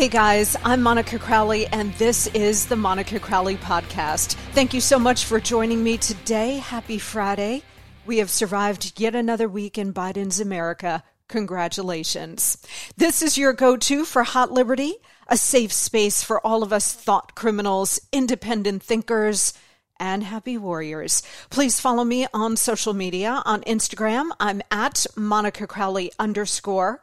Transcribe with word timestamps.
Hey 0.00 0.08
guys, 0.08 0.56
I'm 0.64 0.80
Monica 0.80 1.18
Crowley, 1.18 1.66
and 1.66 1.92
this 1.96 2.26
is 2.28 2.64
the 2.64 2.74
Monica 2.74 3.20
Crowley 3.20 3.56
Podcast. 3.56 4.32
Thank 4.54 4.72
you 4.72 4.80
so 4.80 4.98
much 4.98 5.26
for 5.26 5.38
joining 5.38 5.84
me 5.84 5.98
today. 5.98 6.56
Happy 6.56 6.98
Friday. 6.98 7.62
We 8.06 8.16
have 8.16 8.30
survived 8.30 8.98
yet 8.98 9.14
another 9.14 9.46
week 9.46 9.76
in 9.76 9.92
Biden's 9.92 10.40
America. 10.40 11.04
Congratulations. 11.28 12.56
This 12.96 13.20
is 13.20 13.36
your 13.36 13.52
go 13.52 13.76
to 13.76 14.06
for 14.06 14.22
Hot 14.22 14.50
Liberty, 14.50 14.94
a 15.28 15.36
safe 15.36 15.70
space 15.70 16.24
for 16.24 16.40
all 16.46 16.62
of 16.62 16.72
us 16.72 16.94
thought 16.94 17.34
criminals, 17.34 18.00
independent 18.10 18.82
thinkers, 18.82 19.52
and 19.98 20.24
happy 20.24 20.56
warriors. 20.56 21.22
Please 21.50 21.78
follow 21.78 22.04
me 22.04 22.26
on 22.32 22.56
social 22.56 22.94
media. 22.94 23.42
On 23.44 23.60
Instagram, 23.64 24.30
I'm 24.40 24.62
at 24.70 25.06
Monica 25.14 25.66
Crowley 25.66 26.10
underscore. 26.18 27.02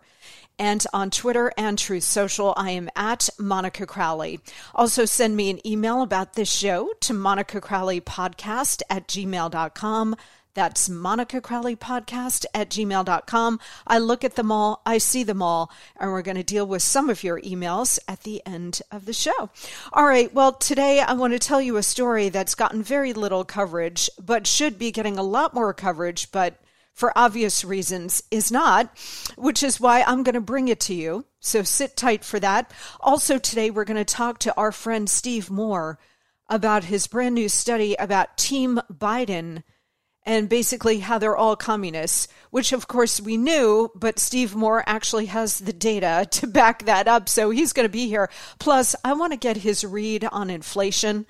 And 0.60 0.86
on 0.92 1.12
Twitter 1.12 1.52
and 1.58 1.78
Truth 1.78 2.04
Social, 2.04 2.54
I 2.58 2.72
am 2.72 2.90
at 2.96 3.30
Monica 3.38 3.86
Crowley. 3.86 4.40
Also, 4.74 5.06
send 5.06 5.36
me 5.36 5.50
an 5.50 5.66
email 5.66 6.02
about 6.02 6.34
this 6.34 6.52
show 6.52 6.92
to 7.02 7.14
Monica 7.14 7.62
Crowley 7.62 8.02
Podcast 8.02 8.82
at 8.90 9.08
gmail.com. 9.08 10.16
That's 10.58 10.90
Monica 10.90 11.40
Crowley 11.40 11.76
Podcast 11.76 12.48
at 12.52 12.72
gmail.com. 12.72 13.60
I 13.86 14.00
look 14.00 14.24
at 14.24 14.34
them 14.34 14.52
all, 14.52 14.82
I 14.88 14.98
see 14.98 15.22
them 15.22 15.44
all, 15.44 15.72
and 16.00 16.12
we're 16.12 16.24
going 16.24 16.38
to 16.38 16.42
deal 16.42 16.66
with 16.66 16.82
some 16.82 17.12
of 17.12 17.24
your 17.24 17.40
emails 17.42 18.00
at 18.08 18.24
the 18.24 18.42
end 18.44 18.82
of 18.92 19.06
the 19.06 19.14
show. 19.14 19.52
All 19.94 20.08
right, 20.08 20.34
well, 20.34 20.54
today 20.54 21.00
I 21.00 21.14
want 21.14 21.34
to 21.34 21.40
tell 21.40 21.62
you 21.62 21.78
a 21.78 21.84
story 21.84 22.30
that's 22.30 22.56
gotten 22.56 22.82
very 22.82 23.14
little 23.14 23.46
coverage, 23.46 24.10
but 24.20 24.48
should 24.48 24.80
be 24.80 24.92
getting 24.92 25.20
a 25.20 25.22
lot 25.22 25.54
more 25.54 25.76
coverage, 25.76 26.32
but 26.32 26.60
for 26.98 27.16
obvious 27.16 27.64
reasons, 27.64 28.24
is 28.32 28.52
not, 28.52 28.90
which 29.38 29.62
is 29.62 29.80
why 29.80 30.02
I'm 30.02 30.24
going 30.24 30.34
to 30.34 30.42
bring 30.42 30.68
it 30.68 30.80
to 30.82 30.96
you. 30.96 31.26
So 31.40 31.62
sit 31.62 31.96
tight 31.96 32.26
for 32.26 32.40
that. 32.40 32.72
Also, 33.00 33.38
today 33.38 33.70
we're 33.70 33.86
going 33.86 34.04
to 34.04 34.14
talk 34.16 34.40
to 34.40 34.56
our 34.58 34.72
friend 34.72 35.08
Steve 35.08 35.52
Moore 35.52 36.00
about 36.50 36.86
his 36.86 37.06
brand 37.06 37.36
new 37.36 37.50
study 37.50 37.96
about 38.00 38.36
Team 38.36 38.82
Biden 38.92 39.62
and 40.24 40.50
basically 40.50 40.98
how 40.98 41.20
they're 41.20 41.38
all 41.38 41.56
communists, 41.56 42.28
which 42.50 42.74
of 42.74 42.88
course 42.88 43.22
we 43.22 43.38
knew, 43.38 43.92
but 43.94 44.18
Steve 44.18 44.56
Moore 44.56 44.84
actually 44.88 45.28
has 45.28 45.60
the 45.60 45.74
data 45.74 46.28
to 46.32 46.48
back 46.48 46.86
that 46.86 47.08
up. 47.08 47.30
So 47.30 47.52
he's 47.52 47.74
going 47.74 47.88
to 47.88 47.92
be 47.92 48.08
here. 48.08 48.28
Plus, 48.58 48.96
I 49.06 49.14
want 49.14 49.34
to 49.34 49.38
get 49.38 49.58
his 49.58 49.86
read 49.86 50.26
on 50.32 50.50
inflation 50.50 51.28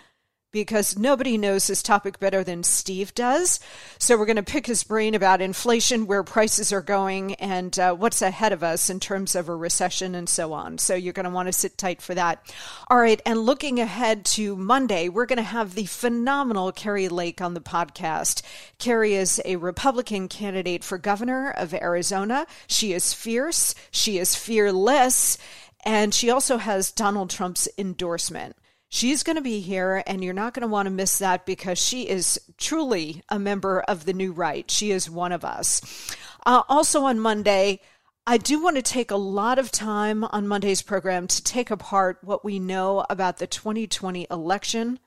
because 0.62 0.98
nobody 0.98 1.38
knows 1.38 1.68
this 1.68 1.84
topic 1.84 2.20
better 2.20 2.44
than 2.44 2.64
Steve 2.64 3.14
does. 3.16 3.60
So 4.00 4.18
we're 4.18 4.26
going 4.26 4.38
to 4.38 4.44
pick 4.44 4.66
his 4.66 4.84
brain 4.84 5.16
about 5.16 5.42
inflation, 5.42 6.08
where 6.08 6.24
prices 6.24 6.74
are 6.74 6.82
going, 6.82 7.36
and 7.36 7.78
uh, 7.78 7.94
what's 7.94 8.22
ahead 8.22 8.54
of 8.54 8.64
us 8.64 8.90
in 8.90 9.00
terms 9.00 9.36
of 9.36 9.50
a 9.50 9.56
recession 9.56 10.16
and 10.16 10.28
so 10.28 10.54
on. 10.54 10.78
So 10.78 10.96
you're 10.96 11.14
going 11.14 11.26
to 11.26 11.30
want 11.30 11.48
to 11.48 11.54
sit 11.54 11.78
tight 11.78 12.02
for 12.02 12.16
that. 12.16 12.44
All 12.90 12.98
right. 12.98 13.22
And 13.26 13.40
looking 13.40 13.80
ahead 13.80 14.26
to 14.26 14.56
Monday, 14.56 15.10
we're 15.10 15.26
going 15.26 15.38
to 15.38 15.44
have 15.44 15.76
the 15.76 15.86
phenomenal 15.86 16.72
Kari 16.72 17.08
Lake 17.10 17.42
on 17.42 17.54
the 17.54 17.62
podcast. 17.62 18.42
Kari 18.80 19.14
is 19.14 19.42
a 19.46 19.58
Republican 19.58 20.28
candidate 20.28 20.84
for 20.84 20.98
governor 20.98 21.52
of 21.52 21.74
Arizona. 21.74 22.48
She 22.68 22.94
is 22.94 23.14
fierce, 23.14 23.76
she 23.92 24.18
is 24.18 24.36
fearless, 24.36 25.38
and 25.86 26.14
she 26.14 26.30
also 26.30 26.58
has 26.58 26.92
Donald 26.92 27.30
Trump's 27.30 27.68
endorsement. 27.78 28.56
She's 28.90 29.24
going 29.24 29.36
to 29.36 29.42
be 29.42 29.60
here, 29.60 30.02
and 30.08 30.24
you're 30.24 30.34
not 30.34 30.54
going 30.54 30.62
to 30.62 30.68
want 30.68 30.86
to 30.86 30.92
miss 30.92 31.20
that 31.20 31.46
because 31.46 31.78
she 31.78 32.04
is 32.04 32.40
truly 32.58 33.22
a 33.30 33.38
member 33.38 33.82
of 33.82 34.06
the 34.06 34.14
new 34.14 34.32
right. 34.32 34.70
She 34.72 34.92
is 34.92 35.10
one 35.10 35.34
of 35.34 35.44
us. 35.44 36.16
Uh, 36.46 36.64
also 36.70 37.04
on 37.04 37.20
Monday, 37.20 37.82
I 38.26 38.38
do 38.38 38.62
want 38.62 38.78
to 38.78 38.82
take 38.82 39.12
a 39.12 39.18
lot 39.18 39.60
of 39.60 39.72
time 39.72 40.24
on 40.24 40.48
Monday's 40.48 40.82
program 40.82 41.28
to 41.28 41.44
take 41.44 41.70
apart 41.70 42.20
what 42.24 42.46
we 42.46 42.60
know 42.60 43.06
about 43.10 43.38
the 43.38 43.48
2020 43.48 44.28
election 44.32 45.00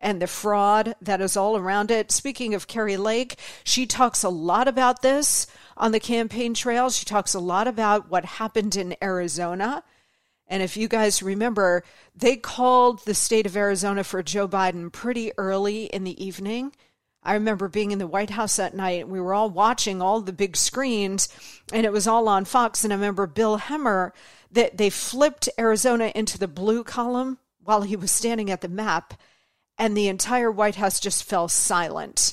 and 0.00 0.22
the 0.22 0.26
fraud 0.26 0.94
that 1.02 1.20
is 1.20 1.36
all 1.36 1.56
around 1.56 1.90
it. 1.90 2.12
Speaking 2.12 2.54
of 2.54 2.66
Kari 2.66 2.96
Lake, 2.96 3.38
she 3.64 3.86
talks 3.86 4.22
a 4.22 4.28
lot 4.28 4.68
about 4.68 5.02
this 5.02 5.46
on 5.76 5.92
the 5.92 6.00
campaign 6.00 6.54
trail. 6.54 6.88
She 6.90 7.04
talks 7.04 7.34
a 7.34 7.40
lot 7.40 7.66
about 7.66 8.10
what 8.10 8.24
happened 8.24 8.76
in 8.76 8.96
Arizona 9.02 9.82
and 10.48 10.62
if 10.62 10.76
you 10.76 10.88
guys 10.88 11.22
remember, 11.22 11.84
they 12.16 12.36
called 12.36 13.04
the 13.04 13.14
state 13.14 13.46
of 13.46 13.56
Arizona 13.56 14.02
for 14.02 14.22
Joe 14.22 14.48
Biden 14.48 14.90
pretty 14.90 15.32
early 15.36 15.84
in 15.84 16.04
the 16.04 16.22
evening. 16.24 16.72
I 17.22 17.34
remember 17.34 17.68
being 17.68 17.90
in 17.90 17.98
the 17.98 18.06
White 18.06 18.30
House 18.30 18.56
that 18.56 18.74
night. 18.74 19.08
We 19.08 19.20
were 19.20 19.34
all 19.34 19.50
watching 19.50 20.00
all 20.00 20.22
the 20.22 20.32
big 20.32 20.56
screens, 20.56 21.28
and 21.72 21.84
it 21.84 21.92
was 21.92 22.06
all 22.06 22.28
on 22.28 22.46
Fox. 22.46 22.82
And 22.82 22.92
I 22.92 22.96
remember 22.96 23.26
Bill 23.26 23.58
Hemmer 23.58 24.12
that 24.50 24.78
they 24.78 24.88
flipped 24.88 25.48
Arizona 25.58 26.10
into 26.14 26.38
the 26.38 26.48
blue 26.48 26.82
column 26.82 27.38
while 27.62 27.82
he 27.82 27.96
was 27.96 28.10
standing 28.10 28.50
at 28.50 28.62
the 28.62 28.68
map, 28.68 29.12
and 29.76 29.94
the 29.94 30.08
entire 30.08 30.50
White 30.50 30.76
House 30.76 30.98
just 30.98 31.24
fell 31.24 31.48
silent. 31.48 32.32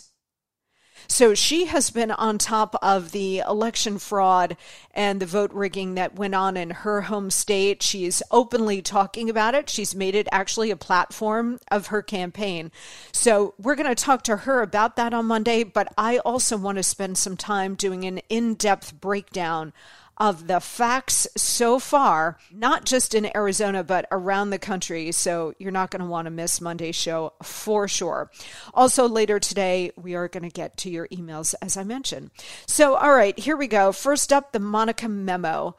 So 1.07 1.34
she 1.34 1.66
has 1.66 1.90
been 1.90 2.12
on 2.12 2.38
top 2.38 2.75
of 2.81 3.12
the 3.12 3.40
election 3.40 4.00
fraud 4.00 4.57
and 4.92 5.19
the 5.19 5.25
vote 5.25 5.52
rigging 5.54 5.96
that 5.96 6.16
went 6.16 6.36
on 6.36 6.57
in 6.57 6.69
her 6.69 7.02
home 7.02 7.30
state. 7.30 7.84
She's 7.84 8.24
openly 8.31 8.81
talking 8.81 9.30
about 9.30 9.56
it. 9.56 9.69
She's 9.69 9.96
made 9.96 10.16
it 10.16 10.28
actually 10.31 10.72
a 10.72 10.75
platform 10.75 11.60
of 11.69 11.88
her 11.88 12.02
campaign. 12.02 12.72
So 13.12 13.54
we're 13.57 13.75
going 13.75 13.94
to 13.94 13.96
talk 13.96 14.24
to 14.24 14.38
her 14.38 14.62
about 14.62 14.96
that 14.96 15.13
on 15.13 15.25
Monday, 15.25 15.63
but 15.63 15.94
I 15.98 16.19
also 16.19 16.57
want 16.57 16.78
to 16.78 16.84
spend 16.84 17.18
some 17.18 17.38
time 17.38 17.75
doing 17.75 18.06
an 18.06 18.19
in 18.30 18.56
depth 18.56 19.00
breakdown 19.00 19.74
of 20.18 20.48
the 20.48 20.60
facts 20.60 21.28
so 21.36 21.80
far, 21.80 22.38
not 22.52 22.86
just 22.86 23.14
in 23.14 23.36
Arizona, 23.36 23.84
but 23.84 24.08
around 24.12 24.50
the 24.50 24.60
country. 24.60 25.12
So 25.12 25.54
you're 25.58 25.72
not 25.72 25.92
going 25.92 26.02
to 26.02 26.10
want 26.10 26.26
to 26.26 26.32
miss 26.32 26.62
Monday's 26.62 26.96
show 26.96 27.34
for 27.44 27.88
sure. 27.88 28.32
Also, 28.74 29.08
later 29.08 29.40
today, 29.40 29.92
we 29.98 30.16
are 30.16 30.28
going 30.28 30.44
to 30.44 30.50
get 30.50 30.78
to 30.78 30.90
your 30.90 31.08
emails, 31.10 31.54
as 31.62 31.78
I 31.78 31.84
mentioned. 31.84 32.32
So, 32.66 32.96
all 32.96 33.14
right, 33.14 33.38
here 33.38 33.58
we 33.58 33.68
go. 33.68 33.92
First 33.92 34.32
up, 34.32 34.52
the 34.52 34.60
Monica 34.60 35.10
memo. 35.10 35.76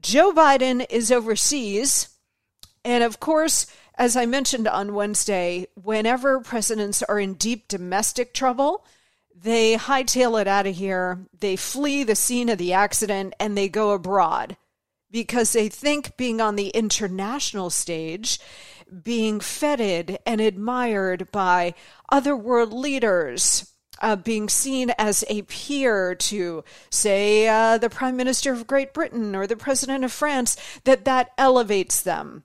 Joe 0.00 0.32
Biden 0.32 0.86
is 0.90 1.10
overseas. 1.10 2.08
And 2.84 3.02
of 3.02 3.20
course, 3.20 3.66
as 3.96 4.16
I 4.16 4.26
mentioned 4.26 4.68
on 4.68 4.94
Wednesday, 4.94 5.66
whenever 5.74 6.40
presidents 6.40 7.02
are 7.02 7.18
in 7.18 7.34
deep 7.34 7.68
domestic 7.68 8.32
trouble, 8.32 8.86
they 9.42 9.76
hightail 9.76 10.40
it 10.40 10.48
out 10.48 10.66
of 10.66 10.76
here, 10.76 11.26
they 11.38 11.56
flee 11.56 12.02
the 12.02 12.16
scene 12.16 12.48
of 12.48 12.58
the 12.58 12.72
accident, 12.72 13.34
and 13.38 13.56
they 13.56 13.68
go 13.68 13.92
abroad 13.92 14.56
because 15.10 15.52
they 15.52 15.68
think 15.68 16.16
being 16.16 16.40
on 16.40 16.56
the 16.56 16.68
international 16.68 17.70
stage, 17.70 18.38
being 19.02 19.40
feted 19.40 20.18
and 20.26 20.40
admired 20.40 21.30
by 21.30 21.74
other 22.10 22.36
world 22.36 22.72
leaders, 22.72 23.72
uh, 24.00 24.16
being 24.16 24.48
seen 24.48 24.90
as 24.98 25.24
a 25.28 25.42
peer 25.42 26.14
to, 26.14 26.64
say, 26.90 27.48
uh, 27.48 27.78
the 27.78 27.90
Prime 27.90 28.16
Minister 28.16 28.52
of 28.52 28.66
Great 28.66 28.92
Britain 28.92 29.34
or 29.34 29.46
the 29.46 29.56
President 29.56 30.04
of 30.04 30.12
France, 30.12 30.56
that 30.84 31.04
that 31.04 31.30
elevates 31.38 32.00
them 32.02 32.44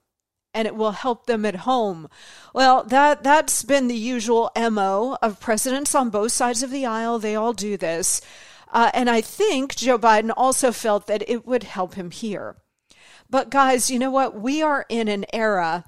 and 0.54 0.68
it 0.68 0.76
will 0.76 0.92
help 0.92 1.26
them 1.26 1.46
at 1.46 1.58
home. 1.58 2.10
Well, 2.54 2.84
that 2.86 3.24
that's 3.24 3.64
been 3.64 3.88
the 3.88 3.96
usual 3.96 4.52
MO 4.56 5.18
of 5.22 5.40
presidents 5.40 5.96
on 5.96 6.10
both 6.10 6.32
sides 6.32 6.64
of 6.64 6.72
the 6.72 6.86
aisle. 6.86 7.20
They 7.20 7.36
all 7.36 7.54
do 7.54 7.78
this. 7.78 8.22
Uh, 8.72 8.90
and 8.94 9.10
I 9.10 9.22
think 9.22 9.76
Joe 9.76 10.00
Biden 10.00 10.32
also 10.36 10.72
felt 10.72 11.08
that 11.08 11.28
it 11.30 11.46
would 11.46 11.64
help 11.64 11.94
him 11.94 12.12
here. 12.12 12.58
But 13.30 13.50
guys, 13.50 13.90
you 13.90 14.00
know 14.00 14.12
what? 14.12 14.40
We 14.40 14.62
are 14.62 14.86
in 14.90 15.08
an 15.08 15.26
era 15.32 15.86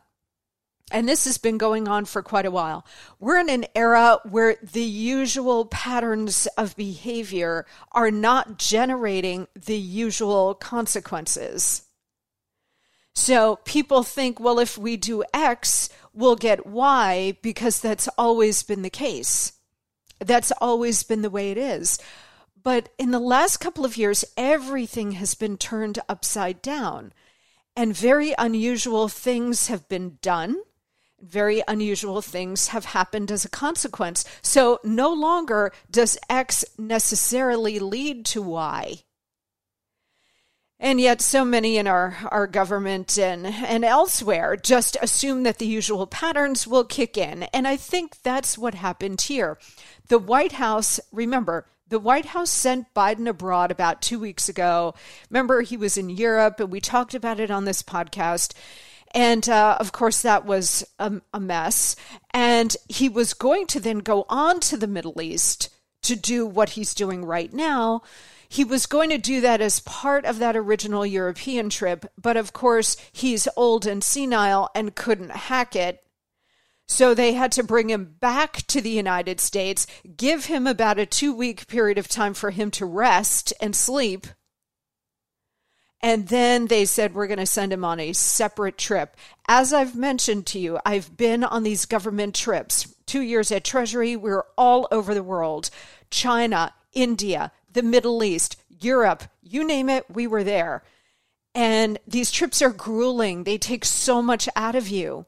and 0.92 1.10
this 1.10 1.26
has 1.26 1.40
been 1.40 1.58
going 1.58 1.88
on 1.88 2.06
for 2.06 2.22
quite 2.22 2.46
a 2.46 2.52
while. 2.52 2.86
We're 3.20 3.40
in 3.40 3.50
an 3.50 3.66
era 3.76 4.20
where 4.30 4.58
the 4.62 4.84
usual 4.84 5.66
patterns 5.66 6.48
of 6.58 6.76
behavior 6.76 7.66
are 7.92 8.12
not 8.12 8.60
generating 8.60 9.48
the 9.56 9.78
usual 9.78 10.54
consequences. 10.54 11.85
So 13.16 13.58
people 13.64 14.04
think, 14.04 14.40
well, 14.40 14.60
if 14.60 14.78
we 14.78 14.98
do 14.98 15.24
X, 15.34 15.90
we'll 16.14 16.36
get 16.36 16.68
Y 16.68 17.38
because 17.42 17.80
that's 17.80 18.10
always 18.18 18.62
been 18.62 18.82
the 18.82 18.90
case. 18.90 19.54
That's 20.20 20.52
always 20.60 21.04
been 21.04 21.22
the 21.22 21.30
way 21.30 21.52
it 21.52 21.58
is. 21.58 21.98
But 22.62 22.90
in 22.98 23.12
the 23.12 23.20
last 23.20 23.58
couple 23.58 23.86
of 23.86 23.96
years, 23.96 24.26
everything 24.36 25.14
has 25.14 25.34
been 25.36 25.56
turned 25.56 26.00
upside 26.10 26.62
down, 26.62 27.14
and 27.76 27.96
very 27.96 28.34
unusual 28.38 29.08
things 29.08 29.68
have 29.68 29.88
been 29.88 30.18
done. 30.22 30.58
Very 31.22 31.64
unusual 31.68 32.22
things 32.22 32.70
have 32.70 32.86
happened 32.86 33.32
as 33.32 33.46
a 33.46 33.50
consequence. 33.50 34.26
So 34.42 34.80
no 34.84 35.14
longer 35.14 35.72
does 35.90 36.18
X 36.30 36.66
necessarily 36.78 37.80
lead 37.80 38.26
to 38.26 38.42
Y. 38.42 39.05
And 40.80 41.00
yet, 41.00 41.22
so 41.22 41.46
many 41.46 41.78
in 41.78 41.88
our, 41.88 42.18
our 42.32 42.48
government 42.48 43.18
and, 43.18 43.48
and 43.48 43.86
elsewhere 43.86 44.58
just 44.58 44.98
assume 45.02 45.44
that 45.44 45.58
the 45.58 45.66
usual 45.66 46.06
patterns 46.06 46.68
will 46.68 46.84
kick 46.84 47.18
in. 47.18 47.44
And 47.44 47.66
I 47.66 47.78
think 47.78 48.22
that's 48.24 48.58
what 48.58 48.76
happened 48.76 49.22
here. 49.22 49.58
The 50.10 50.20
White 50.20 50.54
House, 50.54 51.00
remember, 51.14 51.66
the 51.88 52.00
White 52.00 52.26
House 52.28 52.52
sent 52.52 52.94
Biden 52.94 53.28
abroad 53.28 53.72
about 53.72 54.02
two 54.02 54.20
weeks 54.20 54.50
ago. 54.50 54.96
Remember, 55.30 55.62
he 55.62 55.78
was 55.78 55.98
in 55.98 56.10
Europe, 56.10 56.60
and 56.60 56.72
we 56.72 56.82
talked 56.82 57.14
about 57.14 57.40
it 57.40 57.50
on 57.50 57.64
this 57.64 57.82
podcast. 57.82 58.54
And 59.14 59.48
uh, 59.48 59.78
of 59.80 59.94
course, 59.94 60.24
that 60.24 60.46
was 60.46 60.86
a, 61.00 61.22
a 61.34 61.40
mess. 61.40 61.96
And 62.32 62.76
he 62.90 63.08
was 63.08 63.34
going 63.34 63.68
to 63.68 63.80
then 63.80 64.00
go 64.00 64.26
on 64.28 64.60
to 64.62 64.76
the 64.78 64.88
Middle 64.88 65.22
East 65.22 65.70
to 66.02 66.18
do 66.18 66.46
what 66.46 66.72
he's 66.72 66.94
doing 66.94 67.24
right 67.24 67.54
now 67.54 68.02
he 68.48 68.64
was 68.64 68.86
going 68.86 69.10
to 69.10 69.18
do 69.18 69.42
that 69.42 69.62
as 69.62 69.80
part 69.80 70.26
of 70.26 70.40
that 70.40 70.56
original 70.56 71.06
European 71.06 71.70
trip, 71.70 72.06
but 72.22 72.38
of 72.38 72.54
course, 72.54 72.98
he's 73.12 73.48
old 73.56 73.86
and 73.86 74.04
senile 74.04 74.70
and 74.76 74.96
couldn't 74.96 75.32
hack 75.32 75.76
it. 75.76 76.02
So 76.88 77.14
they 77.14 77.34
had 77.34 77.52
to 77.54 77.64
bring 77.64 77.90
him 77.90 78.16
back 78.20 78.58
to 78.68 78.80
the 78.80 78.92
United 78.92 79.40
States, 79.40 79.88
give 80.16 80.46
him 80.46 80.68
about 80.68 81.00
a 81.00 81.06
two 81.06 81.34
week 81.34 81.68
period 81.68 81.98
of 81.98 82.08
time 82.08 82.34
for 82.34 82.52
him 82.52 82.70
to 82.72 82.86
rest 82.86 83.54
and 83.60 83.76
sleep. 83.76 84.28
And 86.02 86.28
then 86.28 86.68
they 86.68 86.86
said, 86.86 87.16
we're 87.16 87.26
going 87.26 87.40
to 87.40 87.48
send 87.48 87.74
him 87.74 87.84
on 87.84 88.00
a 88.00 88.14
separate 88.14 88.78
trip. 88.78 89.18
As 89.48 89.74
I've 89.74 89.96
mentioned 89.96 90.46
to 90.48 90.60
you, 90.60 90.78
I've 90.86 91.18
been 91.18 91.44
on 91.44 91.64
these 91.64 91.86
government 91.86 92.36
trips. 92.36 92.94
Two 93.08 93.22
years 93.22 93.52
at 93.52 93.64
Treasury, 93.64 94.16
we 94.16 94.30
are 94.30 94.46
all 94.56 94.88
over 94.92 95.16
the 95.16 95.24
world 95.24 95.72
China, 96.12 96.74
India, 96.94 97.52
the 97.76 97.84
Middle 97.84 98.24
East, 98.24 98.56
Europe, 98.70 99.24
you 99.44 99.64
name 99.64 99.90
it, 99.90 100.06
we 100.10 100.26
were 100.26 100.44
there. 100.44 100.82
And 101.54 102.00
these 102.08 102.32
trips 102.32 102.62
are 102.62 102.72
grueling. 102.72 103.44
They 103.44 103.58
take 103.58 103.86
so 103.86 104.22
much 104.22 104.50
out 104.56 104.76
of 104.76 104.88
you. 104.88 105.26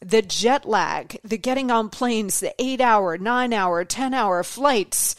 The 0.00 0.22
jet 0.22 0.66
lag, 0.66 1.18
the 1.22 1.38
getting 1.38 1.70
on 1.70 1.90
planes, 1.90 2.40
the 2.40 2.54
eight 2.58 2.80
hour, 2.80 3.16
nine 3.16 3.52
hour, 3.52 3.84
10 3.84 4.12
hour 4.12 4.42
flights. 4.42 5.16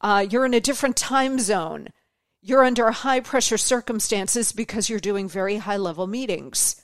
Uh, 0.00 0.26
you're 0.28 0.44
in 0.44 0.54
a 0.54 0.60
different 0.60 0.96
time 0.96 1.38
zone. 1.38 1.88
You're 2.40 2.64
under 2.64 2.90
high 2.90 3.20
pressure 3.20 3.58
circumstances 3.58 4.52
because 4.52 4.90
you're 4.90 5.00
doing 5.00 5.28
very 5.28 5.56
high 5.58 5.76
level 5.76 6.08
meetings 6.08 6.82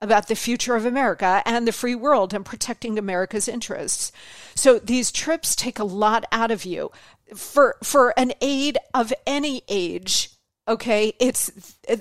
about 0.00 0.28
the 0.28 0.36
future 0.36 0.76
of 0.76 0.86
America 0.86 1.42
and 1.44 1.66
the 1.66 1.72
free 1.72 1.94
world 1.94 2.32
and 2.32 2.44
protecting 2.44 2.98
America's 2.98 3.48
interests. 3.48 4.12
So 4.54 4.78
these 4.78 5.12
trips 5.12 5.54
take 5.54 5.78
a 5.78 5.84
lot 5.84 6.24
out 6.32 6.50
of 6.50 6.64
you 6.64 6.90
for 7.34 7.76
for 7.82 8.12
an 8.18 8.32
aide 8.40 8.78
of 8.94 9.12
any 9.26 9.62
age, 9.68 10.30
okay, 10.66 11.14
it's 11.18 11.50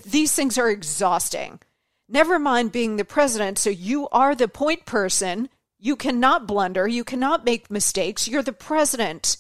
these 0.06 0.34
things 0.34 0.58
are 0.58 0.70
exhausting. 0.70 1.60
Never 2.08 2.40
mind 2.40 2.72
being 2.72 2.96
the 2.96 3.06
president, 3.06 3.58
so 3.60 3.70
you 3.70 4.10
are 4.10 4.34
the 4.34 4.48
point 4.48 4.86
person. 4.86 5.50
You 5.78 5.96
cannot 5.96 6.48
blunder, 6.48 6.88
you 6.88 7.04
cannot 7.04 7.46
make 7.46 7.72
mistakes. 7.72 8.28
You're 8.28 8.44
the 8.44 8.52
president. 8.52 9.38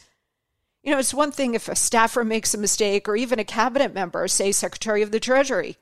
You 0.84 0.92
know, 0.92 1.00
it's 1.00 1.14
one 1.14 1.32
thing 1.32 1.56
if 1.56 1.68
a 1.68 1.76
staffer 1.76 2.24
makes 2.24 2.54
a 2.54 2.58
mistake 2.58 3.10
or 3.10 3.16
even 3.18 3.40
a 3.40 3.44
cabinet 3.44 3.94
member, 3.94 4.28
say 4.28 4.52
Secretary 4.52 5.02
of 5.02 5.12
the 5.12 5.20
Treasury. 5.20 5.78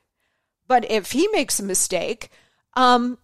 But 0.67 0.89
if 0.89 1.11
he 1.11 1.27
makes 1.27 1.59
a 1.59 1.63
mistake, 1.63 2.29
um, 2.73 3.19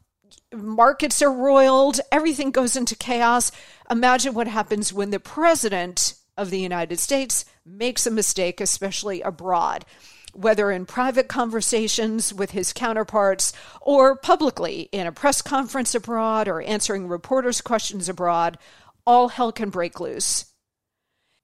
markets 0.54 1.22
are 1.22 1.34
roiled, 1.34 2.00
everything 2.12 2.52
goes 2.52 2.76
into 2.76 2.96
chaos. 2.96 3.52
Imagine 3.90 4.34
what 4.34 4.48
happens 4.48 4.94
when 4.94 5.10
the 5.10 5.20
president 5.20 6.14
of 6.38 6.50
the 6.50 6.60
United 6.60 7.00
States 7.00 7.46
makes 7.66 8.08
a 8.08 8.12
mistake, 8.12 8.60
especially 8.60 9.22
abroad, 9.22 9.86
whether 10.34 10.72
in 10.72 10.86
private 10.86 11.28
conversations 11.28 12.34
with 12.34 12.52
his 12.52 12.74
counterparts 12.74 13.54
or 13.82 14.16
publicly 14.16 14.90
in 14.92 15.06
a 15.08 15.12
press 15.12 15.42
conference 15.42 15.94
abroad 15.94 16.48
or 16.48 16.62
answering 16.62 17.08
reporters' 17.08 17.62
questions 17.62 18.10
abroad, 18.10 18.58
all 19.06 19.30
hell 19.30 19.52
can 19.52 19.70
break 19.70 20.00
loose. 20.00 20.46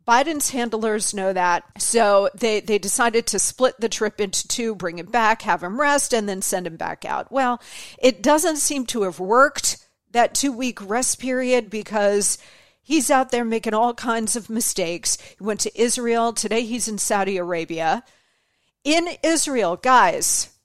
Biden's 0.08 0.50
handlers 0.50 1.14
know 1.14 1.34
that, 1.34 1.64
so 1.78 2.32
they, 2.34 2.62
they 2.62 2.80
decided 2.80 3.28
to 3.28 3.38
split 3.38 3.76
the 3.80 3.90
trip 3.90 4.20
into 4.20 4.48
two, 4.48 4.74
bring 4.74 4.98
him 4.98 5.06
back, 5.06 5.44
have 5.44 5.62
him 5.62 5.80
rest, 5.80 6.14
and 6.16 6.28
then 6.28 6.42
send 6.42 6.66
him 6.66 6.78
back 6.78 7.06
out. 7.06 7.32
Well, 7.32 7.62
it 8.02 8.24
doesn't 8.24 8.58
seem 8.58 8.88
to 8.88 9.04
have 9.04 9.20
worked, 9.20 9.86
that 10.10 10.34
two 10.34 10.52
week 10.52 10.82
rest 10.82 11.20
period, 11.20 11.70
because 11.70 12.40
He's 12.90 13.12
out 13.12 13.30
there 13.30 13.46
making 13.46 13.76
all 13.76 13.94
kinds 13.94 14.36
of 14.36 14.50
mistakes. 14.50 15.20
He 15.38 15.44
went 15.44 15.60
to 15.60 15.80
Israel. 15.80 16.34
Today 16.34 16.66
he's 16.66 16.88
in 16.88 16.98
Saudi 16.98 17.38
Arabia. 17.38 18.04
In 18.84 19.08
Israel, 19.22 19.76
guys, 19.76 20.58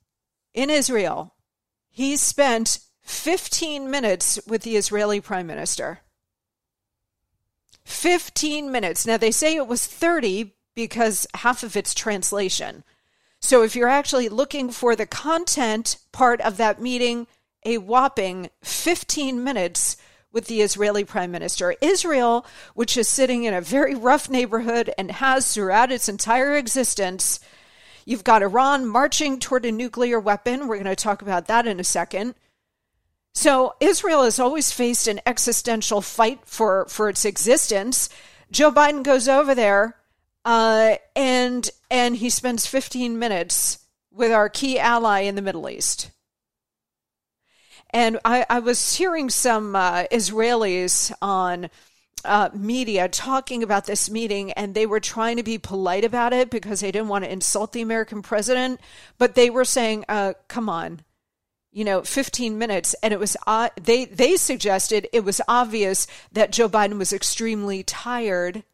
in 0.54 0.70
Israel, 0.70 1.34
he 1.90 2.16
spent 2.16 2.78
15 3.02 3.90
minutes 3.90 4.40
with 4.46 4.62
the 4.62 4.76
Israeli 4.76 5.20
prime 5.20 5.46
minister. 5.46 6.00
15 7.84 8.72
minutes. 8.72 9.06
Now, 9.06 9.18
they 9.18 9.30
say 9.30 9.56
it 9.56 9.66
was 9.66 9.86
30 9.86 10.54
because 10.74 11.26
half 11.34 11.62
of 11.62 11.76
it's 11.76 11.92
translation. 11.92 12.84
So, 13.38 13.62
if 13.62 13.76
you're 13.76 13.86
actually 13.86 14.30
looking 14.30 14.70
for 14.70 14.96
the 14.96 15.04
content 15.04 15.98
part 16.10 16.40
of 16.40 16.56
that 16.56 16.80
meeting, 16.80 17.26
a 17.66 17.76
whopping 17.76 18.48
15 18.62 19.44
minutes 19.44 19.98
with 20.34 20.46
the 20.46 20.60
Israeli 20.60 21.04
prime 21.04 21.30
minister. 21.30 21.74
Israel, 21.80 22.44
which 22.74 22.98
is 22.98 23.08
sitting 23.08 23.44
in 23.44 23.54
a 23.54 23.60
very 23.62 23.94
rough 23.94 24.28
neighborhood 24.28 24.92
and 24.98 25.10
has 25.10 25.54
throughout 25.54 25.92
its 25.92 26.08
entire 26.08 26.56
existence, 26.56 27.40
you've 28.04 28.24
got 28.24 28.42
Iran 28.42 28.86
marching 28.86 29.38
toward 29.38 29.64
a 29.64 29.72
nuclear 29.72 30.20
weapon. 30.20 30.66
We're 30.66 30.76
going 30.76 30.84
to 30.84 30.96
talk 30.96 31.22
about 31.22 31.46
that 31.46 31.66
in 31.66 31.80
a 31.80 31.84
second. 31.84 32.34
So 33.32 33.74
Israel 33.80 34.24
has 34.24 34.38
always 34.38 34.70
faced 34.70 35.06
an 35.06 35.20
existential 35.24 36.02
fight 36.02 36.40
for, 36.44 36.86
for 36.88 37.08
its 37.08 37.24
existence. 37.24 38.10
Joe 38.50 38.70
Biden 38.70 39.02
goes 39.02 39.28
over 39.28 39.54
there 39.54 39.96
uh, 40.44 40.96
and 41.16 41.70
and 41.90 42.16
he 42.16 42.28
spends 42.28 42.66
15 42.66 43.18
minutes 43.18 43.78
with 44.10 44.32
our 44.32 44.48
key 44.48 44.78
ally 44.78 45.20
in 45.20 45.36
the 45.36 45.42
Middle 45.42 45.68
East. 45.68 46.10
And 47.94 48.18
I, 48.24 48.44
I 48.50 48.58
was 48.58 48.96
hearing 48.96 49.30
some 49.30 49.76
uh, 49.76 50.06
Israelis 50.10 51.12
on 51.22 51.70
uh, 52.24 52.50
media 52.52 53.06
talking 53.08 53.62
about 53.62 53.86
this 53.86 54.10
meeting, 54.10 54.50
and 54.52 54.74
they 54.74 54.84
were 54.84 54.98
trying 54.98 55.36
to 55.36 55.44
be 55.44 55.58
polite 55.58 56.04
about 56.04 56.32
it 56.32 56.50
because 56.50 56.80
they 56.80 56.90
didn't 56.90 57.06
want 57.06 57.24
to 57.24 57.32
insult 57.32 57.72
the 57.72 57.82
American 57.82 58.20
president. 58.20 58.80
But 59.16 59.36
they 59.36 59.48
were 59.48 59.64
saying, 59.64 60.06
uh, 60.08 60.32
"Come 60.48 60.68
on, 60.68 61.02
you 61.70 61.84
know, 61.84 62.02
15 62.02 62.58
minutes." 62.58 62.96
And 63.00 63.14
it 63.14 63.20
was 63.20 63.36
uh, 63.46 63.68
they 63.80 64.06
they 64.06 64.36
suggested 64.38 65.06
it 65.12 65.24
was 65.24 65.40
obvious 65.46 66.08
that 66.32 66.50
Joe 66.50 66.68
Biden 66.68 66.98
was 66.98 67.12
extremely 67.12 67.84
tired 67.84 68.64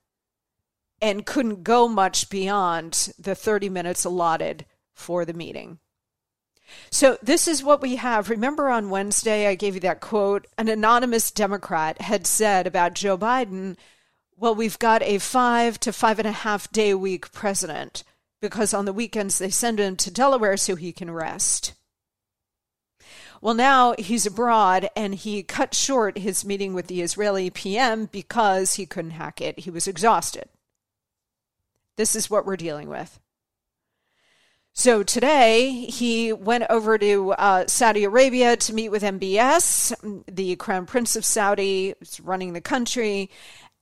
and 1.02 1.26
couldn't 1.26 1.62
go 1.62 1.88
much 1.88 2.30
beyond 2.30 3.12
the 3.18 3.34
30 3.34 3.68
minutes 3.68 4.06
allotted 4.06 4.64
for 4.94 5.26
the 5.26 5.34
meeting. 5.34 5.78
So, 6.90 7.18
this 7.22 7.46
is 7.46 7.62
what 7.62 7.80
we 7.80 7.96
have. 7.96 8.30
Remember 8.30 8.68
on 8.68 8.90
Wednesday, 8.90 9.46
I 9.46 9.54
gave 9.54 9.74
you 9.74 9.80
that 9.80 10.00
quote. 10.00 10.46
An 10.58 10.68
anonymous 10.68 11.30
Democrat 11.30 12.00
had 12.02 12.26
said 12.26 12.66
about 12.66 12.94
Joe 12.94 13.16
Biden, 13.16 13.76
well, 14.40 14.54
we've 14.54 14.78
got 14.78 15.02
a 15.02 15.18
five 15.18 15.78
to 15.80 15.92
five 15.92 16.18
and 16.18 16.26
a 16.26 16.32
half 16.32 16.72
day 16.72 16.94
week 16.94 17.30
president 17.30 18.04
because 18.40 18.72
on 18.72 18.86
the 18.86 18.92
weekends 18.92 19.38
they 19.38 19.50
send 19.50 19.78
him 19.78 19.96
to 19.96 20.10
Delaware 20.10 20.56
so 20.56 20.76
he 20.76 20.92
can 20.92 21.10
rest. 21.10 21.74
Well, 23.42 23.54
now 23.54 23.94
he's 23.98 24.26
abroad 24.26 24.88
and 24.96 25.14
he 25.14 25.42
cut 25.42 25.74
short 25.74 26.18
his 26.18 26.44
meeting 26.44 26.74
with 26.74 26.86
the 26.86 27.02
Israeli 27.02 27.50
PM 27.50 28.06
because 28.06 28.74
he 28.74 28.86
couldn't 28.86 29.12
hack 29.12 29.40
it. 29.40 29.60
He 29.60 29.70
was 29.70 29.86
exhausted. 29.86 30.48
This 31.96 32.16
is 32.16 32.30
what 32.30 32.46
we're 32.46 32.56
dealing 32.56 32.88
with. 32.88 33.20
So 34.72 35.02
today 35.02 35.70
he 35.70 36.32
went 36.32 36.64
over 36.70 36.96
to 36.96 37.32
uh, 37.32 37.66
Saudi 37.66 38.04
Arabia 38.04 38.56
to 38.56 38.74
meet 38.74 38.88
with 38.90 39.02
MBS, 39.02 40.24
the 40.26 40.56
crown 40.56 40.86
prince 40.86 41.16
of 41.16 41.24
Saudi, 41.24 41.94
is 42.00 42.20
running 42.20 42.52
the 42.52 42.60
country. 42.60 43.30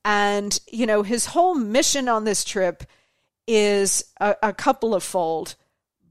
And, 0.05 0.59
you 0.67 0.87
know, 0.87 1.03
his 1.03 1.27
whole 1.27 1.55
mission 1.55 2.09
on 2.09 2.25
this 2.25 2.43
trip 2.43 2.85
is 3.47 4.05
a, 4.21 4.37
a 4.43 4.53
couple 4.53 4.95
of 4.95 5.03
fold. 5.03 5.55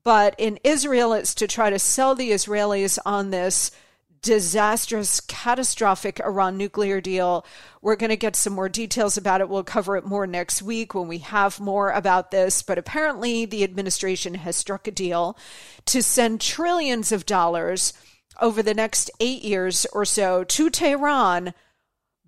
But 0.04 0.36
in 0.38 0.60
Israel, 0.64 1.14
it's 1.14 1.36
to 1.36 1.48
try 1.48 1.70
to 1.70 1.80
sell 1.80 2.16
the 2.16 2.32
Israelis 2.32 2.98
on 3.06 3.32
this 3.32 3.72
disastrous, 4.22 5.20
catastrophic 5.22 6.20
Iran 6.20 6.58
nuclear 6.58 7.02
deal. 7.02 7.46
We're 7.82 7.96
going 7.96 8.10
to 8.10 8.18
get 8.18 8.36
some 8.36 8.54
more 8.54 8.70
details 8.70 9.18
about 9.18 9.42
it. 9.42 9.50
We'll 9.50 9.64
cover 9.64 9.98
it 9.98 10.06
more 10.06 10.28
next 10.28 10.62
week 10.62 10.94
when 10.94 11.08
we 11.08 11.20
have 11.20 11.60
more 11.60 11.92
about 11.92 12.32
this. 12.32 12.62
But 12.62 12.78
apparently, 12.78 13.46
the 13.46 13.64
administration 13.64 14.36
has 14.36 14.56
struck 14.56 14.88
a 14.88 14.92
deal 14.92 15.38
to 15.86 16.02
send 16.02 16.42
trillions 16.42 17.12
of 17.12 17.26
dollars 17.26 17.94
over 18.42 18.62
the 18.62 18.74
next 18.74 19.10
eight 19.20 19.44
years 19.44 19.86
or 19.94 20.06
so 20.06 20.44
to 20.44 20.70
Tehran 20.70 21.54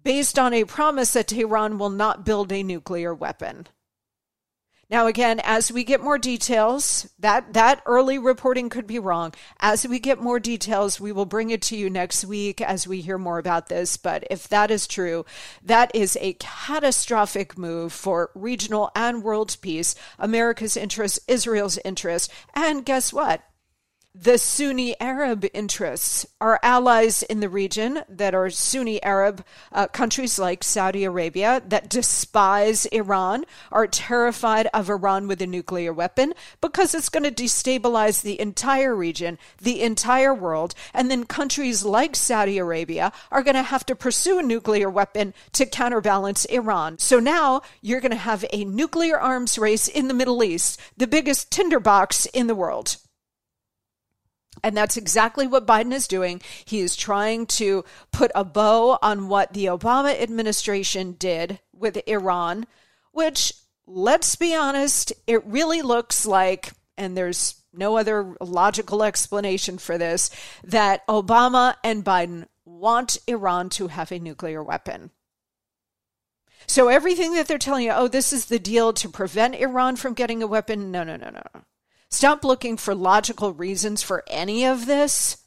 based 0.03 0.39
on 0.39 0.53
a 0.53 0.65
promise 0.65 1.11
that 1.11 1.27
Tehran 1.27 1.77
will 1.77 1.89
not 1.89 2.25
build 2.25 2.51
a 2.51 2.63
nuclear 2.63 3.13
weapon. 3.13 3.67
Now, 4.89 5.05
again, 5.05 5.39
as 5.43 5.71
we 5.71 5.83
get 5.83 6.01
more 6.01 6.17
details, 6.17 7.07
that, 7.19 7.53
that 7.53 7.83
early 7.85 8.17
reporting 8.17 8.69
could 8.69 8.87
be 8.87 8.97
wrong. 8.97 9.35
As 9.59 9.87
we 9.87 9.99
get 9.99 10.19
more 10.19 10.39
details, 10.39 10.99
we 10.99 11.11
will 11.11 11.25
bring 11.25 11.51
it 11.51 11.61
to 11.63 11.77
you 11.77 11.91
next 11.91 12.25
week 12.25 12.59
as 12.59 12.87
we 12.87 13.01
hear 13.01 13.19
more 13.19 13.37
about 13.37 13.67
this. 13.67 13.97
But 13.97 14.23
if 14.31 14.47
that 14.49 14.71
is 14.71 14.87
true, 14.87 15.25
that 15.61 15.91
is 15.93 16.17
a 16.19 16.33
catastrophic 16.33 17.55
move 17.55 17.93
for 17.93 18.31
regional 18.33 18.89
and 18.95 19.21
world 19.21 19.55
peace, 19.61 19.93
America's 20.17 20.75
interest, 20.75 21.19
Israel's 21.27 21.77
interest. 21.85 22.31
And 22.55 22.83
guess 22.83 23.13
what? 23.13 23.43
The 24.15 24.39
Sunni 24.39 24.99
Arab 24.99 25.45
interests, 25.53 26.25
our 26.41 26.59
allies 26.63 27.21
in 27.21 27.41
the 27.41 27.47
region 27.47 28.01
that 28.09 28.33
are 28.33 28.49
Sunni 28.49 29.01
Arab 29.03 29.45
uh, 29.71 29.85
countries 29.87 30.39
like 30.39 30.63
Saudi 30.63 31.03
Arabia 31.03 31.61
that 31.67 31.89
despise 31.89 32.87
Iran, 32.87 33.45
are 33.71 33.85
terrified 33.85 34.67
of 34.73 34.89
Iran 34.89 35.27
with 35.27 35.43
a 35.43 35.47
nuclear 35.47 35.93
weapon 35.93 36.33
because 36.59 36.95
it's 36.95 37.09
going 37.09 37.23
to 37.23 37.31
destabilize 37.31 38.23
the 38.23 38.41
entire 38.41 38.95
region, 38.95 39.37
the 39.61 39.83
entire 39.83 40.33
world. 40.33 40.73
And 40.91 41.11
then 41.11 41.25
countries 41.25 41.85
like 41.85 42.15
Saudi 42.15 42.57
Arabia 42.57 43.11
are 43.31 43.43
going 43.43 43.55
to 43.55 43.63
have 43.63 43.85
to 43.85 43.95
pursue 43.95 44.39
a 44.39 44.43
nuclear 44.43 44.89
weapon 44.89 45.35
to 45.53 45.67
counterbalance 45.67 46.45
Iran. 46.45 46.97
So 46.97 47.19
now 47.19 47.61
you're 47.81 48.01
going 48.01 48.09
to 48.09 48.17
have 48.17 48.43
a 48.51 48.65
nuclear 48.65 49.19
arms 49.19 49.59
race 49.59 49.87
in 49.87 50.07
the 50.07 50.15
Middle 50.15 50.43
East, 50.43 50.81
the 50.97 51.07
biggest 51.07 51.51
tinderbox 51.51 52.25
in 52.25 52.47
the 52.47 52.55
world. 52.55 52.97
And 54.63 54.75
that's 54.75 54.97
exactly 54.97 55.47
what 55.47 55.67
Biden 55.67 55.93
is 55.93 56.07
doing. 56.07 56.41
He 56.65 56.79
is 56.79 56.95
trying 56.95 57.45
to 57.47 57.85
put 58.11 58.31
a 58.35 58.43
bow 58.43 58.99
on 59.01 59.27
what 59.27 59.53
the 59.53 59.65
Obama 59.65 60.19
administration 60.19 61.13
did 61.13 61.59
with 61.73 62.01
Iran, 62.07 62.65
which, 63.11 63.53
let's 63.87 64.35
be 64.35 64.53
honest, 64.55 65.13
it 65.27 65.45
really 65.45 65.81
looks 65.81 66.25
like, 66.25 66.73
and 66.97 67.15
there's 67.15 67.55
no 67.73 67.97
other 67.97 68.35
logical 68.41 69.03
explanation 69.03 69.77
for 69.77 69.97
this, 69.97 70.29
that 70.63 71.05
Obama 71.07 71.75
and 71.83 72.03
Biden 72.03 72.45
want 72.65 73.17
Iran 73.27 73.69
to 73.69 73.87
have 73.87 74.11
a 74.11 74.19
nuclear 74.19 74.63
weapon. 74.63 75.11
So 76.67 76.87
everything 76.87 77.33
that 77.33 77.47
they're 77.47 77.57
telling 77.57 77.85
you, 77.85 77.91
oh, 77.91 78.07
this 78.07 78.31
is 78.33 78.45
the 78.45 78.59
deal 78.59 78.93
to 78.93 79.09
prevent 79.09 79.55
Iran 79.55 79.95
from 79.95 80.13
getting 80.13 80.43
a 80.43 80.47
weapon, 80.47 80.91
no, 80.91 81.03
no, 81.03 81.15
no, 81.15 81.29
no. 81.29 81.61
Stop 82.11 82.43
looking 82.43 82.75
for 82.77 82.95
logical 82.95 83.53
reasons 83.53 84.01
for 84.01 84.23
any 84.27 84.65
of 84.65 84.85
this. 84.85 85.37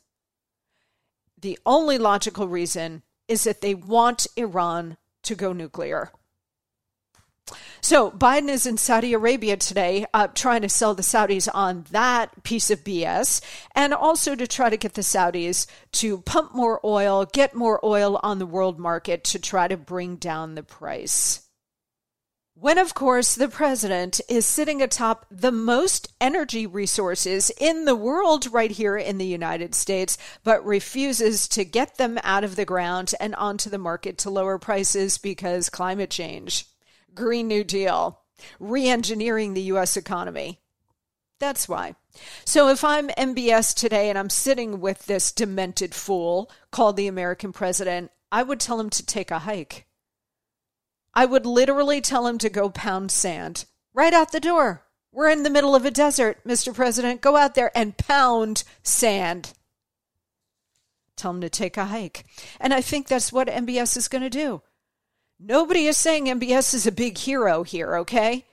The 1.40 1.58
only 1.66 1.98
logical 1.98 2.46
reason 2.46 3.02
is 3.26 3.44
that 3.44 3.60
they 3.60 3.74
want 3.74 4.26
Iran 4.36 4.96
to 5.24 5.34
go 5.34 5.52
nuclear. 5.52 6.12
So 7.80 8.12
Biden 8.12 8.48
is 8.48 8.64
in 8.64 8.76
Saudi 8.76 9.12
Arabia 9.12 9.56
today, 9.56 10.06
uh, 10.14 10.28
trying 10.28 10.62
to 10.62 10.68
sell 10.68 10.94
the 10.94 11.02
Saudis 11.02 11.48
on 11.52 11.84
that 11.90 12.44
piece 12.44 12.70
of 12.70 12.84
BS, 12.84 13.40
and 13.74 13.92
also 13.92 14.36
to 14.36 14.46
try 14.46 14.70
to 14.70 14.76
get 14.76 14.94
the 14.94 15.02
Saudis 15.02 15.66
to 15.92 16.18
pump 16.18 16.54
more 16.54 16.80
oil, 16.84 17.26
get 17.26 17.56
more 17.56 17.84
oil 17.84 18.20
on 18.22 18.38
the 18.38 18.46
world 18.46 18.78
market 18.78 19.24
to 19.24 19.40
try 19.40 19.66
to 19.66 19.76
bring 19.76 20.14
down 20.14 20.54
the 20.54 20.62
price. 20.62 21.41
When, 22.62 22.78
of 22.78 22.94
course, 22.94 23.34
the 23.34 23.48
president 23.48 24.20
is 24.28 24.46
sitting 24.46 24.80
atop 24.80 25.26
the 25.32 25.50
most 25.50 26.12
energy 26.20 26.64
resources 26.64 27.50
in 27.58 27.86
the 27.86 27.96
world 27.96 28.52
right 28.52 28.70
here 28.70 28.96
in 28.96 29.18
the 29.18 29.26
United 29.26 29.74
States, 29.74 30.16
but 30.44 30.64
refuses 30.64 31.48
to 31.48 31.64
get 31.64 31.96
them 31.96 32.20
out 32.22 32.44
of 32.44 32.54
the 32.54 32.64
ground 32.64 33.16
and 33.18 33.34
onto 33.34 33.68
the 33.68 33.78
market 33.78 34.16
to 34.18 34.30
lower 34.30 34.60
prices 34.60 35.18
because 35.18 35.70
climate 35.70 36.10
change, 36.10 36.66
Green 37.16 37.48
New 37.48 37.64
Deal, 37.64 38.20
re 38.60 38.88
engineering 38.88 39.54
the 39.54 39.62
U.S. 39.62 39.96
economy. 39.96 40.60
That's 41.40 41.68
why. 41.68 41.96
So 42.44 42.68
if 42.68 42.84
I'm 42.84 43.08
MBS 43.08 43.74
today 43.74 44.08
and 44.08 44.16
I'm 44.16 44.30
sitting 44.30 44.80
with 44.80 45.06
this 45.06 45.32
demented 45.32 45.96
fool 45.96 46.48
called 46.70 46.96
the 46.96 47.08
American 47.08 47.52
president, 47.52 48.12
I 48.30 48.44
would 48.44 48.60
tell 48.60 48.78
him 48.78 48.90
to 48.90 49.04
take 49.04 49.32
a 49.32 49.40
hike. 49.40 49.88
I 51.14 51.26
would 51.26 51.46
literally 51.46 52.00
tell 52.00 52.26
him 52.26 52.38
to 52.38 52.48
go 52.48 52.70
pound 52.70 53.10
sand 53.10 53.66
right 53.94 54.12
out 54.12 54.32
the 54.32 54.40
door. 54.40 54.84
We're 55.12 55.28
in 55.28 55.42
the 55.42 55.50
middle 55.50 55.74
of 55.74 55.84
a 55.84 55.90
desert, 55.90 56.42
Mr. 56.46 56.74
President. 56.74 57.20
Go 57.20 57.36
out 57.36 57.54
there 57.54 57.70
and 57.76 57.96
pound 57.96 58.64
sand. 58.82 59.52
Tell 61.16 61.32
him 61.32 61.42
to 61.42 61.50
take 61.50 61.76
a 61.76 61.84
hike. 61.84 62.24
And 62.58 62.72
I 62.72 62.80
think 62.80 63.08
that's 63.08 63.32
what 63.32 63.48
MBS 63.48 63.96
is 63.96 64.08
going 64.08 64.22
to 64.22 64.30
do. 64.30 64.62
Nobody 65.38 65.86
is 65.86 65.98
saying 65.98 66.26
MBS 66.26 66.72
is 66.72 66.86
a 66.86 66.92
big 66.92 67.18
hero 67.18 67.62
here, 67.62 67.96
okay? 67.98 68.46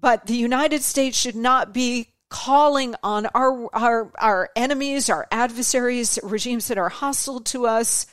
But 0.00 0.26
the 0.26 0.34
United 0.34 0.82
States 0.82 1.16
should 1.16 1.36
not 1.36 1.72
be 1.72 2.14
calling 2.28 2.96
on 3.04 3.26
our, 3.26 3.68
our, 3.72 4.10
our 4.18 4.50
enemies, 4.56 5.08
our 5.08 5.28
adversaries, 5.30 6.18
regimes 6.22 6.66
that 6.68 6.78
are 6.78 6.88
hostile 6.88 7.40
to 7.40 7.66
us 7.66 8.06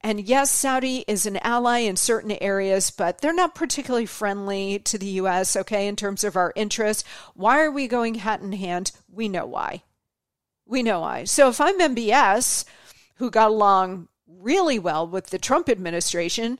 and 0.00 0.20
yes, 0.20 0.50
Saudi 0.50 1.04
is 1.08 1.26
an 1.26 1.38
ally 1.38 1.78
in 1.78 1.96
certain 1.96 2.32
areas, 2.40 2.90
but 2.90 3.20
they're 3.20 3.32
not 3.32 3.54
particularly 3.54 4.06
friendly 4.06 4.78
to 4.80 4.98
the 4.98 5.06
U.S., 5.06 5.56
okay, 5.56 5.88
in 5.88 5.96
terms 5.96 6.22
of 6.24 6.36
our 6.36 6.52
interests. 6.54 7.04
Why 7.34 7.60
are 7.60 7.70
we 7.70 7.88
going 7.88 8.16
hat 8.16 8.40
in 8.40 8.52
hand? 8.52 8.92
We 9.10 9.28
know 9.28 9.46
why. 9.46 9.82
We 10.66 10.82
know 10.82 11.00
why. 11.00 11.24
So 11.24 11.48
if 11.48 11.60
I'm 11.60 11.80
MBS, 11.80 12.64
who 13.18 13.30
got 13.30 13.50
along 13.50 14.08
really 14.28 14.78
well 14.78 15.06
with 15.06 15.26
the 15.28 15.38
Trump 15.38 15.68
administration. 15.68 16.58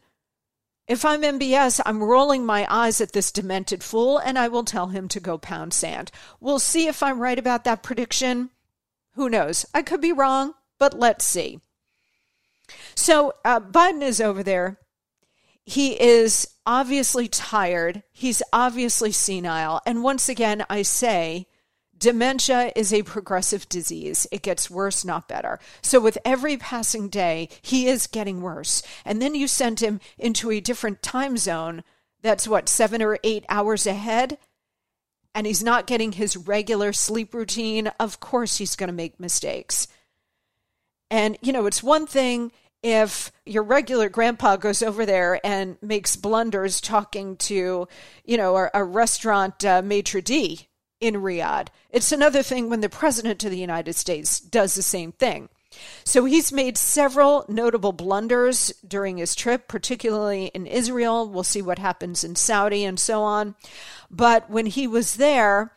If 0.86 1.04
I'm 1.04 1.22
MBS, 1.22 1.80
I'm 1.84 2.02
rolling 2.02 2.44
my 2.44 2.66
eyes 2.68 3.00
at 3.00 3.12
this 3.12 3.30
demented 3.30 3.84
fool 3.84 4.18
and 4.18 4.38
I 4.38 4.48
will 4.48 4.64
tell 4.64 4.88
him 4.88 5.06
to 5.08 5.20
go 5.20 5.38
pound 5.38 5.72
sand. 5.72 6.10
We'll 6.40 6.58
see 6.58 6.86
if 6.86 7.02
I'm 7.02 7.20
right 7.20 7.38
about 7.38 7.64
that 7.64 7.82
prediction. 7.82 8.50
Who 9.12 9.28
knows? 9.28 9.66
I 9.74 9.82
could 9.82 10.00
be 10.00 10.12
wrong, 10.12 10.54
but 10.78 10.98
let's 10.98 11.24
see. 11.24 11.60
So 12.98 13.32
uh, 13.44 13.60
Biden 13.60 14.02
is 14.02 14.20
over 14.20 14.42
there. 14.42 14.76
He 15.64 15.98
is 16.02 16.48
obviously 16.66 17.28
tired. 17.28 18.02
He's 18.10 18.42
obviously 18.52 19.12
senile. 19.12 19.80
And 19.86 20.02
once 20.02 20.28
again, 20.28 20.66
I 20.68 20.82
say, 20.82 21.46
Dementia 21.96 22.72
is 22.74 22.92
a 22.92 23.04
progressive 23.04 23.68
disease. 23.68 24.26
It 24.32 24.42
gets 24.42 24.68
worse, 24.68 25.04
not 25.04 25.28
better. 25.28 25.60
So 25.80 26.00
with 26.00 26.18
every 26.24 26.56
passing 26.56 27.08
day, 27.08 27.50
he 27.62 27.86
is 27.86 28.08
getting 28.08 28.40
worse. 28.40 28.82
And 29.04 29.22
then 29.22 29.36
you 29.36 29.46
send 29.46 29.78
him 29.78 30.00
into 30.18 30.50
a 30.50 30.60
different 30.60 31.00
time 31.00 31.36
zone 31.36 31.84
that's 32.20 32.48
what, 32.48 32.68
seven 32.68 33.00
or 33.00 33.20
eight 33.22 33.44
hours 33.48 33.86
ahead? 33.86 34.38
And 35.36 35.46
he's 35.46 35.62
not 35.62 35.86
getting 35.86 36.12
his 36.12 36.36
regular 36.36 36.92
sleep 36.92 37.32
routine. 37.32 37.92
Of 38.00 38.18
course, 38.18 38.56
he's 38.56 38.74
going 38.74 38.88
to 38.88 38.92
make 38.92 39.20
mistakes. 39.20 39.86
And, 41.12 41.38
you 41.40 41.52
know, 41.52 41.66
it's 41.66 41.82
one 41.82 42.06
thing 42.06 42.50
if 42.82 43.32
your 43.44 43.62
regular 43.62 44.08
grandpa 44.08 44.56
goes 44.56 44.82
over 44.82 45.04
there 45.04 45.44
and 45.44 45.76
makes 45.82 46.16
blunders 46.16 46.80
talking 46.80 47.36
to, 47.36 47.88
you 48.24 48.36
know, 48.36 48.56
a, 48.56 48.70
a 48.74 48.84
restaurant 48.84 49.64
uh, 49.64 49.82
maitre 49.82 50.20
d' 50.20 50.66
in 51.00 51.14
Riyadh. 51.14 51.68
It's 51.90 52.12
another 52.12 52.42
thing 52.42 52.68
when 52.68 52.80
the 52.80 52.88
president 52.88 53.44
of 53.44 53.50
the 53.50 53.58
United 53.58 53.94
States 53.94 54.40
does 54.40 54.74
the 54.74 54.82
same 54.82 55.12
thing. 55.12 55.48
So 56.04 56.24
he's 56.24 56.50
made 56.50 56.78
several 56.78 57.44
notable 57.48 57.92
blunders 57.92 58.72
during 58.86 59.18
his 59.18 59.34
trip, 59.34 59.68
particularly 59.68 60.46
in 60.46 60.66
Israel. 60.66 61.28
We'll 61.28 61.44
see 61.44 61.62
what 61.62 61.78
happens 61.78 62.24
in 62.24 62.36
Saudi 62.36 62.84
and 62.84 62.98
so 62.98 63.22
on. 63.22 63.54
But 64.10 64.50
when 64.50 64.66
he 64.66 64.86
was 64.86 65.16
there, 65.16 65.72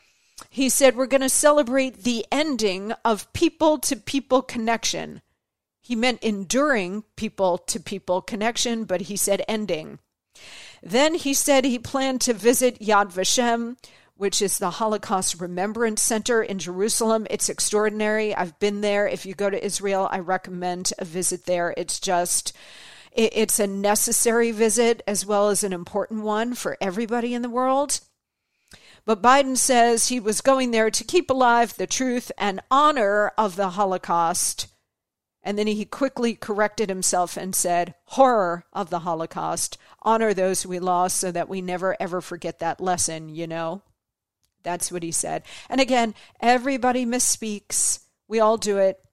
he 0.50 0.70
said, 0.70 0.96
We're 0.96 1.06
going 1.06 1.22
to 1.22 1.30
celebrate 1.30 2.04
the 2.04 2.26
ending 2.32 2.94
of 3.06 3.32
people 3.34 3.78
to 3.80 3.96
people 3.96 4.42
connection. 4.42 5.22
He 5.82 5.96
meant 5.96 6.24
enduring 6.24 7.04
people 7.16 7.58
to 7.58 7.80
people 7.80 8.22
connection, 8.22 8.86
but 8.86 9.02
he 9.02 9.18
said 9.18 9.44
ending. 9.48 10.00
Then 10.84 11.16
he 11.16 11.34
said 11.34 11.66
he 11.66 11.80
planned 11.80 12.22
to 12.22 12.34
visit 12.34 12.80
Yad 12.80 13.12
Vashem, 13.12 13.78
which 14.16 14.42
is 14.42 14.60
the 14.60 14.70
Holocaust 14.70 15.42
Remembrance 15.42 16.02
Center 16.02 16.44
in 16.44 16.60
Jerusalem. 16.60 17.26
It's 17.32 17.50
extraordinary. 17.50 18.36
I've 18.36 18.60
been 18.60 18.82
there. 18.82 19.08
If 19.08 19.26
you 19.26 19.34
go 19.34 19.50
to 19.50 19.66
Israel, 19.66 20.08
I 20.12 20.20
recommend 20.20 20.94
a 21.00 21.06
visit 21.06 21.46
there. 21.46 21.74
It's 21.76 22.00
just, 22.00 22.56
it's 23.12 23.60
a 23.60 23.66
necessary 23.66 24.52
visit 24.52 25.02
as 25.08 25.26
well 25.26 25.50
as 25.50 25.64
an 25.64 25.74
important 25.74 26.22
one 26.22 26.54
for 26.54 26.78
everybody 26.80 27.34
in 27.34 27.42
the 27.42 27.50
world. 27.50 28.00
But 29.06 29.24
Biden 29.24 29.58
says 29.58 30.08
he 30.08 30.20
was 30.20 30.42
going 30.42 30.70
there 30.70 30.92
to 30.92 31.04
keep 31.04 31.32
alive 31.32 31.76
the 31.76 31.88
truth 31.88 32.32
and 32.38 32.62
honor 32.70 33.32
of 33.38 33.56
the 33.56 33.72
Holocaust. 33.72 34.68
And 35.44 35.58
then 35.58 35.68
he 35.68 35.86
quickly 35.86 36.36
corrected 36.36 36.90
himself 36.90 37.36
and 37.36 37.56
said, 37.56 37.96
horror 38.06 38.66
of 38.72 38.90
the 38.90 39.00
Holocaust, 39.00 39.78
honor 40.04 40.34
those 40.34 40.66
we 40.66 40.80
lost 40.80 41.18
so 41.18 41.32
that 41.32 41.50
we 41.50 41.62
never 41.62 41.96
ever 42.00 42.22
forget 42.22 42.60
that 42.60 42.80
lesson, 42.80 43.30
you 43.30 43.48
know? 43.48 43.82
That's 44.64 44.92
what 44.92 45.04
he 45.04 45.12
said. 45.12 45.44
And 45.70 45.82
again, 45.82 46.14
everybody 46.40 47.06
misspeaks. 47.06 48.02
We 48.28 48.40
all 48.40 48.58
do 48.58 48.78
it. 48.78 49.04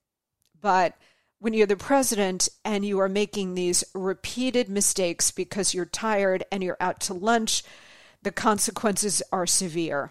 But 0.61 0.95
when 1.39 1.55
you're 1.55 1.67
the 1.67 1.77
president 1.77 2.49
and 2.65 2.85
you 2.85 2.99
are 3.01 3.09
making 3.09 3.55
these 3.55 3.85
repeated 3.95 4.69
mistakes 4.69 5.31
because 5.31 5.73
you're 5.73 5.87
tired 5.87 6.45
and 6.53 6.63
you're 6.63 6.77
out 6.81 7.01
to 7.01 7.15
lunch, 7.15 7.63
the 8.23 8.33
consequences 8.33 9.23
are 9.33 9.47
severe. 9.47 10.11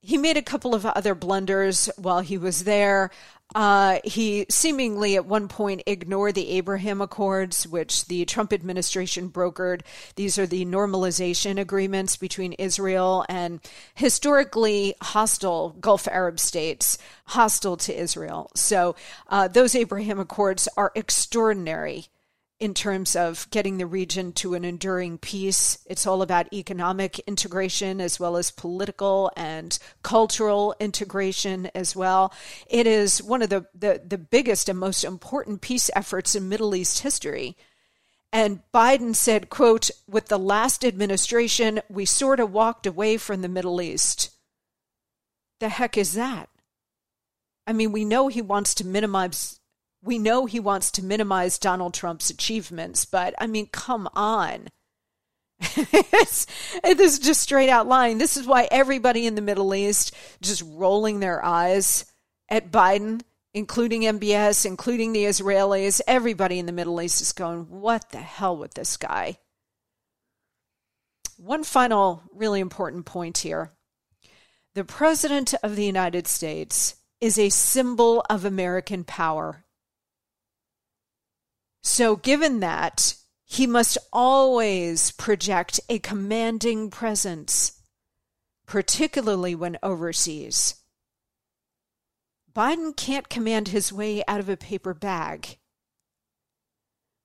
He 0.00 0.18
made 0.18 0.36
a 0.36 0.42
couple 0.42 0.74
of 0.74 0.84
other 0.84 1.14
blunders 1.14 1.88
while 1.96 2.20
he 2.20 2.36
was 2.36 2.64
there. 2.64 3.10
Uh, 3.54 3.98
he 4.04 4.46
seemingly 4.48 5.14
at 5.16 5.26
one 5.26 5.46
point 5.48 5.82
ignored 5.86 6.34
the 6.34 6.50
Abraham 6.50 7.00
Accords, 7.00 7.68
which 7.68 8.06
the 8.06 8.24
Trump 8.24 8.52
administration 8.52 9.30
brokered. 9.30 9.82
These 10.16 10.38
are 10.38 10.46
the 10.46 10.64
normalization 10.64 11.60
agreements 11.60 12.16
between 12.16 12.54
Israel 12.54 13.24
and 13.28 13.60
historically 13.94 14.94
hostile 15.00 15.76
Gulf 15.80 16.08
Arab 16.08 16.40
states, 16.40 16.98
hostile 17.26 17.76
to 17.78 17.96
Israel. 17.96 18.50
So 18.56 18.96
uh, 19.28 19.46
those 19.48 19.74
Abraham 19.76 20.18
Accords 20.18 20.68
are 20.76 20.90
extraordinary 20.94 22.08
in 22.60 22.72
terms 22.72 23.16
of 23.16 23.48
getting 23.50 23.78
the 23.78 23.86
region 23.86 24.32
to 24.32 24.54
an 24.54 24.64
enduring 24.64 25.18
peace. 25.18 25.78
It's 25.86 26.06
all 26.06 26.22
about 26.22 26.52
economic 26.52 27.18
integration 27.20 28.00
as 28.00 28.20
well 28.20 28.36
as 28.36 28.50
political 28.50 29.30
and 29.36 29.76
cultural 30.02 30.74
integration 30.78 31.68
as 31.74 31.96
well. 31.96 32.32
It 32.68 32.86
is 32.86 33.22
one 33.22 33.42
of 33.42 33.50
the, 33.50 33.66
the, 33.74 34.00
the 34.06 34.18
biggest 34.18 34.68
and 34.68 34.78
most 34.78 35.04
important 35.04 35.60
peace 35.62 35.90
efforts 35.96 36.34
in 36.34 36.48
Middle 36.48 36.74
East 36.74 37.00
history. 37.00 37.56
And 38.32 38.62
Biden 38.72 39.14
said, 39.14 39.50
quote, 39.50 39.90
with 40.08 40.26
the 40.26 40.38
last 40.38 40.84
administration, 40.84 41.80
we 41.88 42.04
sort 42.04 42.40
of 42.40 42.52
walked 42.52 42.86
away 42.86 43.16
from 43.16 43.42
the 43.42 43.48
Middle 43.48 43.80
East. 43.80 44.30
The 45.60 45.68
heck 45.68 45.96
is 45.96 46.14
that? 46.14 46.48
I 47.66 47.72
mean, 47.72 47.92
we 47.92 48.04
know 48.04 48.28
he 48.28 48.42
wants 48.42 48.74
to 48.74 48.86
minimize 48.86 49.60
we 50.04 50.18
know 50.18 50.44
he 50.44 50.60
wants 50.60 50.90
to 50.92 51.04
minimize 51.04 51.58
Donald 51.58 51.94
Trump's 51.94 52.28
achievements, 52.28 53.06
but 53.06 53.34
I 53.38 53.46
mean, 53.46 53.68
come 53.72 54.08
on. 54.14 54.68
this 55.74 56.46
is 56.84 57.18
just 57.18 57.40
straight 57.40 57.70
out 57.70 57.86
lying. 57.86 58.18
This 58.18 58.36
is 58.36 58.46
why 58.46 58.68
everybody 58.70 59.26
in 59.26 59.34
the 59.34 59.40
Middle 59.40 59.74
East 59.74 60.14
just 60.42 60.62
rolling 60.66 61.20
their 61.20 61.42
eyes 61.42 62.04
at 62.50 62.70
Biden, 62.70 63.22
including 63.54 64.02
MBS, 64.02 64.66
including 64.66 65.12
the 65.12 65.24
Israelis. 65.24 66.02
Everybody 66.06 66.58
in 66.58 66.66
the 66.66 66.72
Middle 66.72 67.00
East 67.00 67.22
is 67.22 67.32
going, 67.32 67.70
what 67.70 68.10
the 68.10 68.18
hell 68.18 68.58
with 68.58 68.74
this 68.74 68.98
guy? 68.98 69.38
One 71.38 71.64
final 71.64 72.22
really 72.34 72.60
important 72.60 73.06
point 73.06 73.38
here. 73.38 73.72
The 74.74 74.84
President 74.84 75.54
of 75.62 75.76
the 75.76 75.84
United 75.84 76.26
States 76.26 76.96
is 77.20 77.38
a 77.38 77.48
symbol 77.48 78.24
of 78.28 78.44
American 78.44 79.04
power 79.04 79.63
so, 81.84 82.16
given 82.16 82.60
that, 82.60 83.14
he 83.44 83.66
must 83.66 83.98
always 84.10 85.10
project 85.10 85.78
a 85.90 85.98
commanding 85.98 86.90
presence, 86.90 87.82
particularly 88.66 89.54
when 89.54 89.78
overseas. 89.82 90.76
Biden 92.54 92.96
can't 92.96 93.28
command 93.28 93.68
his 93.68 93.92
way 93.92 94.24
out 94.26 94.40
of 94.40 94.48
a 94.48 94.56
paper 94.56 94.94
bag. 94.94 95.58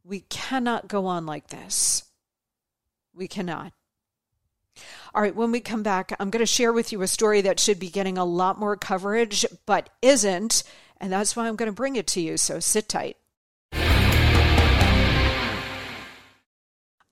We 0.03 0.21
cannot 0.21 0.89
go 0.89 1.05
on 1.05 1.25
like 1.25 1.47
this. 1.47 2.03
We 3.13 3.29
cannot. 3.29 3.71
All 5.15 5.21
right, 5.21 5.35
when 5.35 5.51
we 5.51 5.61
come 5.61 5.83
back, 5.83 6.13
I'm 6.19 6.29
going 6.29 6.41
to 6.41 6.45
share 6.45 6.73
with 6.73 6.91
you 6.91 7.01
a 7.01 7.07
story 7.07 7.39
that 7.41 7.61
should 7.61 7.79
be 7.79 7.89
getting 7.89 8.17
a 8.17 8.25
lot 8.25 8.59
more 8.59 8.75
coverage, 8.75 9.45
but 9.65 9.89
isn't. 10.01 10.63
And 10.97 11.13
that's 11.13 11.35
why 11.37 11.47
I'm 11.47 11.55
going 11.55 11.71
to 11.71 11.73
bring 11.73 11.95
it 11.95 12.07
to 12.07 12.21
you. 12.21 12.35
So 12.35 12.59
sit 12.59 12.89
tight. 12.89 13.15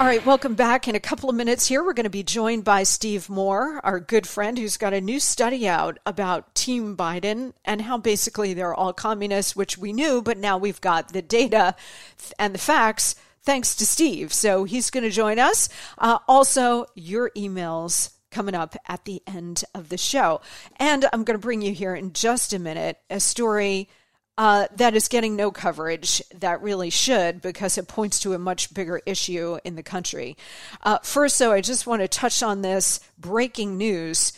All 0.00 0.06
right, 0.06 0.24
welcome 0.24 0.54
back. 0.54 0.88
In 0.88 0.94
a 0.94 0.98
couple 0.98 1.28
of 1.28 1.36
minutes 1.36 1.66
here, 1.66 1.84
we're 1.84 1.92
going 1.92 2.04
to 2.04 2.10
be 2.10 2.22
joined 2.22 2.64
by 2.64 2.84
Steve 2.84 3.28
Moore, 3.28 3.82
our 3.84 4.00
good 4.00 4.26
friend 4.26 4.56
who's 4.56 4.78
got 4.78 4.94
a 4.94 5.00
new 5.02 5.20
study 5.20 5.68
out 5.68 5.98
about 6.06 6.54
Team 6.54 6.96
Biden 6.96 7.52
and 7.66 7.82
how 7.82 7.98
basically 7.98 8.54
they're 8.54 8.72
all 8.72 8.94
communists, 8.94 9.54
which 9.54 9.76
we 9.76 9.92
knew, 9.92 10.22
but 10.22 10.38
now 10.38 10.56
we've 10.56 10.80
got 10.80 11.12
the 11.12 11.20
data 11.20 11.76
and 12.38 12.54
the 12.54 12.58
facts 12.58 13.14
thanks 13.42 13.74
to 13.74 13.84
Steve. 13.84 14.32
So 14.32 14.64
he's 14.64 14.88
going 14.88 15.04
to 15.04 15.10
join 15.10 15.38
us. 15.38 15.68
Uh, 15.98 16.16
also, 16.26 16.86
your 16.94 17.30
emails 17.36 18.12
coming 18.30 18.54
up 18.54 18.76
at 18.88 19.04
the 19.04 19.22
end 19.26 19.64
of 19.74 19.90
the 19.90 19.98
show. 19.98 20.40
And 20.76 21.04
I'm 21.12 21.24
going 21.24 21.38
to 21.38 21.42
bring 21.42 21.60
you 21.60 21.74
here 21.74 21.94
in 21.94 22.14
just 22.14 22.54
a 22.54 22.58
minute 22.58 22.96
a 23.10 23.20
story 23.20 23.90
uh, 24.38 24.66
that 24.76 24.94
is 24.94 25.08
getting 25.08 25.36
no 25.36 25.50
coverage 25.50 26.22
that 26.34 26.62
really 26.62 26.90
should 26.90 27.42
because 27.42 27.76
it 27.76 27.88
points 27.88 28.20
to 28.20 28.32
a 28.32 28.38
much 28.38 28.72
bigger 28.72 29.00
issue 29.04 29.58
in 29.64 29.76
the 29.76 29.82
country. 29.82 30.36
Uh, 30.82 30.98
first, 31.02 31.38
though, 31.38 31.52
I 31.52 31.60
just 31.60 31.86
want 31.86 32.02
to 32.02 32.08
touch 32.08 32.42
on 32.42 32.62
this 32.62 33.00
breaking 33.18 33.76
news. 33.76 34.32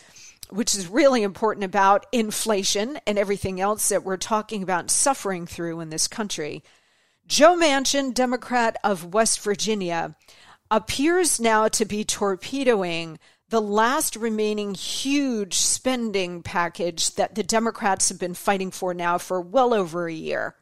Which 0.49 0.75
is 0.75 0.87
really 0.87 1.23
important 1.23 1.63
about 1.63 2.05
inflation 2.11 2.99
and 3.07 3.17
everything 3.17 3.59
else 3.59 3.89
that 3.89 4.03
we're 4.03 4.17
talking 4.17 4.61
about 4.61 4.91
suffering 4.91 5.47
through 5.47 5.79
in 5.79 5.89
this 5.89 6.07
country. 6.07 6.61
Joe 7.25 7.57
Manchin, 7.57 8.13
Democrat 8.13 8.77
of 8.83 9.15
West 9.15 9.39
Virginia, 9.41 10.15
appears 10.69 11.39
now 11.39 11.67
to 11.69 11.85
be 11.85 12.03
torpedoing 12.03 13.17
the 13.53 13.61
last 13.61 14.15
remaining 14.15 14.73
huge 14.73 15.53
spending 15.53 16.41
package 16.41 17.13
that 17.13 17.35
the 17.35 17.43
Democrats 17.43 18.09
have 18.09 18.17
been 18.17 18.33
fighting 18.33 18.71
for 18.71 18.95
now 18.95 19.15
for 19.19 19.39
well 19.39 19.75
over 19.75 20.07
a 20.07 20.11
year. 20.11 20.55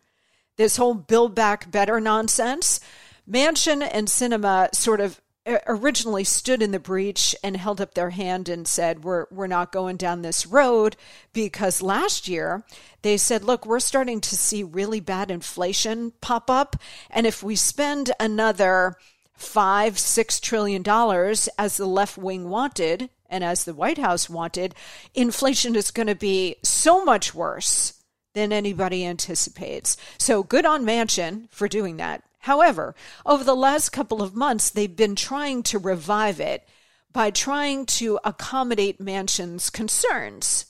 This 0.58 0.76
whole 0.76 0.94
Build 0.94 1.34
Back 1.34 1.72
Better 1.72 2.02
nonsense. 2.02 2.82
Manchin 3.26 3.88
and 3.94 4.10
Sinema 4.10 4.76
sort 4.76 5.00
of 5.00 5.22
uh, 5.46 5.60
originally 5.68 6.26
stood 6.26 6.62
in 6.62 6.72
the 6.72 6.82
breach 6.82 7.34
and 7.42 7.56
held 7.56 7.80
up 7.80 7.94
their 7.94 8.10
hand 8.10 8.50
and 8.50 8.68
said 8.68 9.06
we're 9.06 9.26
we're 9.32 9.48
not 9.48 9.72
going 9.72 9.96
down 9.96 10.22
this 10.22 10.46
road 10.46 10.98
because 11.32 11.82
last 11.82 12.28
year 12.28 12.66
they 13.04 13.16
said 13.16 13.44
look 13.44 13.66
we're 13.66 13.80
starting 13.80 14.20
to 14.20 14.36
see 14.36 14.64
really 14.64 15.00
bad 15.00 15.32
inflation 15.32 16.12
pop 16.20 16.50
up 16.50 16.76
and 17.10 17.26
if 17.26 17.42
we 17.42 17.56
spend 17.56 18.12
another 18.20 18.98
five, 19.42 19.98
six 19.98 20.40
trillion 20.40 20.82
dollars 20.84 21.50
as 21.58 21.78
the 21.78 21.86
left 21.86 22.18
wing 22.18 22.50
wanted 22.50 23.10
and 23.30 23.44
as 23.44 23.64
the 23.64 23.74
White 23.74 23.98
House 23.98 24.30
wanted, 24.30 24.76
inflation 25.14 25.76
is 25.76 25.92
going 25.92 26.08
to 26.08 26.16
be 26.16 26.58
so 26.64 27.04
much 27.04 27.34
worse 27.34 27.94
than 28.34 28.54
anybody 28.54 29.06
anticipates. 29.06 29.98
So 30.18 30.44
good 30.44 30.66
on 30.66 30.86
Manchin 30.86 31.50
for 31.50 31.68
doing 31.68 31.98
that. 31.98 32.24
However, 32.40 32.96
over 33.26 33.44
the 33.44 33.56
last 33.56 33.90
couple 33.90 34.22
of 34.22 34.36
months, 34.36 34.70
they've 34.70 34.96
been 34.96 35.16
trying 35.16 35.64
to 35.64 35.80
revive 35.80 36.40
it 36.40 36.68
by 37.12 37.30
trying 37.30 37.86
to 37.86 38.20
accommodate 38.24 39.00
Manchin's 39.00 39.70
concerns, 39.70 40.66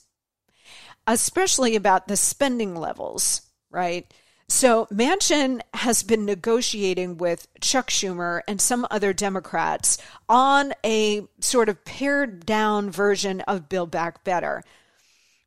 especially 1.06 1.76
about 1.76 2.08
the 2.08 2.16
spending 2.16 2.74
levels, 2.76 3.42
right? 3.70 4.12
So 4.52 4.86
Manchin 4.92 5.62
has 5.72 6.02
been 6.02 6.26
negotiating 6.26 7.16
with 7.16 7.48
Chuck 7.62 7.88
Schumer 7.88 8.42
and 8.46 8.60
some 8.60 8.86
other 8.90 9.14
Democrats 9.14 9.96
on 10.28 10.74
a 10.84 11.26
sort 11.40 11.70
of 11.70 11.86
pared 11.86 12.44
down 12.44 12.90
version 12.90 13.40
of 13.40 13.70
Build 13.70 13.90
Back 13.90 14.24
Better. 14.24 14.62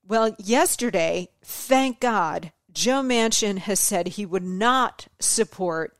Well, 0.07 0.35
yesterday, 0.39 1.29
thank 1.43 1.99
God, 1.99 2.51
Joe 2.73 3.03
Manchin 3.03 3.59
has 3.59 3.79
said 3.79 4.07
he 4.07 4.25
would 4.25 4.43
not 4.43 5.07
support 5.19 5.95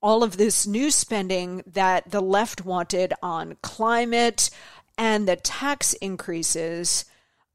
all 0.00 0.22
of 0.22 0.38
this 0.38 0.66
new 0.66 0.90
spending 0.90 1.62
that 1.66 2.10
the 2.10 2.22
left 2.22 2.64
wanted 2.64 3.12
on 3.22 3.58
climate 3.60 4.48
and 4.96 5.28
the 5.28 5.36
tax 5.36 5.92
increases 5.92 7.04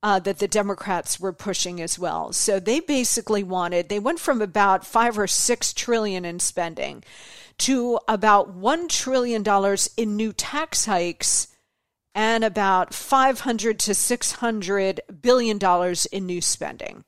uh, 0.04 0.20
that 0.20 0.40
the 0.40 0.48
Democrats 0.48 1.20
were 1.20 1.34
pushing 1.34 1.82
as 1.82 2.00
well. 2.00 2.34
So 2.34 2.60
they 2.60 2.80
basically 2.80 3.44
wanted, 3.44 3.90
they 3.90 4.00
went 4.00 4.20
from 4.20 4.42
about 4.42 4.86
five 4.86 5.18
or 5.18 5.28
six 5.28 5.74
trillion 5.74 6.26
in 6.26 6.40
spending 6.40 7.04
to 7.60 8.00
about 8.08 8.54
one 8.54 8.88
trillion 8.88 9.44
dollars 9.44 9.90
in 9.96 10.16
new 10.16 10.34
tax 10.34 10.86
hikes 10.86 11.48
and 12.16 12.44
about 12.44 12.94
500 12.94 13.80
to 13.80 13.94
600 13.94 15.02
billion 15.22 15.58
dollars 15.58 16.06
in 16.08 16.26
new 16.26 16.42
spending. 16.42 17.04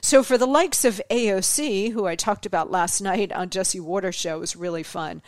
So 0.00 0.22
for 0.22 0.38
the 0.38 0.46
likes 0.46 0.84
of 0.84 1.00
AOC, 1.10 1.92
who 1.92 2.06
I 2.06 2.14
talked 2.14 2.46
about 2.46 2.70
last 2.70 3.00
night 3.02 3.32
on 3.32 3.50
Jesse 3.50 3.80
Watters 3.80 4.14
show, 4.14 4.38
was 4.38 4.56
really 4.56 4.82
fun. 4.82 5.22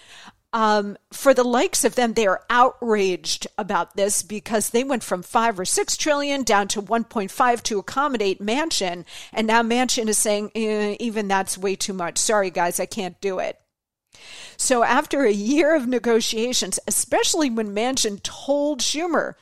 Um, 0.57 0.97
for 1.12 1.35
the 1.35 1.45
likes 1.45 1.85
of 1.85 1.97
them, 1.97 2.14
they 2.14 2.27
are 2.27 2.42
outraged 2.49 3.47
about 3.59 3.95
this 3.95 4.23
because 4.23 4.71
they 4.71 4.85
went 4.85 5.05
from 5.05 5.23
five 5.23 5.61
or 5.61 5.66
six 5.66 5.99
trillion 5.99 6.45
down 6.45 6.66
to 6.69 6.81
1.5 6.81 7.62
to 7.64 7.79
accommodate 7.79 8.40
Manchin, 8.40 9.05
and 9.35 9.47
now 9.47 9.62
Manchin 9.62 10.09
is 10.09 10.16
saying 10.16 10.53
eh, 10.55 10.97
even 10.99 11.29
that's 11.29 11.59
way 11.59 11.77
too 11.77 11.92
much. 11.92 12.16
Sorry, 12.16 12.49
guys, 12.49 12.81
I 12.81 12.87
can't 12.87 13.21
do 13.21 13.38
it. 13.38 13.61
So 14.57 14.83
after 14.83 15.25
a 15.25 15.31
year 15.31 15.77
of 15.77 15.87
negotiations, 15.87 16.81
especially 16.88 17.51
when 17.51 17.75
Manchin 17.75 18.23
told 18.23 18.81
Schumer 18.81 19.35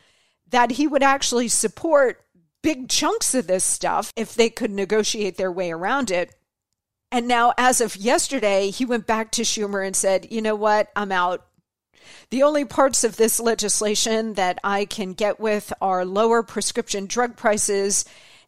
that 0.50 0.72
he 0.72 0.88
would 0.88 1.04
actually 1.04 1.46
support 1.46 2.24
big 2.60 2.88
chunks 2.88 3.36
of 3.36 3.46
this 3.46 3.64
stuff 3.64 4.12
if 4.16 4.34
they 4.34 4.50
could 4.50 4.72
negotiate 4.72 5.36
their 5.36 5.52
way 5.52 5.70
around 5.70 6.10
it, 6.10 6.34
and 7.10 7.28
now, 7.28 7.52
as 7.56 7.80
of 7.80 7.96
yesterday, 7.96 8.70
he 8.70 8.84
went 8.84 9.06
back 9.06 9.30
to 9.32 9.42
Schumer 9.42 9.86
and 9.86 9.94
said, 9.94 10.28
you 10.30 10.42
know 10.42 10.56
what, 10.56 10.90
I'm 10.96 11.12
out. 11.12 11.46
The 12.30 12.42
only 12.42 12.64
parts 12.64 13.04
of 13.04 13.16
this 13.16 13.40
legislation 13.40 14.34
that 14.34 14.58
I 14.64 14.84
can 14.84 15.12
get 15.12 15.38
with 15.38 15.72
are 15.80 16.04
lower 16.04 16.42
prescription 16.42 17.06
drug 17.06 17.36
prices 17.36 18.04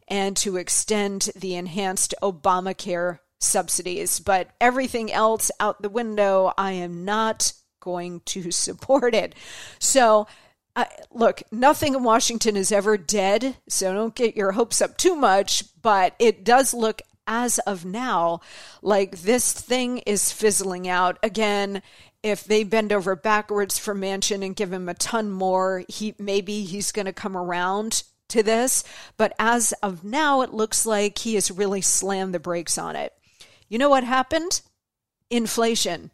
and 0.07 0.35
to 0.37 0.57
extend 0.57 1.29
the 1.35 1.55
enhanced 1.55 2.13
Obamacare 2.21 3.19
subsidies. 3.39 4.19
But 4.19 4.49
everything 4.59 5.11
else 5.11 5.51
out 5.59 5.81
the 5.81 5.89
window, 5.89 6.53
I 6.57 6.73
am 6.73 7.05
not 7.05 7.53
going 7.79 8.21
to 8.25 8.51
support 8.51 9.13
it. 9.15 9.35
So, 9.79 10.27
uh, 10.75 10.85
look, 11.11 11.41
nothing 11.51 11.95
in 11.95 12.03
Washington 12.03 12.55
is 12.55 12.71
ever 12.71 12.97
dead, 12.97 13.57
so 13.67 13.93
don't 13.93 14.13
get 14.13 14.37
your 14.37 14.51
hopes 14.51 14.79
up 14.79 14.95
too 14.95 15.15
much, 15.15 15.63
but 15.81 16.13
it 16.19 16.43
does 16.43 16.71
look 16.71 17.01
as 17.27 17.59
of 17.59 17.85
now, 17.85 18.41
like 18.81 19.19
this 19.19 19.51
thing 19.51 19.99
is 19.99 20.31
fizzling 20.31 20.87
out. 20.87 21.19
Again, 21.21 21.81
if 22.23 22.43
they 22.43 22.63
bend 22.63 22.91
over 22.91 23.15
backwards 23.15 23.77
for 23.77 23.93
Manchin 23.93 24.43
and 24.43 24.55
give 24.55 24.73
him 24.73 24.89
a 24.89 24.93
ton 24.93 25.29
more, 25.29 25.83
he 25.87 26.15
maybe 26.17 26.63
he's 26.63 26.91
going 26.91 27.05
to 27.05 27.13
come 27.13 27.37
around 27.37 28.03
to 28.29 28.43
this. 28.43 28.83
But 29.17 29.33
as 29.37 29.73
of 29.83 30.03
now, 30.03 30.41
it 30.41 30.53
looks 30.53 30.85
like 30.85 31.19
he 31.19 31.35
has 31.35 31.51
really 31.51 31.81
slammed 31.81 32.33
the 32.33 32.39
brakes 32.39 32.77
on 32.77 32.95
it. 32.95 33.13
You 33.69 33.77
know 33.77 33.89
what 33.89 34.03
happened? 34.03 34.61
Inflation. 35.29 36.11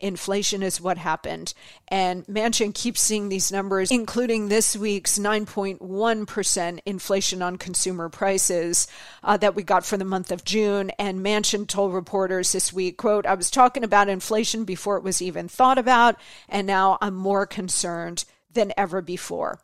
Inflation 0.00 0.62
is 0.62 0.80
what 0.80 0.98
happened. 0.98 1.54
And 1.88 2.26
Manchin 2.26 2.74
keeps 2.74 3.00
seeing 3.00 3.28
these 3.28 3.52
numbers, 3.52 3.90
including 3.90 4.48
this 4.48 4.76
week's 4.76 5.18
9.1% 5.18 6.80
inflation 6.84 7.42
on 7.42 7.56
consumer 7.56 8.08
prices 8.08 8.86
uh, 9.22 9.36
that 9.36 9.54
we 9.54 9.62
got 9.62 9.84
for 9.84 9.96
the 9.96 10.04
month 10.04 10.32
of 10.32 10.44
June. 10.44 10.90
And 10.98 11.24
Manchin 11.24 11.66
told 11.66 11.94
reporters 11.94 12.52
this 12.52 12.72
week, 12.72 12.96
quote, 12.96 13.24
I 13.24 13.34
was 13.34 13.50
talking 13.50 13.84
about 13.84 14.08
inflation 14.08 14.64
before 14.64 14.96
it 14.96 15.04
was 15.04 15.22
even 15.22 15.48
thought 15.48 15.78
about, 15.78 16.16
and 16.48 16.66
now 16.66 16.98
I'm 17.00 17.14
more 17.14 17.46
concerned 17.46 18.24
than 18.52 18.72
ever 18.76 19.00
before. 19.00 19.60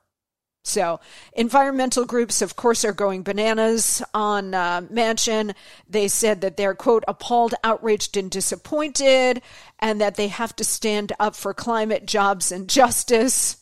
So, 0.62 1.00
environmental 1.32 2.04
groups, 2.04 2.42
of 2.42 2.54
course, 2.54 2.84
are 2.84 2.92
going 2.92 3.22
bananas 3.22 4.02
on 4.12 4.52
uh, 4.52 4.82
Manchin. 4.82 5.54
They 5.88 6.06
said 6.06 6.42
that 6.42 6.58
they're, 6.58 6.74
quote, 6.74 7.02
appalled, 7.08 7.54
outraged, 7.64 8.16
and 8.16 8.30
disappointed, 8.30 9.40
and 9.78 10.00
that 10.00 10.16
they 10.16 10.28
have 10.28 10.54
to 10.56 10.64
stand 10.64 11.12
up 11.18 11.34
for 11.34 11.54
climate, 11.54 12.04
jobs, 12.04 12.52
and 12.52 12.68
justice. 12.68 13.56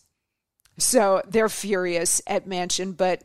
So, 0.76 1.22
they're 1.26 1.48
furious 1.48 2.20
at 2.26 2.48
Manchin, 2.48 2.96
but 2.96 3.22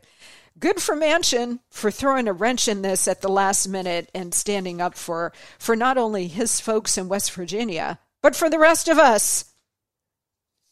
good 0.56 0.80
for 0.80 0.94
Manchin 0.94 1.58
for 1.68 1.90
throwing 1.90 2.28
a 2.28 2.32
wrench 2.32 2.68
in 2.68 2.82
this 2.82 3.08
at 3.08 3.22
the 3.22 3.28
last 3.28 3.66
minute 3.66 4.08
and 4.14 4.32
standing 4.32 4.80
up 4.80 4.94
for, 4.94 5.32
for 5.58 5.74
not 5.74 5.98
only 5.98 6.28
his 6.28 6.60
folks 6.60 6.96
in 6.96 7.08
West 7.08 7.32
Virginia, 7.32 7.98
but 8.22 8.36
for 8.36 8.48
the 8.48 8.58
rest 8.58 8.86
of 8.86 8.98
us. 8.98 9.53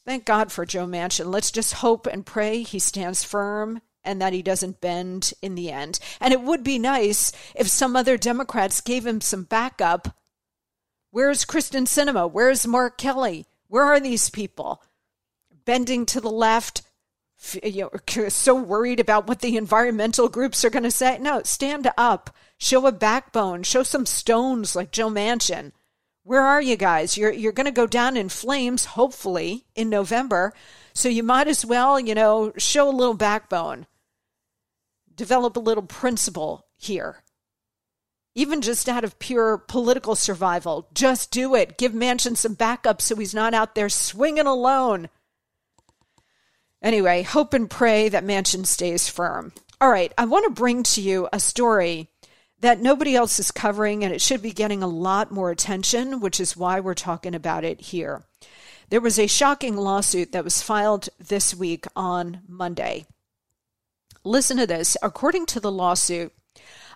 Thank 0.04 0.24
God 0.24 0.50
for 0.50 0.66
Joe 0.66 0.86
Manchin. 0.86 1.32
Let's 1.32 1.52
just 1.52 1.74
hope 1.74 2.06
and 2.06 2.26
pray 2.26 2.62
he 2.62 2.78
stands 2.78 3.22
firm 3.22 3.80
and 4.04 4.20
that 4.20 4.32
he 4.32 4.42
doesn't 4.42 4.80
bend 4.80 5.32
in 5.42 5.54
the 5.54 5.70
end. 5.70 6.00
And 6.20 6.32
it 6.32 6.42
would 6.42 6.64
be 6.64 6.78
nice 6.78 7.30
if 7.54 7.68
some 7.68 7.94
other 7.94 8.16
Democrats 8.16 8.80
gave 8.80 9.06
him 9.06 9.20
some 9.20 9.44
backup. 9.44 10.16
Where's 11.10 11.44
Kyrsten 11.44 11.86
Sinema? 11.86 12.30
Where's 12.30 12.66
Mark 12.66 12.98
Kelly? 12.98 13.46
Where 13.68 13.84
are 13.84 14.00
these 14.00 14.28
people? 14.28 14.82
Bending 15.64 16.04
to 16.06 16.20
the 16.20 16.30
left, 16.30 16.82
you 17.62 17.82
know, 17.82 18.28
so 18.28 18.54
worried 18.54 18.98
about 18.98 19.28
what 19.28 19.40
the 19.40 19.56
environmental 19.56 20.28
groups 20.28 20.64
are 20.64 20.70
going 20.70 20.82
to 20.82 20.90
say. 20.90 21.18
No, 21.18 21.42
stand 21.44 21.88
up, 21.96 22.34
show 22.58 22.86
a 22.86 22.92
backbone, 22.92 23.62
show 23.62 23.84
some 23.84 24.06
stones 24.06 24.74
like 24.74 24.90
Joe 24.90 25.10
Manchin. 25.10 25.72
Where 26.24 26.42
are 26.42 26.62
you 26.62 26.76
guys? 26.76 27.16
You're 27.16 27.32
you're 27.32 27.52
going 27.52 27.66
to 27.66 27.72
go 27.72 27.86
down 27.86 28.16
in 28.16 28.28
flames 28.28 28.84
hopefully 28.84 29.64
in 29.74 29.90
November. 29.90 30.52
So 30.94 31.08
you 31.08 31.22
might 31.22 31.48
as 31.48 31.66
well, 31.66 31.98
you 31.98 32.14
know, 32.14 32.52
show 32.56 32.88
a 32.88 32.90
little 32.90 33.14
backbone. 33.14 33.86
Develop 35.14 35.56
a 35.56 35.60
little 35.60 35.82
principle 35.82 36.66
here. 36.76 37.22
Even 38.34 38.62
just 38.62 38.88
out 38.88 39.04
of 39.04 39.18
pure 39.18 39.58
political 39.58 40.14
survival, 40.14 40.88
just 40.94 41.30
do 41.30 41.54
it. 41.54 41.76
Give 41.76 41.92
Manchin 41.92 42.36
some 42.36 42.54
backup 42.54 43.02
so 43.02 43.16
he's 43.16 43.34
not 43.34 43.52
out 43.52 43.74
there 43.74 43.90
swinging 43.90 44.46
alone. 44.46 45.08
Anyway, 46.80 47.22
hope 47.22 47.52
and 47.52 47.68
pray 47.68 48.08
that 48.08 48.24
Manchin 48.24 48.64
stays 48.64 49.08
firm. 49.08 49.52
All 49.80 49.90
right, 49.90 50.12
I 50.16 50.24
want 50.24 50.44
to 50.44 50.50
bring 50.50 50.82
to 50.84 51.02
you 51.02 51.28
a 51.32 51.38
story 51.38 52.08
that 52.62 52.80
nobody 52.80 53.14
else 53.14 53.38
is 53.40 53.50
covering, 53.50 54.04
and 54.04 54.14
it 54.14 54.20
should 54.20 54.40
be 54.40 54.52
getting 54.52 54.82
a 54.82 54.88
lot 54.88 55.32
more 55.32 55.50
attention, 55.50 56.20
which 56.20 56.38
is 56.40 56.56
why 56.56 56.78
we're 56.80 56.94
talking 56.94 57.34
about 57.34 57.64
it 57.64 57.80
here. 57.80 58.22
There 58.88 59.00
was 59.00 59.18
a 59.18 59.26
shocking 59.26 59.76
lawsuit 59.76 60.30
that 60.30 60.44
was 60.44 60.62
filed 60.62 61.08
this 61.18 61.54
week 61.54 61.86
on 61.96 62.42
Monday. 62.46 63.06
Listen 64.22 64.58
to 64.58 64.66
this. 64.66 64.96
According 65.02 65.46
to 65.46 65.60
the 65.60 65.72
lawsuit, 65.72 66.32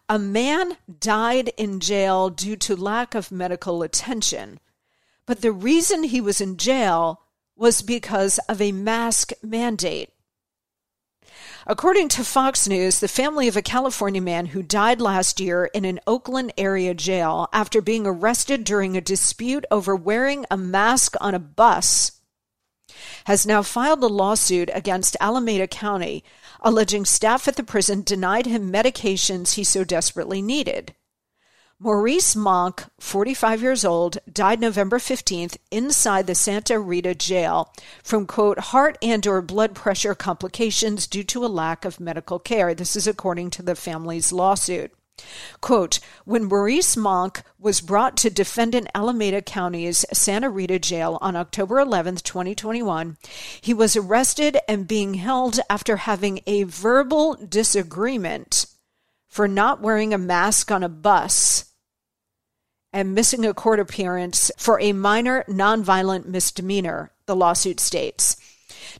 a 0.08 0.20
man 0.20 0.76
died 1.00 1.50
in 1.56 1.80
jail 1.80 2.30
due 2.30 2.54
to 2.56 2.76
lack 2.76 3.16
of 3.16 3.32
medical 3.32 3.82
attention. 3.82 4.60
But 5.26 5.40
the 5.40 5.50
reason 5.50 6.04
he 6.04 6.20
was 6.20 6.40
in 6.40 6.58
jail 6.58 7.22
was 7.56 7.82
because 7.82 8.38
of 8.48 8.60
a 8.60 8.70
mask 8.70 9.32
mandate. 9.42 10.10
According 11.68 12.10
to 12.10 12.22
Fox 12.22 12.68
News, 12.68 13.00
the 13.00 13.08
family 13.08 13.48
of 13.48 13.56
a 13.56 13.62
California 13.62 14.20
man 14.20 14.46
who 14.46 14.62
died 14.62 15.00
last 15.00 15.40
year 15.40 15.64
in 15.64 15.84
an 15.84 15.98
Oakland 16.06 16.52
area 16.56 16.94
jail 16.94 17.48
after 17.52 17.82
being 17.82 18.06
arrested 18.06 18.62
during 18.62 18.96
a 18.96 19.00
dispute 19.00 19.64
over 19.68 19.96
wearing 19.96 20.46
a 20.48 20.56
mask 20.56 21.16
on 21.20 21.34
a 21.34 21.40
bus 21.40 22.20
has 23.24 23.44
now 23.44 23.62
filed 23.62 24.00
a 24.04 24.06
lawsuit 24.06 24.70
against 24.72 25.16
Alameda 25.20 25.66
County, 25.66 26.22
alleging 26.60 27.04
staff 27.04 27.48
at 27.48 27.56
the 27.56 27.64
prison 27.64 28.02
denied 28.02 28.46
him 28.46 28.72
medications 28.72 29.54
he 29.54 29.64
so 29.64 29.82
desperately 29.82 30.40
needed. 30.40 30.94
Maurice 31.78 32.34
Monk, 32.34 32.84
45 33.00 33.60
years 33.60 33.84
old, 33.84 34.16
died 34.32 34.60
November 34.60 34.98
15th 34.98 35.58
inside 35.70 36.26
the 36.26 36.34
Santa 36.34 36.80
Rita 36.80 37.14
jail 37.14 37.70
from 38.02 38.26
quote 38.26 38.58
heart 38.58 38.96
and 39.02 39.26
or 39.26 39.42
blood 39.42 39.74
pressure 39.74 40.14
complications 40.14 41.06
due 41.06 41.22
to 41.24 41.44
a 41.44 41.48
lack 41.48 41.84
of 41.84 42.00
medical 42.00 42.38
care. 42.38 42.74
This 42.74 42.96
is 42.96 43.06
according 43.06 43.50
to 43.50 43.62
the 43.62 43.74
family's 43.74 44.32
lawsuit. 44.32 44.90
Quote, 45.60 46.00
when 46.24 46.44
Maurice 46.44 46.96
Monk 46.96 47.42
was 47.58 47.82
brought 47.82 48.16
to 48.18 48.30
defendant 48.30 48.88
Alameda 48.94 49.42
County's 49.42 50.06
Santa 50.14 50.48
Rita 50.48 50.78
jail 50.78 51.18
on 51.20 51.36
October 51.36 51.78
11, 51.78 52.16
2021, 52.16 53.18
he 53.60 53.74
was 53.74 53.96
arrested 53.96 54.56
and 54.66 54.88
being 54.88 55.14
held 55.14 55.60
after 55.68 55.98
having 55.98 56.40
a 56.46 56.62
verbal 56.62 57.34
disagreement 57.34 58.64
for 59.28 59.46
not 59.46 59.82
wearing 59.82 60.14
a 60.14 60.18
mask 60.18 60.70
on 60.70 60.82
a 60.82 60.88
bus 60.88 61.65
and 62.96 63.14
missing 63.14 63.44
a 63.44 63.52
court 63.52 63.78
appearance 63.78 64.50
for 64.56 64.80
a 64.80 64.94
minor 64.94 65.44
nonviolent 65.48 66.24
misdemeanor, 66.24 67.10
the 67.26 67.36
lawsuit 67.36 67.78
states. 67.78 68.38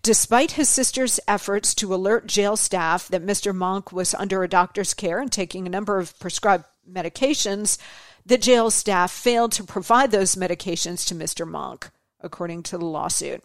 Despite 0.02 0.50
his 0.52 0.68
sister's 0.68 1.18
efforts 1.26 1.74
to 1.76 1.94
alert 1.94 2.26
jail 2.26 2.59
staff 2.59 3.09
that 3.09 3.24
Mr. 3.24 3.54
Monk 3.54 3.92
was 3.92 4.12
under 4.12 4.42
a 4.42 4.48
doctor's 4.50 4.92
care 4.92 5.18
and 5.18 5.32
taking 5.32 5.66
a 5.66 5.70
number 5.70 5.98
of 5.98 6.16
prescribed 6.18 6.66
medications, 6.87 7.78
the 8.26 8.37
jail 8.37 8.70
staff 8.70 9.11
failed 9.11 9.52
to 9.52 9.64
provide 9.64 10.11
those 10.11 10.35
medications 10.35 11.06
to 11.06 11.14
Mr. 11.14 11.48
Monk, 11.48 11.88
according 12.20 12.64
to 12.64 12.76
the 12.76 12.85
lawsuit. 12.85 13.42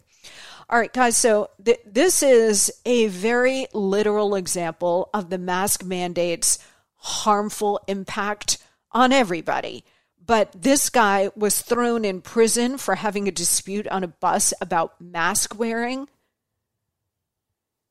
All 0.68 0.78
right, 0.78 0.92
guys, 0.92 1.16
so 1.16 1.48
th- 1.64 1.80
this 1.86 2.22
is 2.22 2.70
a 2.84 3.06
very 3.06 3.68
literal 3.72 4.34
example 4.34 5.08
of 5.14 5.30
the 5.30 5.38
mask 5.38 5.82
mandate's 5.82 6.58
harmful 6.96 7.80
impact 7.88 8.58
on 8.90 9.12
everybody. 9.12 9.86
But 10.32 10.62
this 10.62 10.88
guy 10.88 11.28
was 11.36 11.60
thrown 11.60 12.06
in 12.06 12.22
prison 12.22 12.78
for 12.78 12.94
having 12.94 13.28
a 13.28 13.30
dispute 13.30 13.86
on 13.88 14.02
a 14.02 14.08
bus 14.08 14.54
about 14.62 14.98
mask 14.98 15.58
wearing. 15.58 16.08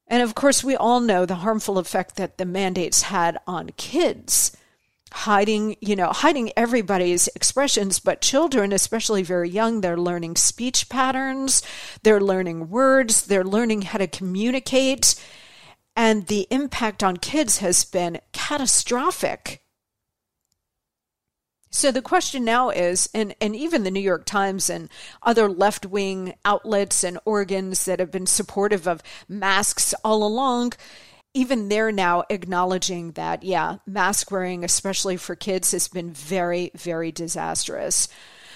And 0.07 0.23
of 0.23 0.33
course, 0.33 0.63
we 0.63 0.75
all 0.75 1.01
know 1.01 1.27
the 1.27 1.35
harmful 1.45 1.77
effect 1.77 2.15
that 2.15 2.39
the 2.39 2.45
mandates 2.45 3.03
had 3.03 3.37
on 3.45 3.69
kids, 3.77 4.57
hiding, 5.13 5.75
you 5.81 5.95
know, 5.95 6.07
hiding 6.07 6.51
everybody's 6.57 7.27
expressions, 7.35 7.99
but 7.99 8.21
children, 8.21 8.73
especially 8.73 9.21
very 9.21 9.47
young, 9.47 9.81
they're 9.81 9.95
learning 9.95 10.35
speech 10.35 10.89
patterns, 10.89 11.61
they're 12.01 12.19
learning 12.19 12.71
words, 12.71 13.27
they're 13.27 13.43
learning 13.43 13.83
how 13.83 13.99
to 13.99 14.07
communicate. 14.07 15.13
And 15.95 16.25
the 16.25 16.47
impact 16.49 17.03
on 17.03 17.17
kids 17.17 17.59
has 17.59 17.85
been 17.85 18.19
catastrophic. 18.31 19.60
So 21.73 21.89
the 21.89 22.01
question 22.01 22.43
now 22.43 22.69
is, 22.69 23.09
and, 23.13 23.33
and 23.39 23.55
even 23.55 23.83
the 23.83 23.91
New 23.91 24.01
York 24.01 24.25
Times 24.25 24.69
and 24.69 24.89
other 25.23 25.47
left 25.47 25.85
wing 25.85 26.33
outlets 26.43 27.03
and 27.03 27.17
organs 27.23 27.85
that 27.85 27.99
have 27.99 28.11
been 28.11 28.27
supportive 28.27 28.87
of 28.87 29.01
masks 29.29 29.93
all 30.03 30.23
along, 30.25 30.73
even 31.33 31.69
they're 31.69 31.93
now 31.93 32.25
acknowledging 32.29 33.13
that, 33.13 33.43
yeah, 33.43 33.77
mask 33.85 34.31
wearing, 34.31 34.65
especially 34.65 35.15
for 35.15 35.33
kids, 35.33 35.71
has 35.71 35.87
been 35.87 36.11
very, 36.11 36.71
very 36.75 37.09
disastrous. 37.09 38.09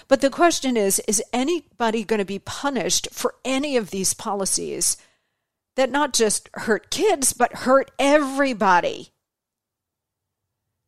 But 0.09 0.19
the 0.19 0.29
question 0.29 0.75
is 0.75 0.99
is 1.07 1.23
anybody 1.31 2.03
going 2.03 2.19
to 2.19 2.25
be 2.25 2.39
punished 2.39 3.07
for 3.13 3.35
any 3.45 3.77
of 3.77 3.91
these 3.91 4.13
policies 4.13 4.97
that 5.77 5.89
not 5.89 6.13
just 6.13 6.49
hurt 6.53 6.91
kids, 6.91 7.31
but 7.31 7.53
hurt 7.53 7.91
everybody? 7.97 9.13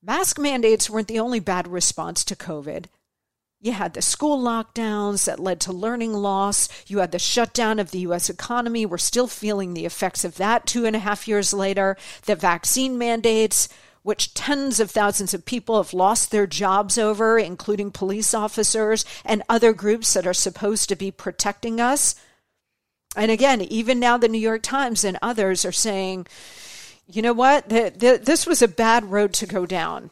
Mask 0.04 0.38
mandates 0.38 0.90
weren't 0.90 1.08
the 1.08 1.20
only 1.20 1.40
bad 1.40 1.68
response 1.68 2.24
to 2.26 2.36
COVID. 2.36 2.86
You 3.60 3.72
had 3.72 3.96
the 3.96 4.04
school 4.04 4.40
lockdowns 4.42 5.26
that 5.26 5.40
led 5.40 5.60
to 5.62 5.74
learning 5.74 6.14
loss. 6.14 6.70
You 6.86 7.00
had 7.00 7.12
the 7.12 7.18
shutdown 7.18 7.80
of 7.80 7.90
the 7.90 8.00
U.S. 8.00 8.30
economy. 8.30 8.86
We're 8.86 9.00
still 9.00 9.26
feeling 9.26 9.74
the 9.74 9.86
effects 9.86 10.24
of 10.24 10.36
that 10.38 10.68
two 10.68 10.86
and 10.86 10.96
a 10.96 11.00
half 11.00 11.28
years 11.28 11.54
later. 11.54 11.98
The 12.26 12.36
vaccine 12.36 13.00
mandates, 13.00 13.68
which 14.04 14.36
tens 14.36 14.80
of 14.80 14.92
thousands 14.92 15.34
of 15.34 15.46
people 15.46 15.82
have 15.82 15.94
lost 15.94 16.30
their 16.30 16.46
jobs 16.46 17.00
over, 17.00 17.40
including 17.40 17.90
police 17.90 18.36
officers 18.36 19.04
and 19.26 19.42
other 19.50 19.74
groups 19.74 20.14
that 20.14 20.28
are 20.28 20.34
supposed 20.34 20.88
to 20.90 20.96
be 20.96 21.10
protecting 21.10 21.82
us. 21.82 22.14
And 23.16 23.32
again, 23.32 23.62
even 23.64 24.00
now, 24.00 24.18
the 24.18 24.30
New 24.30 24.38
York 24.38 24.62
Times 24.62 25.04
and 25.04 25.18
others 25.24 25.66
are 25.66 25.72
saying, 25.72 26.28
you 27.08 27.22
know 27.22 27.34
what? 27.34 27.70
The, 27.70 27.93
the, 27.96 28.22
this 28.22 28.46
was 28.46 28.62
a 28.62 28.67
bad 28.67 29.06
road 29.06 29.34
to 29.34 29.46
go 29.46 29.65
down. 29.65 30.12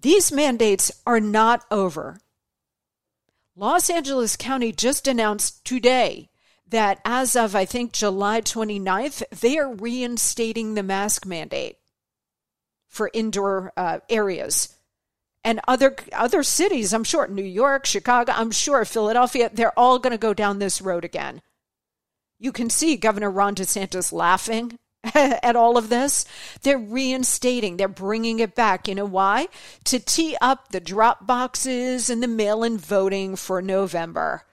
These 0.00 0.32
mandates 0.32 0.90
are 1.06 1.20
not 1.20 1.64
over. 1.70 2.20
Los 3.54 3.90
Angeles 3.90 4.36
County 4.36 4.72
just 4.72 5.06
announced 5.06 5.64
today 5.64 6.30
that 6.68 7.00
as 7.04 7.36
of, 7.36 7.54
I 7.54 7.64
think, 7.64 7.92
July 7.92 8.40
29th, 8.40 9.22
they 9.40 9.58
are 9.58 9.74
reinstating 9.74 10.74
the 10.74 10.82
mask 10.82 11.26
mandate 11.26 11.76
for 12.88 13.10
indoor 13.12 13.72
uh, 13.76 14.00
areas. 14.08 14.76
And 15.42 15.60
other 15.66 15.96
other 16.12 16.42
cities, 16.42 16.92
I'm 16.92 17.04
sure, 17.04 17.26
New 17.26 17.42
York, 17.42 17.86
Chicago, 17.86 18.32
I'm 18.32 18.50
sure, 18.50 18.84
Philadelphia, 18.84 19.50
they're 19.52 19.78
all 19.78 19.98
going 19.98 20.10
to 20.12 20.18
go 20.18 20.34
down 20.34 20.58
this 20.58 20.82
road 20.82 21.04
again 21.04 21.40
You 22.42 22.52
can 22.52 22.70
see 22.70 22.96
Governor 22.96 23.30
Ron 23.30 23.54
DeSantis 23.54 24.12
laughing 24.12 24.78
at 25.14 25.56
all 25.56 25.76
of 25.76 25.90
this. 25.90 26.24
They're 26.62 26.78
reinstating, 26.78 27.76
they're 27.76 27.86
bringing 27.86 28.38
it 28.38 28.54
back. 28.54 28.88
You 28.88 28.94
know 28.94 29.04
why? 29.04 29.48
To 29.84 29.98
tee 29.98 30.36
up 30.40 30.70
the 30.70 30.80
drop 30.80 31.26
boxes 31.26 32.08
and 32.08 32.22
the 32.22 32.28
mail 32.28 32.64
in 32.64 32.78
voting 32.78 33.36
for 33.36 33.60
November. 33.60 34.44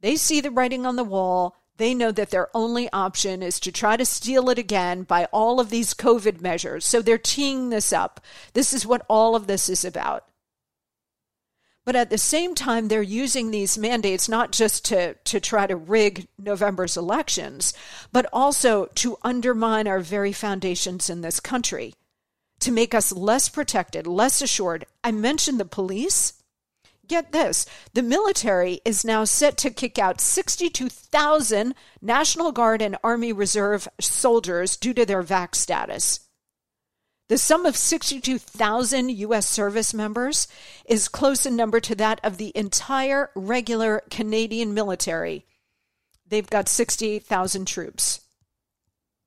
They 0.00 0.16
see 0.16 0.42
the 0.42 0.50
writing 0.50 0.84
on 0.84 0.96
the 0.96 1.02
wall. 1.04 1.56
They 1.78 1.94
know 1.94 2.12
that 2.12 2.28
their 2.30 2.54
only 2.54 2.92
option 2.92 3.42
is 3.42 3.58
to 3.60 3.72
try 3.72 3.96
to 3.96 4.04
steal 4.04 4.50
it 4.50 4.58
again 4.58 5.02
by 5.02 5.24
all 5.32 5.58
of 5.58 5.70
these 5.70 5.94
COVID 5.94 6.42
measures. 6.42 6.86
So 6.86 7.00
they're 7.00 7.18
teeing 7.18 7.70
this 7.70 7.90
up. 7.90 8.20
This 8.52 8.74
is 8.74 8.86
what 8.86 9.04
all 9.08 9.34
of 9.34 9.46
this 9.46 9.70
is 9.70 9.82
about. 9.84 10.28
But 11.84 11.96
at 11.96 12.08
the 12.08 12.18
same 12.18 12.54
time, 12.54 12.88
they're 12.88 13.02
using 13.02 13.50
these 13.50 13.76
mandates 13.76 14.28
not 14.28 14.52
just 14.52 14.86
to, 14.86 15.14
to 15.14 15.38
try 15.38 15.66
to 15.66 15.76
rig 15.76 16.28
November's 16.38 16.96
elections, 16.96 17.74
but 18.10 18.26
also 18.32 18.86
to 18.94 19.18
undermine 19.22 19.86
our 19.86 20.00
very 20.00 20.32
foundations 20.32 21.10
in 21.10 21.20
this 21.20 21.40
country, 21.40 21.92
to 22.60 22.72
make 22.72 22.94
us 22.94 23.12
less 23.12 23.50
protected, 23.50 24.06
less 24.06 24.40
assured. 24.40 24.86
I 25.02 25.12
mentioned 25.12 25.60
the 25.60 25.66
police. 25.66 26.34
Get 27.06 27.32
this 27.32 27.66
the 27.92 28.02
military 28.02 28.80
is 28.86 29.04
now 29.04 29.24
set 29.24 29.58
to 29.58 29.70
kick 29.70 29.98
out 29.98 30.22
62,000 30.22 31.74
National 32.00 32.50
Guard 32.50 32.80
and 32.80 32.96
Army 33.04 33.30
Reserve 33.30 33.86
soldiers 34.00 34.78
due 34.78 34.94
to 34.94 35.04
their 35.04 35.22
VAC 35.22 35.54
status. 35.54 36.20
The 37.28 37.38
sum 37.38 37.64
of 37.64 37.74
62,000 37.74 39.08
U.S. 39.08 39.48
service 39.48 39.94
members 39.94 40.46
is 40.84 41.08
close 41.08 41.46
in 41.46 41.56
number 41.56 41.80
to 41.80 41.94
that 41.94 42.20
of 42.22 42.36
the 42.36 42.52
entire 42.54 43.30
regular 43.34 44.02
Canadian 44.10 44.74
military. 44.74 45.46
They've 46.26 46.48
got 46.48 46.68
68,000 46.68 47.66
troops. 47.66 48.20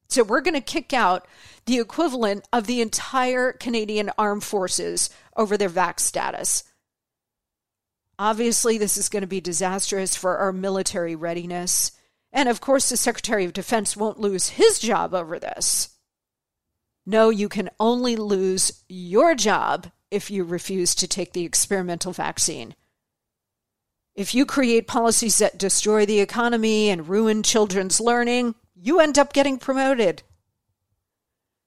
So 0.10 0.24
we're 0.24 0.42
going 0.42 0.54
to 0.54 0.62
kick 0.62 0.94
out 0.94 1.28
the 1.66 1.80
equivalent 1.80 2.48
of 2.54 2.68
the 2.68 2.82
entire 2.82 3.52
Canadian 3.52 4.12
armed 4.18 4.44
forces 4.44 5.10
over 5.36 5.58
their 5.58 5.70
vax 5.70 6.02
status. 6.02 6.64
Obviously, 8.20 8.78
this 8.78 8.98
is 8.98 9.10
going 9.10 9.22
to 9.22 9.28
be 9.28 9.42
disastrous 9.42 10.16
for 10.16 10.38
our 10.38 10.54
military 10.54 11.16
readiness. 11.16 11.92
And 12.32 12.48
of 12.48 12.62
course, 12.62 12.90
the 12.90 12.98
Secretary 12.98 13.44
of 13.46 13.54
Defense 13.54 13.98
won't 13.98 14.20
lose 14.20 14.50
his 14.50 14.80
job 14.80 15.14
over 15.14 15.40
this. 15.40 15.97
No, 17.10 17.30
you 17.30 17.48
can 17.48 17.70
only 17.80 18.18
lose 18.18 18.84
your 18.90 19.34
job 19.34 19.88
if 20.12 20.30
you 20.30 20.44
refuse 20.44 20.94
to 20.96 21.08
take 21.08 21.32
the 21.32 21.46
experimental 21.46 22.12
vaccine. 22.12 22.76
If 24.14 24.36
you 24.36 24.46
create 24.46 24.88
policies 24.88 25.38
that 25.38 25.58
destroy 25.58 26.06
the 26.06 26.20
economy 26.20 26.90
and 26.90 27.08
ruin 27.08 27.44
children's 27.44 28.02
learning, 28.02 28.56
you 28.76 29.00
end 29.00 29.18
up 29.18 29.32
getting 29.32 29.58
promoted. 29.58 30.24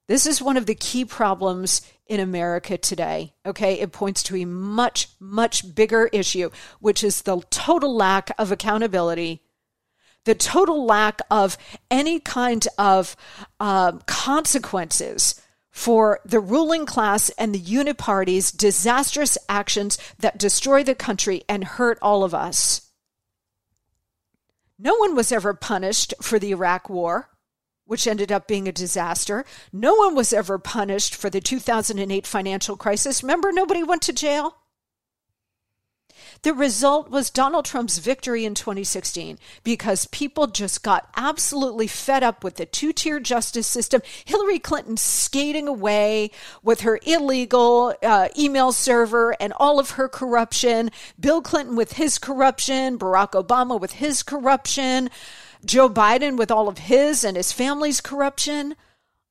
This 0.08 0.26
is 0.26 0.42
one 0.42 0.58
of 0.58 0.66
the 0.66 0.74
key 0.74 1.06
problems 1.06 1.80
in 2.06 2.20
America 2.20 2.76
today. 2.76 3.32
Okay. 3.46 3.80
It 3.80 3.92
points 3.92 4.22
to 4.24 4.36
a 4.36 4.44
much, 4.44 5.08
much 5.18 5.74
bigger 5.74 6.10
issue, 6.12 6.50
which 6.80 7.02
is 7.02 7.22
the 7.22 7.40
total 7.48 7.96
lack 7.96 8.30
of 8.36 8.52
accountability 8.52 9.40
the 10.24 10.34
total 10.34 10.84
lack 10.84 11.20
of 11.30 11.56
any 11.90 12.20
kind 12.20 12.66
of 12.78 13.16
uh, 13.58 13.92
consequences 14.06 15.40
for 15.70 16.20
the 16.24 16.40
ruling 16.40 16.84
class 16.84 17.30
and 17.30 17.54
the 17.54 17.58
uniparty's 17.58 18.50
disastrous 18.50 19.38
actions 19.48 19.98
that 20.18 20.38
destroy 20.38 20.82
the 20.82 20.94
country 20.94 21.42
and 21.48 21.64
hurt 21.64 21.98
all 22.02 22.24
of 22.24 22.34
us. 22.34 22.90
No 24.78 24.96
one 24.96 25.14
was 25.14 25.30
ever 25.30 25.54
punished 25.54 26.14
for 26.22 26.38
the 26.38 26.50
Iraq 26.50 26.88
War, 26.88 27.28
which 27.84 28.06
ended 28.06 28.32
up 28.32 28.48
being 28.48 28.66
a 28.66 28.72
disaster. 28.72 29.44
No 29.72 29.94
one 29.94 30.14
was 30.14 30.32
ever 30.32 30.58
punished 30.58 31.14
for 31.14 31.28
the 31.28 31.40
2008 31.40 32.26
financial 32.26 32.76
crisis. 32.76 33.22
Remember, 33.22 33.52
nobody 33.52 33.82
went 33.82 34.02
to 34.02 34.12
jail? 34.12 34.56
The 36.42 36.54
result 36.54 37.10
was 37.10 37.28
Donald 37.28 37.66
Trump's 37.66 37.98
victory 37.98 38.46
in 38.46 38.54
2016 38.54 39.38
because 39.62 40.06
people 40.06 40.46
just 40.46 40.82
got 40.82 41.10
absolutely 41.14 41.86
fed 41.86 42.22
up 42.22 42.42
with 42.42 42.56
the 42.56 42.64
two 42.64 42.94
tier 42.94 43.20
justice 43.20 43.66
system. 43.66 44.00
Hillary 44.24 44.58
Clinton 44.58 44.96
skating 44.96 45.68
away 45.68 46.30
with 46.62 46.80
her 46.80 46.98
illegal 47.04 47.94
uh, 48.02 48.28
email 48.38 48.72
server 48.72 49.36
and 49.38 49.52
all 49.56 49.78
of 49.78 49.92
her 49.92 50.08
corruption, 50.08 50.90
Bill 51.18 51.42
Clinton 51.42 51.76
with 51.76 51.92
his 51.94 52.18
corruption, 52.18 52.98
Barack 52.98 53.32
Obama 53.32 53.78
with 53.78 53.92
his 53.92 54.22
corruption, 54.22 55.10
Joe 55.66 55.90
Biden 55.90 56.38
with 56.38 56.50
all 56.50 56.68
of 56.68 56.78
his 56.78 57.22
and 57.22 57.36
his 57.36 57.52
family's 57.52 58.00
corruption 58.00 58.76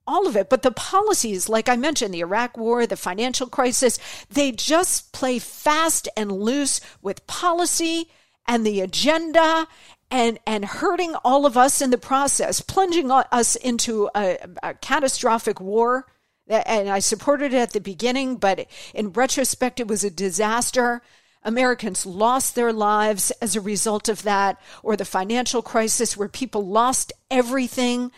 all 0.09 0.27
of 0.27 0.35
it. 0.35 0.49
But 0.49 0.63
the 0.63 0.71
policies, 0.71 1.47
like 1.47 1.69
I 1.69 1.75
mentioned, 1.75 2.13
the 2.13 2.21
Iraq 2.21 2.57
war, 2.57 2.87
the 2.87 2.97
financial 2.97 3.47
crisis, 3.47 3.99
they 4.29 4.51
just 4.51 5.13
play 5.13 5.37
fast 5.37 6.09
and 6.17 6.31
loose 6.31 6.81
with 7.01 7.27
policy 7.27 8.09
and 8.47 8.65
the 8.65 8.81
agenda 8.81 9.67
and 10.09 10.39
and 10.47 10.65
hurting 10.65 11.13
all 11.23 11.45
of 11.45 11.55
us 11.55 11.81
in 11.81 11.91
the 11.91 11.97
process, 11.97 12.59
plunging 12.61 13.11
us 13.11 13.55
into 13.55 14.09
a, 14.15 14.39
a 14.63 14.73
catastrophic 14.73 15.61
war. 15.61 16.07
And 16.47 16.89
I 16.89 16.97
supported 16.97 17.53
it 17.53 17.57
at 17.57 17.73
the 17.73 17.79
beginning, 17.79 18.37
but 18.37 18.65
in 18.95 19.11
retrospect, 19.11 19.79
it 19.79 19.87
was 19.87 20.03
a 20.03 20.09
disaster. 20.09 21.03
Americans 21.43 22.07
lost 22.07 22.55
their 22.55 22.73
lives 22.73 23.29
as 23.39 23.55
a 23.55 23.61
result 23.61 24.09
of 24.09 24.23
that, 24.23 24.59
or 24.81 24.97
the 24.97 25.05
financial 25.05 25.61
crisis 25.61 26.17
where 26.17 26.27
people 26.27 26.65
lost 26.65 27.13
everything 27.29 28.11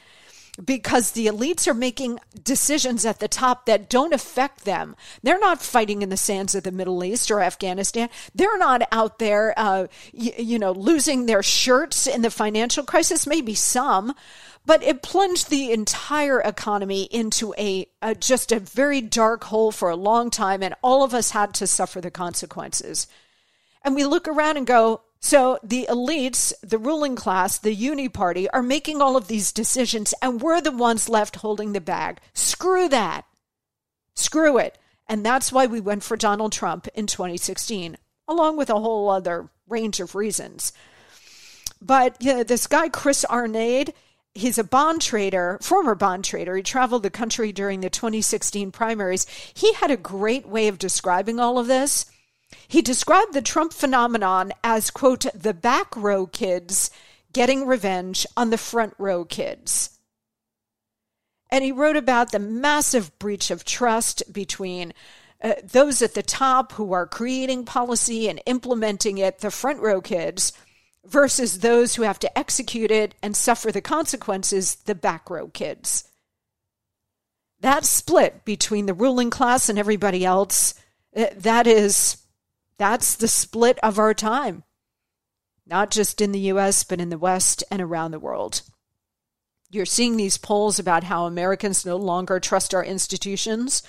because 0.63 1.12
the 1.12 1.28
elites 1.28 1.67
are 1.67 1.74
making 1.74 2.19
decisions 2.43 3.06
at 3.06 3.19
the 3.19 3.28
top 3.28 3.65
that 3.65 3.89
don't 3.89 4.13
affect 4.13 4.65
them. 4.65 4.95
They're 5.24 5.39
not 5.39 5.62
fighting 5.62 6.02
in 6.02 6.10
the 6.10 6.17
sands 6.17 6.56
of 6.56 6.63
the 6.63 6.71
Middle 6.71 7.04
East 7.04 7.32
or 7.32 7.41
Afghanistan. 7.41 8.10
They're 8.36 8.58
not 8.58 8.84
out 8.91 9.19
there, 9.19 9.54
uh, 9.58 9.88
you 10.13 10.60
know, 10.60 10.71
losing 10.71 11.26
their 11.26 11.43
shirts 11.43 12.08
in 12.08 12.21
the 12.21 12.32
financial 12.32 12.84
crisis. 12.84 13.26
Maybe 13.26 13.56
some, 13.56 14.13
but 14.65 14.84
it 14.84 15.02
plunged 15.02 15.50
the 15.50 15.71
entire 15.71 16.39
economy 16.39 17.04
into 17.04 17.54
a, 17.58 17.88
a 18.02 18.13
just 18.13 18.52
a 18.52 18.60
very 18.60 19.02
dark 19.02 19.45
hole 19.45 19.71
for 19.71 19.89
a 19.89 19.95
long 19.95 20.30
time, 20.30 20.62
and 20.62 20.76
all 20.82 21.04
of 21.04 21.13
us 21.13 21.32
had 21.32 21.54
to 21.56 21.67
suffer 21.67 22.02
the 22.02 22.12
consequences. 22.12 23.08
And 23.84 23.95
we 23.95 24.04
look 24.04 24.28
around 24.28 24.58
and 24.58 24.67
go, 24.67 25.02
so 25.22 25.60
the 25.64 25.88
elites, 25.88 26.52
the 26.62 26.80
ruling 26.80 27.16
class, 27.16 27.60
the 27.60 27.74
uni 27.74 28.10
party 28.10 28.50
are 28.50 28.64
making 28.64 29.02
all 29.02 29.16
of 29.16 29.28
these 29.28 29.52
decisions, 29.52 30.16
and 30.22 30.42
we're 30.42 30.62
the 30.62 30.72
ones 30.72 31.08
left 31.08 31.38
holding 31.38 31.74
the 31.74 31.80
bag. 31.80 32.20
Screw 32.34 32.90
that. 32.90 33.26
Screw 34.16 34.58
it. 34.58 34.80
And 35.08 35.24
that's 35.24 35.52
why 35.52 35.68
we 35.68 35.80
went 35.80 36.04
for 36.04 36.18
Donald 36.18 36.52
Trump 36.52 36.88
in 36.96 37.06
2016, 37.06 37.98
along 38.28 38.58
with 38.58 38.70
a 38.70 38.80
whole 38.80 39.10
other 39.10 39.50
range 39.70 40.00
of 40.00 40.16
reasons. 40.16 40.74
But 41.80 42.18
you 42.20 42.34
know, 42.34 42.44
this 42.44 42.66
guy, 42.66 42.90
Chris 42.90 43.24
Arnade, 43.30 43.94
he's 44.34 44.58
a 44.58 44.64
bond 44.64 45.02
trader, 45.02 45.60
former 45.62 45.96
bond 45.96 46.26
trader. 46.26 46.56
He 46.56 46.64
traveled 46.64 47.04
the 47.04 47.10
country 47.10 47.52
during 47.52 47.82
the 47.82 47.90
2016 47.90 48.72
primaries. 48.72 49.28
He 49.54 49.74
had 49.74 49.92
a 49.92 49.98
great 49.98 50.48
way 50.48 50.68
of 50.68 50.80
describing 50.80 51.40
all 51.40 51.60
of 51.60 51.68
this. 51.68 52.08
He 52.68 52.82
described 52.82 53.34
the 53.34 53.42
Trump 53.42 53.74
phenomenon 53.74 54.52
as, 54.64 54.92
quote, 54.92 55.26
the 55.34 55.54
back 55.54 55.96
row 55.96 56.26
kids 56.26 56.92
getting 57.34 57.66
revenge 57.66 58.26
on 58.36 58.50
the 58.50 58.58
front 58.58 58.94
row 58.98 59.26
kids. 59.26 59.98
And 61.50 61.64
he 61.64 61.72
wrote 61.72 61.98
about 61.98 62.32
the 62.32 62.40
massive 62.40 63.18
breach 63.20 63.52
of 63.52 63.66
trust 63.66 64.24
between 64.32 64.94
uh, 65.44 65.54
those 65.64 66.02
at 66.02 66.14
the 66.14 66.24
top 66.24 66.74
who 66.74 66.94
are 66.94 67.08
creating 67.08 67.66
policy 67.66 68.30
and 68.30 68.42
implementing 68.46 69.18
it, 69.18 69.40
the 69.40 69.52
front 69.52 69.80
row 69.80 70.00
kids, 70.00 70.54
versus 71.06 71.60
those 71.60 71.96
who 71.96 72.04
have 72.04 72.20
to 72.20 72.38
execute 72.38 72.92
it 72.92 73.16
and 73.24 73.36
suffer 73.36 73.72
the 73.72 73.82
consequences, 73.82 74.76
the 74.76 74.96
back 74.96 75.30
row 75.30 75.48
kids. 75.48 76.08
That 77.60 77.86
split 77.86 78.46
between 78.46 78.86
the 78.86 78.94
ruling 78.94 79.30
class 79.30 79.68
and 79.68 79.78
everybody 79.78 80.24
else, 80.24 80.76
uh, 81.16 81.26
that 81.36 81.68
is 81.68 82.21
that's 82.82 83.13
the 83.15 83.28
split 83.28 83.78
of 83.84 84.00
our 84.00 84.12
time, 84.12 84.63
not 85.67 85.91
just 85.91 86.20
in 86.20 86.32
the 86.32 86.50
US, 86.52 86.84
but 86.84 87.00
in 87.00 87.10
the 87.10 87.17
West 87.17 87.63
and 87.70 87.80
around 87.80 88.10
the 88.10 88.20
world. 88.20 88.63
You're 89.70 89.86
seeing 89.86 90.17
these 90.17 90.39
polls 90.39 90.80
about 90.80 91.04
how 91.04 91.28
Americans 91.28 91.86
no 91.86 91.96
longer 91.96 92.39
trust 92.39 92.74
our 92.74 92.84
institutions, 92.84 93.84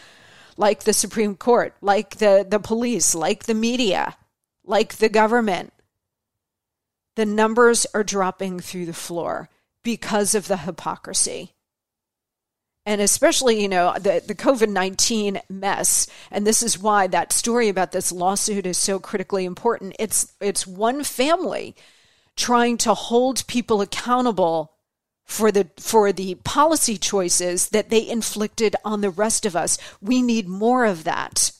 like 0.58 0.84
the 0.84 0.92
Supreme 0.92 1.36
Court, 1.36 1.74
like 1.80 2.16
the, 2.16 2.46
the 2.46 2.60
police, 2.60 3.14
like 3.14 3.44
the 3.44 3.54
media, 3.54 4.14
like 4.62 4.96
the 4.96 5.08
government. 5.08 5.72
The 7.16 7.24
numbers 7.24 7.86
are 7.94 8.04
dropping 8.04 8.60
through 8.60 8.84
the 8.84 8.92
floor 8.92 9.48
because 9.82 10.34
of 10.34 10.48
the 10.48 10.58
hypocrisy 10.58 11.54
and 12.84 13.00
especially 13.00 13.62
you 13.62 13.68
know 13.68 13.94
the, 13.94 14.22
the 14.26 14.34
covid-19 14.34 15.40
mess 15.48 16.06
and 16.30 16.46
this 16.46 16.62
is 16.62 16.78
why 16.78 17.06
that 17.06 17.32
story 17.32 17.68
about 17.68 17.92
this 17.92 18.12
lawsuit 18.12 18.66
is 18.66 18.78
so 18.78 18.98
critically 18.98 19.44
important 19.44 19.94
it's 19.98 20.32
it's 20.40 20.66
one 20.66 21.04
family 21.04 21.74
trying 22.36 22.76
to 22.78 22.94
hold 22.94 23.46
people 23.46 23.80
accountable 23.80 24.72
for 25.24 25.52
the 25.52 25.68
for 25.78 26.12
the 26.12 26.34
policy 26.36 26.96
choices 26.96 27.70
that 27.70 27.90
they 27.90 28.06
inflicted 28.06 28.76
on 28.84 29.00
the 29.00 29.10
rest 29.10 29.46
of 29.46 29.56
us. 29.56 29.78
We 30.00 30.20
need 30.20 30.48
more 30.48 30.84
of 30.84 31.04
that. 31.04 31.52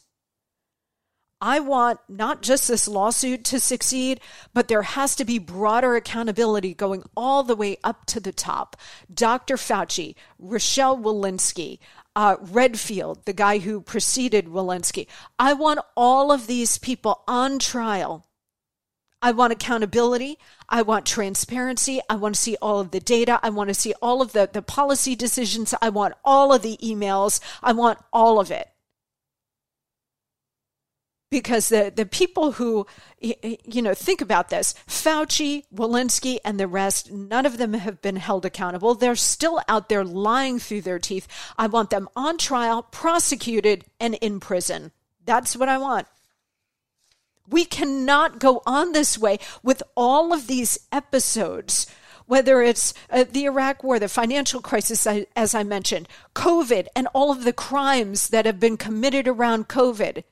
I 1.43 1.61
want 1.61 2.01
not 2.09 2.41
just 2.41 2.69
this 2.69 2.87
lawsuit 2.87 3.45
to 3.47 3.61
succeed, 3.61 4.21
but 4.55 4.69
there 4.69 4.83
has 4.83 5.17
to 5.17 5.25
be 5.25 5.39
broader 5.39 5.97
accountability 5.97 6.73
going 6.73 7.03
all 7.17 7.43
the 7.43 7.57
way 7.57 7.77
up 7.83 8.07
to 8.07 8.21
the 8.21 8.33
top. 8.33 8.77
Dr. 9.13 9.57
Fauci, 9.57 10.15
Rochelle 10.39 10.97
Walensky, 10.97 11.81
uh, 12.17 12.37
Redfield, 12.41 13.27
the 13.27 13.33
guy 13.33 13.59
who 13.59 13.81
preceded 13.81 14.47
Walensky. 14.47 15.09
I 15.39 15.53
want 15.53 15.81
all 15.97 16.31
of 16.31 16.47
these 16.47 16.79
people 16.79 17.25
on 17.27 17.59
trial 17.59 18.25
I 19.23 19.31
want 19.31 19.53
accountability. 19.53 20.39
I 20.69 20.83
want 20.83 21.07
transparency. 21.07 22.01
I 22.11 22.17
want 22.17 22.35
to 22.35 22.41
see 22.41 22.57
all 22.61 22.81
of 22.81 22.91
the 22.91 22.99
data. 22.99 23.39
I 23.43 23.51
want 23.51 23.69
to 23.69 23.75
see 23.75 23.95
all 24.03 24.21
of 24.21 24.33
the, 24.33 24.51
the 24.53 24.63
policy 24.63 25.15
decisions. 25.15 25.73
I 25.81 25.91
want 25.91 26.15
all 26.25 26.53
of 26.53 26.63
the 26.63 26.77
emails. 26.83 27.39
I 27.63 27.73
want 27.73 28.01
all 28.13 28.41
of 28.41 28.51
it. 28.51 28.69
Because 31.33 31.71
the, 31.71 31.91
the 31.95 32.05
people 32.05 32.53
who, 32.53 32.87
you 33.19 33.81
know, 33.81 33.95
think 33.95 34.21
about 34.21 34.51
this 34.51 34.75
Fauci, 34.87 35.65
Walensky, 35.75 36.37
and 36.45 36.61
the 36.61 36.69
rest, 36.69 37.11
none 37.11 37.47
of 37.47 37.57
them 37.57 37.73
have 37.73 38.03
been 38.03 38.17
held 38.17 38.45
accountable. 38.45 38.95
They're 38.95 39.17
still 39.17 39.59
out 39.67 39.89
there 39.89 40.05
lying 40.05 40.59
through 40.59 40.83
their 40.83 40.99
teeth. 40.99 41.27
I 41.57 41.69
want 41.69 41.89
them 41.89 42.11
on 42.15 42.37
trial, 42.37 42.83
prosecuted, 42.83 43.87
and 43.99 44.15
in 44.17 44.41
prison. 44.41 44.93
That's 45.25 45.57
what 45.57 45.71
I 45.71 45.79
want. 45.79 46.07
We 47.49 47.65
cannot 47.65 48.39
go 48.39 48.61
on 48.67 48.93
this 48.93 49.17
way 49.17 49.39
with 49.63 49.83
all 49.97 50.35
of 50.35 50.49
these 50.49 50.79
episodes 50.93 51.87
whether 52.27 52.63
it's 52.63 52.95
uh, 53.11 53.25
the 53.31 53.45
Iraq 53.45 53.83
War, 53.83 53.99
the 53.99 54.09
financial 54.09 54.61
crisis, 54.61 55.07
as 55.37 55.55
I 55.55 55.65
mentioned, 55.65 56.09
COVID, 56.35 56.87
and 56.95 57.09
all 57.13 57.31
of 57.31 57.45
the 57.45 57.53
crimes 57.53 58.29
that 58.29 58.47
have 58.47 58.61
been 58.61 58.77
committed 58.77 59.27
around 59.29 59.69
COVID. 59.69 60.23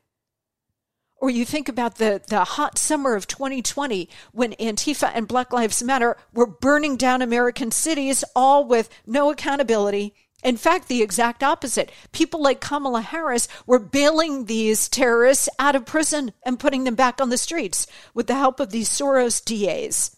Or 1.20 1.28
you 1.28 1.44
think 1.44 1.68
about 1.68 1.98
the, 1.98 2.22
the 2.28 2.44
hot 2.44 2.78
summer 2.78 3.14
of 3.14 3.26
2020 3.26 4.08
when 4.32 4.54
Antifa 4.54 5.12
and 5.14 5.28
Black 5.28 5.52
Lives 5.52 5.82
Matter 5.82 6.16
were 6.32 6.46
burning 6.46 6.96
down 6.96 7.20
American 7.20 7.70
cities, 7.70 8.24
all 8.34 8.66
with 8.66 8.88
no 9.06 9.30
accountability, 9.30 10.14
in 10.42 10.56
fact, 10.56 10.88
the 10.88 11.02
exact 11.02 11.42
opposite. 11.42 11.92
People 12.12 12.42
like 12.42 12.60
Kamala 12.60 13.02
Harris 13.02 13.46
were 13.66 13.78
bailing 13.78 14.46
these 14.46 14.88
terrorists 14.88 15.48
out 15.58 15.76
of 15.76 15.84
prison 15.84 16.32
and 16.44 16.58
putting 16.58 16.84
them 16.84 16.94
back 16.94 17.20
on 17.20 17.28
the 17.28 17.36
streets 17.36 17.86
with 18.14 18.26
the 18.26 18.34
help 18.34 18.58
of 18.58 18.70
these 18.70 18.88
Soros 18.88 19.44
DAs. 19.44 20.16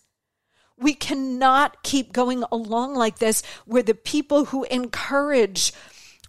We 0.79 0.95
cannot 0.95 1.83
keep 1.83 2.13
going 2.13 2.45
along 2.53 2.95
like 2.95 3.19
this 3.19 3.43
where 3.67 3.83
the 3.83 3.95
people 3.95 4.47
who 4.47 4.65
encourage 4.65 5.73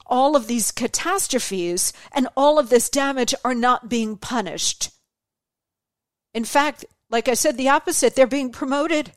all 0.06 0.36
of 0.36 0.48
these 0.48 0.72
catastrophes 0.72 1.94
and 2.12 2.28
all 2.36 2.60
of 2.60 2.70
this 2.70 2.90
damage 2.90 3.34
are 3.44 3.56
not 3.56 3.90
being 3.90 4.18
punished. 4.18 4.90
In 6.34 6.46
fact, 6.46 6.86
like 7.10 7.28
I 7.28 7.36
said, 7.36 7.58
the 7.58 7.70
opposite, 7.70 8.16
they're 8.16 8.28
being 8.28 8.52
promoted. 8.52 9.12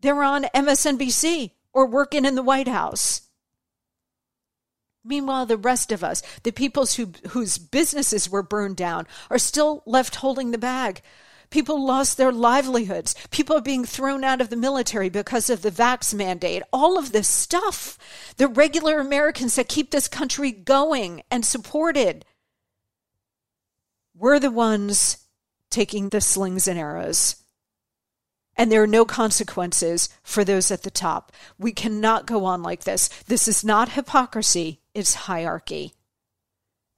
They're 0.00 0.22
on 0.22 0.44
MSNBC 0.54 1.52
or 1.72 1.86
working 1.86 2.24
in 2.24 2.34
the 2.34 2.42
White 2.42 2.68
House. 2.68 3.22
Meanwhile, 5.04 5.46
the 5.46 5.56
rest 5.56 5.92
of 5.92 6.04
us, 6.04 6.22
the 6.42 6.52
peoples 6.52 6.94
who, 6.94 7.12
whose 7.30 7.56
businesses 7.56 8.28
were 8.28 8.42
burned 8.42 8.76
down, 8.76 9.06
are 9.30 9.38
still 9.38 9.82
left 9.86 10.16
holding 10.16 10.50
the 10.50 10.58
bag. 10.58 11.00
People 11.50 11.84
lost 11.84 12.16
their 12.16 12.32
livelihoods. 12.32 13.14
People 13.30 13.56
are 13.56 13.62
being 13.62 13.84
thrown 13.84 14.22
out 14.24 14.40
of 14.40 14.50
the 14.50 14.56
military 14.56 15.08
because 15.08 15.50
of 15.50 15.62
the 15.62 15.70
vax 15.70 16.14
mandate. 16.14 16.62
All 16.72 16.98
of 16.98 17.12
this 17.12 17.28
stuff. 17.28 17.98
The 18.36 18.48
regular 18.48 19.00
Americans 19.00 19.56
that 19.56 19.68
keep 19.68 19.90
this 19.90 20.08
country 20.08 20.52
going 20.52 21.22
and 21.30 21.44
supported. 21.44 22.24
We're 24.16 24.38
the 24.38 24.50
ones 24.50 25.26
taking 25.70 26.08
the 26.08 26.20
slings 26.20 26.68
and 26.68 26.78
arrows. 26.78 27.36
And 28.56 28.70
there 28.70 28.82
are 28.82 28.86
no 28.86 29.04
consequences 29.04 30.08
for 30.22 30.44
those 30.44 30.70
at 30.70 30.82
the 30.82 30.90
top. 30.90 31.32
We 31.58 31.72
cannot 31.72 32.26
go 32.26 32.44
on 32.44 32.62
like 32.62 32.84
this. 32.84 33.08
This 33.26 33.48
is 33.48 33.64
not 33.64 33.90
hypocrisy 33.90 34.80
it's 34.94 35.14
hierarchy, 35.14 35.94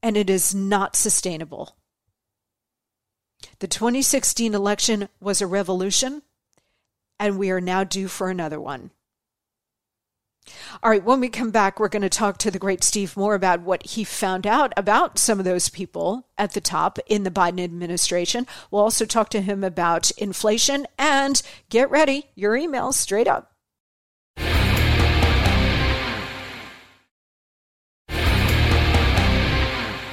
and 0.03 0.17
it 0.17 0.31
is 0.31 0.55
not 0.55 0.97
sustainable. 0.97 1.77
The 3.59 3.69
2016 3.69 4.55
election 4.55 5.09
was 5.21 5.41
a 5.41 5.47
revolution, 5.47 6.23
and 7.19 7.39
we 7.39 7.51
are 7.51 7.61
now 7.61 7.85
due 7.85 8.09
for 8.09 8.31
another 8.31 8.61
one. 8.61 8.91
All 10.83 10.91
right, 10.91 11.05
when 11.05 11.21
we 11.21 11.29
come 11.29 11.51
back, 11.51 11.79
we're 11.79 11.89
going 11.89 12.03
to 12.03 12.09
talk 12.09 12.39
to 12.39 12.51
the 12.51 12.59
great 12.59 12.83
Steve 12.83 13.17
Moore 13.17 13.35
about 13.35 13.61
what 13.61 13.87
he 13.87 14.03
found 14.03 14.47
out 14.47 14.73
about 14.77 15.19
some 15.19 15.39
of 15.39 15.45
those 15.45 15.69
people 15.69 16.27
at 16.37 16.53
the 16.53 16.61
top 16.61 16.99
in 17.07 17.23
the 17.23 17.31
Biden 17.31 17.63
administration. 17.63 18.47
We'll 18.71 18.83
also 18.83 19.05
talk 19.05 19.29
to 19.31 19.41
him 19.41 19.63
about 19.63 20.11
inflation 20.13 20.87
and 20.99 21.41
get 21.69 21.91
ready, 21.91 22.31
your 22.35 22.57
emails 22.57 22.95
straight 22.95 23.29
up. 23.29 23.52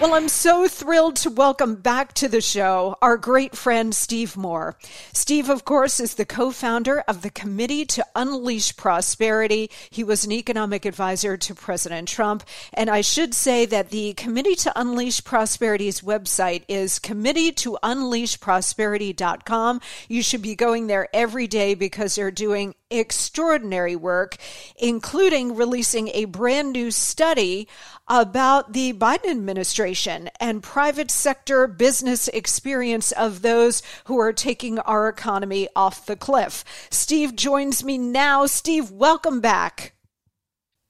Well, 0.01 0.13
I'm 0.13 0.29
so 0.29 0.69
thrilled 0.69 1.17
to 1.17 1.29
welcome 1.29 1.75
back 1.75 2.13
to 2.13 2.29
the 2.29 2.39
show 2.39 2.95
our 3.01 3.17
great 3.17 3.53
friend 3.53 3.93
Steve 3.93 4.37
Moore. 4.37 4.77
Steve, 5.11 5.49
of 5.49 5.65
course, 5.65 5.99
is 5.99 6.13
the 6.13 6.25
co 6.25 6.51
founder 6.51 7.01
of 7.01 7.21
the 7.21 7.29
Committee 7.29 7.83
to 7.87 8.05
Unleash 8.15 8.77
Prosperity. 8.77 9.69
He 9.89 10.05
was 10.05 10.23
an 10.23 10.31
economic 10.31 10.85
advisor 10.85 11.35
to 11.35 11.53
President 11.53 12.07
Trump. 12.07 12.45
And 12.73 12.89
I 12.89 13.01
should 13.01 13.33
say 13.33 13.65
that 13.65 13.89
the 13.89 14.13
Committee 14.13 14.55
to 14.55 14.79
Unleash 14.79 15.21
Prosperity's 15.25 15.99
website 15.99 16.63
is 16.69 16.97
committee 16.97 17.51
to 17.51 17.77
unleash 17.83 18.39
prosperity.com. 18.39 19.81
You 20.07 20.23
should 20.23 20.41
be 20.41 20.55
going 20.55 20.87
there 20.87 21.09
every 21.13 21.47
day 21.47 21.73
because 21.73 22.15
they're 22.15 22.31
doing 22.31 22.73
extraordinary 22.89 23.95
work, 23.95 24.37
including 24.77 25.55
releasing 25.55 26.07
a 26.09 26.25
brand 26.25 26.71
new 26.71 26.89
study 26.89 27.67
about 28.09 28.73
the 28.73 28.91
Biden 28.93 29.29
administration 29.29 30.29
and 30.39 30.63
private 30.63 31.11
sector 31.11 31.67
business 31.67 32.27
experience 32.29 33.11
of 33.11 33.43
those 33.43 33.83
who 34.05 34.19
are 34.19 34.33
taking 34.33 34.79
our 34.79 35.07
economy 35.07 35.69
off 35.75 36.07
the 36.07 36.15
cliff. 36.15 36.65
Steve 36.89 37.35
joins 37.35 37.83
me 37.83 37.97
now. 37.97 38.47
Steve, 38.47 38.89
welcome 38.89 39.39
back. 39.39 39.93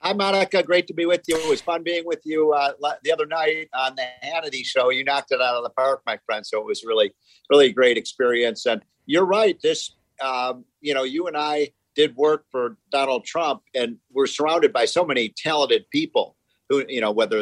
Hi, 0.02 0.14
Monica. 0.14 0.64
Great 0.64 0.88
to 0.88 0.94
be 0.94 1.06
with 1.06 1.24
you. 1.28 1.36
It 1.36 1.50
was 1.50 1.60
fun 1.60 1.84
being 1.84 2.06
with 2.06 2.22
you 2.24 2.54
uh, 2.54 2.72
the 3.04 3.12
other 3.12 3.26
night 3.26 3.68
on 3.74 3.98
the 3.98 4.06
Hannity 4.24 4.64
show. 4.64 4.92
You 4.92 5.04
knocked 5.04 5.34
it 5.34 5.42
out 5.42 5.56
of 5.56 5.64
the 5.64 5.72
park, 5.72 6.02
my 6.06 6.18
friend. 6.26 6.46
So 6.46 6.58
it 6.58 6.66
was 6.66 6.86
really, 6.86 7.12
really 7.50 7.74
great 7.74 7.98
experience. 7.98 8.66
And 8.66 8.82
you're 9.06 9.26
right. 9.26 9.60
This, 9.62 9.98
um, 10.24 10.64
you 10.80 10.94
know, 10.94 11.04
you 11.04 11.28
and 11.28 11.36
I 11.36 11.72
did 11.96 12.16
work 12.16 12.46
for 12.50 12.78
Donald 12.94 13.26
Trump, 13.26 13.62
and 13.76 13.98
we're 14.14 14.28
surrounded 14.28 14.72
by 14.72 14.86
so 14.86 15.04
many 15.04 15.34
talented 15.36 15.84
people 15.90 16.38
who, 16.70 16.86
you 16.88 17.02
know, 17.02 17.12
whether, 17.12 17.40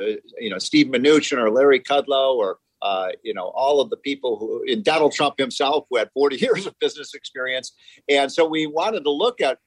uh, 0.00 0.04
you 0.38 0.50
know, 0.50 0.58
Steve 0.58 0.86
Mnuchin 0.86 1.38
or 1.38 1.50
Larry 1.50 1.80
Kudlow 1.80 2.34
or, 2.36 2.58
uh, 2.82 3.08
you 3.22 3.34
know, 3.34 3.48
all 3.54 3.80
of 3.80 3.90
the 3.90 3.96
people 3.96 4.38
who, 4.38 4.62
in 4.62 4.82
Donald 4.82 5.12
Trump 5.12 5.34
himself, 5.38 5.86
who 5.90 5.98
had 5.98 6.10
40 6.14 6.36
years 6.40 6.66
of 6.66 6.78
business 6.78 7.14
experience. 7.14 7.72
And 8.08 8.32
so 8.32 8.46
we 8.46 8.66
wanted 8.66 9.04
to 9.04 9.10
look 9.10 9.40
at 9.40 9.58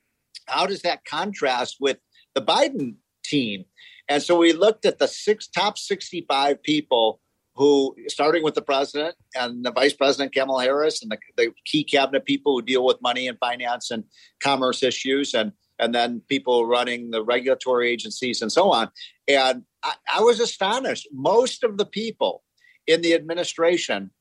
how 0.47 0.65
does 0.65 0.81
that 0.81 1.05
contrast 1.05 1.77
with 1.79 1.97
the 2.35 2.41
Biden 2.41 2.95
team? 3.23 3.65
And 4.09 4.21
so 4.21 4.37
we 4.37 4.53
looked 4.53 4.85
at 4.85 4.99
the 4.99 5.07
six 5.07 5.47
top 5.47 5.77
65 5.77 6.61
people 6.63 7.21
who, 7.55 7.95
starting 8.07 8.43
with 8.43 8.55
the 8.55 8.61
president 8.61 9.15
and 9.35 9.63
the 9.63 9.71
vice 9.71 9.93
president, 9.93 10.33
Kamala 10.33 10.63
Harris, 10.63 11.01
and 11.01 11.11
the, 11.11 11.17
the 11.37 11.51
key 11.65 11.83
cabinet 11.83 12.25
people 12.25 12.53
who 12.53 12.61
deal 12.61 12.85
with 12.85 13.01
money 13.01 13.27
and 13.27 13.37
finance 13.39 13.91
and 13.91 14.05
commerce 14.41 14.83
issues, 14.83 15.33
and 15.33 15.51
and 15.81 15.93
then 15.93 16.21
people 16.29 16.65
running 16.65 17.09
the 17.09 17.23
regulatory 17.23 17.89
agencies 17.89 18.41
and 18.41 18.51
so 18.51 18.71
on. 18.71 18.89
And 19.27 19.63
I, 19.83 19.93
I 20.15 20.21
was 20.21 20.39
astonished. 20.39 21.07
Most 21.11 21.63
of 21.63 21.77
the 21.77 21.85
people 21.85 22.43
in 22.87 23.01
the 23.01 23.13
administration 23.15 24.11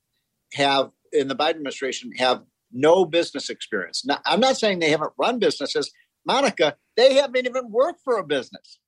have, 0.54 0.90
in 1.12 1.28
the 1.28 1.36
Biden 1.36 1.50
administration, 1.50 2.12
have 2.16 2.42
no 2.72 3.04
business 3.04 3.50
experience. 3.50 4.04
Now, 4.04 4.18
I'm 4.24 4.40
not 4.40 4.56
saying 4.56 4.78
they 4.78 4.90
haven't 4.90 5.12
run 5.18 5.38
businesses. 5.38 5.92
Monica, 6.26 6.76
they 6.96 7.14
haven't 7.14 7.46
even 7.46 7.70
worked 7.70 8.00
for 8.02 8.18
a 8.18 8.24
business. 8.24 8.78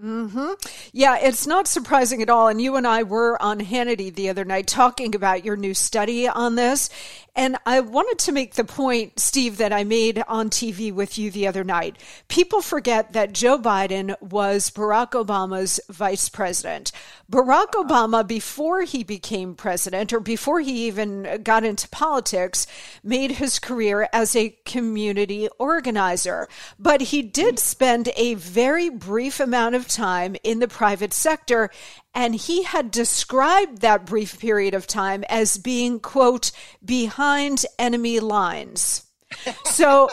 Hmm 0.00 0.50
Yeah, 0.92 1.18
it's 1.20 1.46
not 1.46 1.68
surprising 1.68 2.20
at 2.20 2.28
all. 2.28 2.48
And 2.48 2.60
you 2.60 2.74
and 2.74 2.86
I 2.86 3.04
were 3.04 3.40
on 3.40 3.60
Hannity 3.60 4.12
the 4.12 4.28
other 4.28 4.44
night 4.44 4.66
talking 4.66 5.14
about 5.14 5.44
your 5.44 5.56
new 5.56 5.72
study 5.72 6.26
on 6.26 6.56
this. 6.56 6.90
And 7.36 7.56
I 7.66 7.80
wanted 7.80 8.18
to 8.20 8.32
make 8.32 8.54
the 8.54 8.64
point, 8.64 9.18
Steve, 9.18 9.56
that 9.56 9.72
I 9.72 9.82
made 9.82 10.22
on 10.28 10.50
TV 10.50 10.92
with 10.92 11.18
you 11.18 11.32
the 11.32 11.48
other 11.48 11.64
night. 11.64 11.96
People 12.28 12.60
forget 12.60 13.12
that 13.12 13.32
Joe 13.32 13.58
Biden 13.58 14.20
was 14.20 14.70
Barack 14.70 15.12
Obama's 15.12 15.80
vice 15.88 16.28
president. 16.28 16.92
Barack 17.30 17.72
Obama, 17.72 18.24
before 18.26 18.82
he 18.82 19.02
became 19.02 19.56
president 19.56 20.12
or 20.12 20.20
before 20.20 20.60
he 20.60 20.86
even 20.86 21.40
got 21.42 21.64
into 21.64 21.88
politics, 21.88 22.68
made 23.02 23.32
his 23.32 23.58
career 23.58 24.08
as 24.12 24.36
a 24.36 24.56
community 24.64 25.48
organizer. 25.58 26.48
But 26.78 27.00
he 27.00 27.22
did 27.22 27.58
spend 27.58 28.10
a 28.16 28.34
very 28.34 28.88
brief 28.90 29.40
amount 29.40 29.74
of 29.74 29.83
time 29.88 30.36
in 30.42 30.58
the 30.58 30.68
private 30.68 31.12
sector 31.12 31.70
and 32.14 32.34
he 32.34 32.62
had 32.62 32.90
described 32.90 33.80
that 33.80 34.06
brief 34.06 34.38
period 34.38 34.74
of 34.74 34.86
time 34.86 35.24
as 35.28 35.58
being, 35.58 35.98
quote, 35.98 36.52
behind 36.84 37.66
enemy 37.78 38.20
lines. 38.20 39.04
so, 39.64 40.08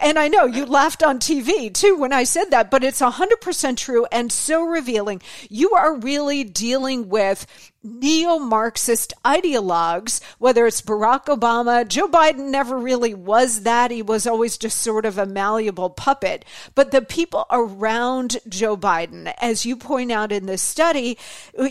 and 0.00 0.18
I 0.18 0.28
know 0.28 0.44
you 0.44 0.64
laughed 0.64 1.02
on 1.02 1.18
TV 1.18 1.72
too 1.72 1.96
when 1.96 2.12
I 2.12 2.24
said 2.24 2.50
that, 2.50 2.70
but 2.70 2.84
it's 2.84 3.00
100% 3.00 3.76
true 3.76 4.06
and 4.12 4.30
so 4.30 4.62
revealing. 4.62 5.22
You 5.48 5.72
are 5.72 5.96
really 5.96 6.44
dealing 6.44 7.08
with 7.08 7.46
neo 7.82 8.38
Marxist 8.38 9.12
ideologues, 9.24 10.20
whether 10.38 10.66
it's 10.66 10.82
Barack 10.82 11.26
Obama, 11.26 11.86
Joe 11.86 12.08
Biden 12.08 12.50
never 12.50 12.78
really 12.78 13.14
was 13.14 13.62
that. 13.62 13.90
He 13.90 14.02
was 14.02 14.26
always 14.26 14.58
just 14.58 14.80
sort 14.80 15.06
of 15.06 15.18
a 15.18 15.26
malleable 15.26 15.90
puppet. 15.90 16.44
But 16.74 16.90
the 16.90 17.02
people 17.02 17.46
around 17.50 18.38
Joe 18.48 18.76
Biden, 18.76 19.32
as 19.40 19.64
you 19.64 19.76
point 19.76 20.12
out 20.12 20.32
in 20.32 20.46
this 20.46 20.62
study, 20.62 21.16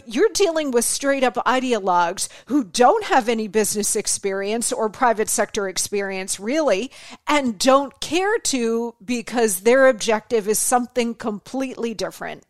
you're 0.06 0.30
dealing 0.34 0.72
with 0.72 0.86
straight 0.86 1.24
up 1.24 1.36
ideologues 1.36 2.28
who 2.48 2.64
don't 2.64 3.06
have 3.06 3.30
any 3.30 3.48
business 3.48 3.96
experience 3.96 4.72
or 4.72 4.90
private 4.90 5.30
sector 5.30 5.68
experience, 5.68 6.40
really, 6.40 6.92
and 7.28 7.60
don't 7.60 8.00
care 8.02 8.38
to 8.40 8.96
because 9.04 9.62
their 9.62 9.88
objective 9.88 10.48
is 10.48 10.60
something 10.60 11.14
completely 11.14 11.94
different. 11.94 12.44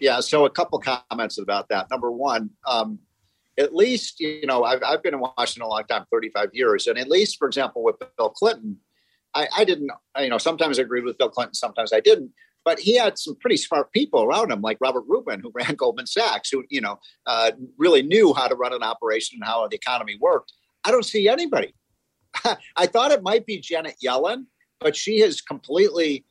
Yeah, 0.00 0.20
so 0.20 0.44
a 0.44 0.50
couple 0.50 0.80
comments 0.80 1.38
about 1.38 1.68
that. 1.68 1.88
Number 1.90 2.10
one, 2.10 2.50
um, 2.66 2.98
at 3.58 3.74
least, 3.74 4.20
you 4.20 4.46
know, 4.46 4.64
I've, 4.64 4.82
I've 4.82 5.02
been 5.02 5.14
in 5.14 5.20
Washington 5.20 5.62
a 5.62 5.68
long 5.68 5.84
time, 5.84 6.04
35 6.10 6.50
years. 6.52 6.86
And 6.86 6.98
at 6.98 7.08
least, 7.08 7.38
for 7.38 7.46
example, 7.46 7.84
with 7.84 7.96
Bill 8.16 8.30
Clinton, 8.30 8.78
I, 9.34 9.48
I 9.56 9.64
didn't, 9.64 9.90
you 10.18 10.28
know, 10.28 10.38
sometimes 10.38 10.78
I 10.78 10.82
agreed 10.82 11.04
with 11.04 11.18
Bill 11.18 11.28
Clinton, 11.28 11.54
sometimes 11.54 11.92
I 11.92 12.00
didn't. 12.00 12.32
But 12.64 12.80
he 12.80 12.96
had 12.96 13.18
some 13.18 13.36
pretty 13.36 13.58
smart 13.58 13.92
people 13.92 14.24
around 14.24 14.50
him, 14.50 14.62
like 14.62 14.78
Robert 14.80 15.04
Rubin, 15.06 15.40
who 15.40 15.52
ran 15.54 15.74
Goldman 15.74 16.06
Sachs, 16.06 16.50
who, 16.50 16.64
you 16.68 16.80
know, 16.80 16.98
uh, 17.26 17.52
really 17.78 18.02
knew 18.02 18.34
how 18.34 18.48
to 18.48 18.54
run 18.54 18.72
an 18.72 18.82
operation 18.82 19.38
and 19.40 19.48
how 19.48 19.66
the 19.68 19.76
economy 19.76 20.16
worked. 20.20 20.52
I 20.84 20.90
don't 20.90 21.04
see 21.04 21.28
anybody. 21.28 21.74
I 22.76 22.86
thought 22.86 23.12
it 23.12 23.22
might 23.22 23.46
be 23.46 23.60
Janet 23.60 23.96
Yellen, 24.04 24.46
but 24.80 24.96
she 24.96 25.20
has 25.20 25.40
completely 25.40 26.24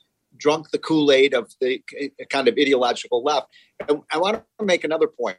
drunk 0.44 0.70
the 0.72 0.78
Kool 0.78 1.12
Aid 1.12 1.34
of 1.34 1.52
the 1.62 1.82
eh, 1.98 2.10
kind 2.30 2.48
of 2.48 2.56
ideological 2.60 3.24
left. 3.24 3.48
And 3.88 4.02
I 4.12 4.18
want 4.18 4.44
to 4.60 4.66
make 4.66 4.84
another 4.84 5.08
point. 5.08 5.38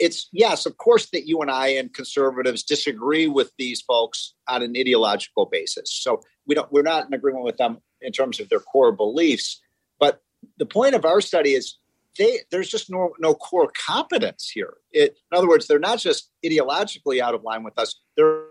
It's 0.00 0.28
yes, 0.32 0.66
of 0.66 0.76
course, 0.76 1.08
that 1.12 1.26
you 1.26 1.40
and 1.40 1.50
I 1.50 1.68
and 1.68 1.94
conservatives 1.94 2.64
disagree 2.64 3.28
with 3.28 3.52
these 3.58 3.80
folks 3.80 4.34
on 4.48 4.62
an 4.62 4.74
ideological 4.76 5.46
basis. 5.46 5.90
So 5.92 6.20
we 6.46 6.56
don't 6.56 6.70
we're 6.72 6.82
not 6.82 7.06
in 7.06 7.14
agreement 7.14 7.44
with 7.44 7.56
them 7.58 7.78
in 8.00 8.10
terms 8.12 8.40
of 8.40 8.48
their 8.48 8.58
core 8.58 8.90
beliefs. 8.92 9.62
But 10.00 10.20
the 10.58 10.66
point 10.66 10.96
of 10.96 11.04
our 11.04 11.20
study 11.20 11.50
is 11.50 11.78
they, 12.18 12.40
there's 12.50 12.68
just 12.68 12.90
no, 12.90 13.10
no 13.18 13.34
core 13.34 13.70
competence 13.86 14.50
here. 14.52 14.74
It, 14.92 15.16
in 15.32 15.38
other 15.38 15.48
words, 15.48 15.66
they're 15.66 15.78
not 15.78 15.98
just 15.98 16.30
ideologically 16.44 17.20
out 17.20 17.34
of 17.34 17.42
line 17.42 17.62
with 17.62 17.78
us. 17.78 18.00
They're 18.16 18.44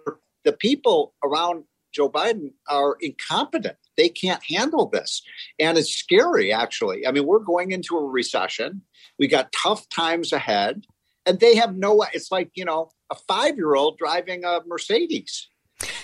the 0.43 0.53
people 0.53 1.13
around 1.23 1.63
Joe 1.93 2.09
Biden 2.09 2.51
are 2.67 2.97
incompetent. 2.99 3.77
They 3.97 4.09
can't 4.09 4.43
handle 4.43 4.87
this. 4.87 5.21
And 5.59 5.77
it's 5.77 5.93
scary, 5.93 6.51
actually. 6.51 7.05
I 7.05 7.11
mean, 7.11 7.25
we're 7.25 7.39
going 7.39 7.71
into 7.71 7.97
a 7.97 8.03
recession. 8.03 8.81
We 9.19 9.27
got 9.27 9.51
tough 9.51 9.87
times 9.89 10.33
ahead. 10.33 10.85
And 11.25 11.39
they 11.39 11.55
have 11.55 11.75
no, 11.75 12.05
it's 12.13 12.31
like, 12.31 12.51
you 12.55 12.65
know, 12.65 12.89
a 13.09 13.15
five 13.15 13.55
year 13.55 13.75
old 13.75 13.97
driving 13.97 14.43
a 14.43 14.59
Mercedes. 14.65 15.47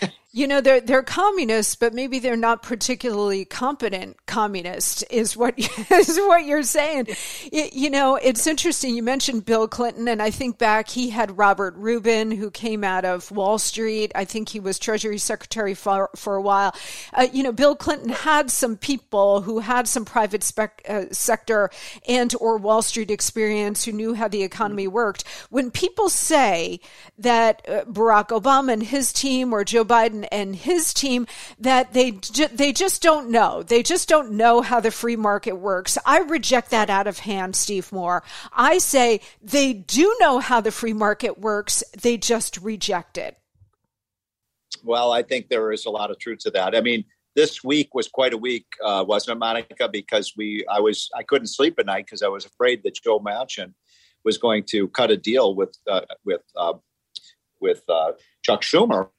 You 0.32 0.48
know, 0.48 0.62
they're 0.62 0.80
they're 0.80 1.02
communists, 1.02 1.76
but 1.76 1.96
maybe 1.96 2.20
they're 2.20 2.36
not 2.38 2.62
particularly 2.62 3.46
competent 3.46 4.28
communists 4.28 5.02
Is 5.10 5.36
what 5.36 5.56
is 5.92 6.18
what 6.18 6.46
you're 6.46 6.62
saying? 6.62 7.08
It, 7.52 7.74
you 7.74 7.90
know, 7.90 8.16
it's 8.16 8.46
interesting. 8.46 8.96
You 8.96 9.02
mentioned 9.02 9.46
Bill 9.46 9.68
Clinton, 9.68 10.08
and 10.08 10.22
I 10.22 10.30
think 10.30 10.60
back 10.60 10.88
he 10.90 11.10
had 11.10 11.36
Robert 11.40 11.74
Rubin, 11.78 12.30
who 12.30 12.52
came 12.52 12.84
out 12.84 13.06
of 13.06 13.32
Wall 13.32 13.58
Street. 13.58 14.12
I 14.14 14.24
think 14.24 14.50
he 14.50 14.60
was 14.60 14.78
Treasury 14.78 15.18
Secretary 15.18 15.74
for 15.74 16.12
for 16.16 16.36
a 16.36 16.42
while. 16.44 16.76
Uh, 17.12 17.26
you 17.34 17.42
know, 17.42 17.52
Bill 17.52 17.76
Clinton 17.76 18.10
had 18.10 18.52
some 18.52 18.78
people 18.78 19.42
who 19.42 19.58
had 19.60 19.88
some 19.88 20.06
private 20.06 20.44
spec, 20.44 20.84
uh, 20.88 21.06
sector 21.12 21.72
and 22.08 22.36
or 22.40 22.58
Wall 22.58 22.84
Street 22.84 23.10
experience 23.10 23.84
who 23.84 23.92
knew 23.92 24.14
how 24.14 24.28
the 24.28 24.44
economy 24.44 24.88
worked. 24.88 25.24
When 25.50 25.72
people 25.72 26.08
say 26.08 26.82
that 27.18 27.68
uh, 27.68 27.86
Barack 27.86 28.28
Obama 28.28 28.74
and 28.74 28.84
his 28.84 29.12
team 29.12 29.52
or 29.52 29.64
Joe 29.64 29.84
Biden 29.84 30.19
and 30.26 30.56
his 30.56 30.94
team 30.94 31.28
that 31.60 31.94
they 31.94 32.12
ju- 32.12 32.50
they 32.54 32.74
just 32.74 33.02
don't 33.02 33.30
know. 33.30 33.64
They 33.64 33.84
just 33.84 34.08
don't 34.10 34.32
know 34.32 34.62
how 34.62 34.80
the 34.80 34.92
free 34.92 35.16
market 35.16 35.54
works. 35.54 35.98
I 36.06 36.20
reject 36.20 36.72
that 36.72 36.90
out 36.90 37.08
of 37.08 37.20
hand, 37.20 37.56
Steve 37.56 37.92
Moore. 37.92 38.24
I 38.54 38.78
say 38.78 39.22
they 39.42 39.74
do 39.74 40.16
know 40.20 40.40
how 40.40 40.62
the 40.62 40.72
free 40.72 40.94
market 40.94 41.40
works. 41.40 41.84
They 42.00 42.18
just 42.18 42.58
reject 42.58 43.18
it. 43.18 43.38
Well, 44.84 45.12
I 45.12 45.24
think 45.24 45.50
there 45.50 45.72
is 45.72 45.86
a 45.86 45.90
lot 45.90 46.12
of 46.12 46.20
truth 46.20 46.40
to 46.40 46.52
that. 46.52 46.76
I 46.76 46.82
mean, 46.82 47.06
this 47.36 47.64
week 47.64 47.94
was 47.94 48.08
quite 48.08 48.34
a 48.34 48.38
week, 48.38 48.66
uh, 48.84 49.04
wasn't 49.08 49.36
it, 49.36 49.40
Monica? 49.40 49.90
Because 49.90 50.34
we, 50.36 50.66
I 50.70 50.80
was, 50.80 51.10
I 51.16 51.24
couldn't 51.24 51.48
sleep 51.48 51.76
at 51.80 51.86
night 51.86 52.06
because 52.06 52.22
I 52.22 52.28
was 52.28 52.46
afraid 52.46 52.84
that 52.84 52.96
Joe 52.96 53.20
Manchin 53.20 53.74
was 54.24 54.38
going 54.38 54.64
to 54.70 54.88
cut 54.90 55.12
a 55.12 55.18
deal 55.18 55.56
with 55.56 55.78
uh, 55.88 56.02
with 56.26 56.42
uh, 56.56 56.74
with 57.60 57.82
uh, 57.90 58.14
Chuck 58.44 58.62
Schumer 58.62 59.10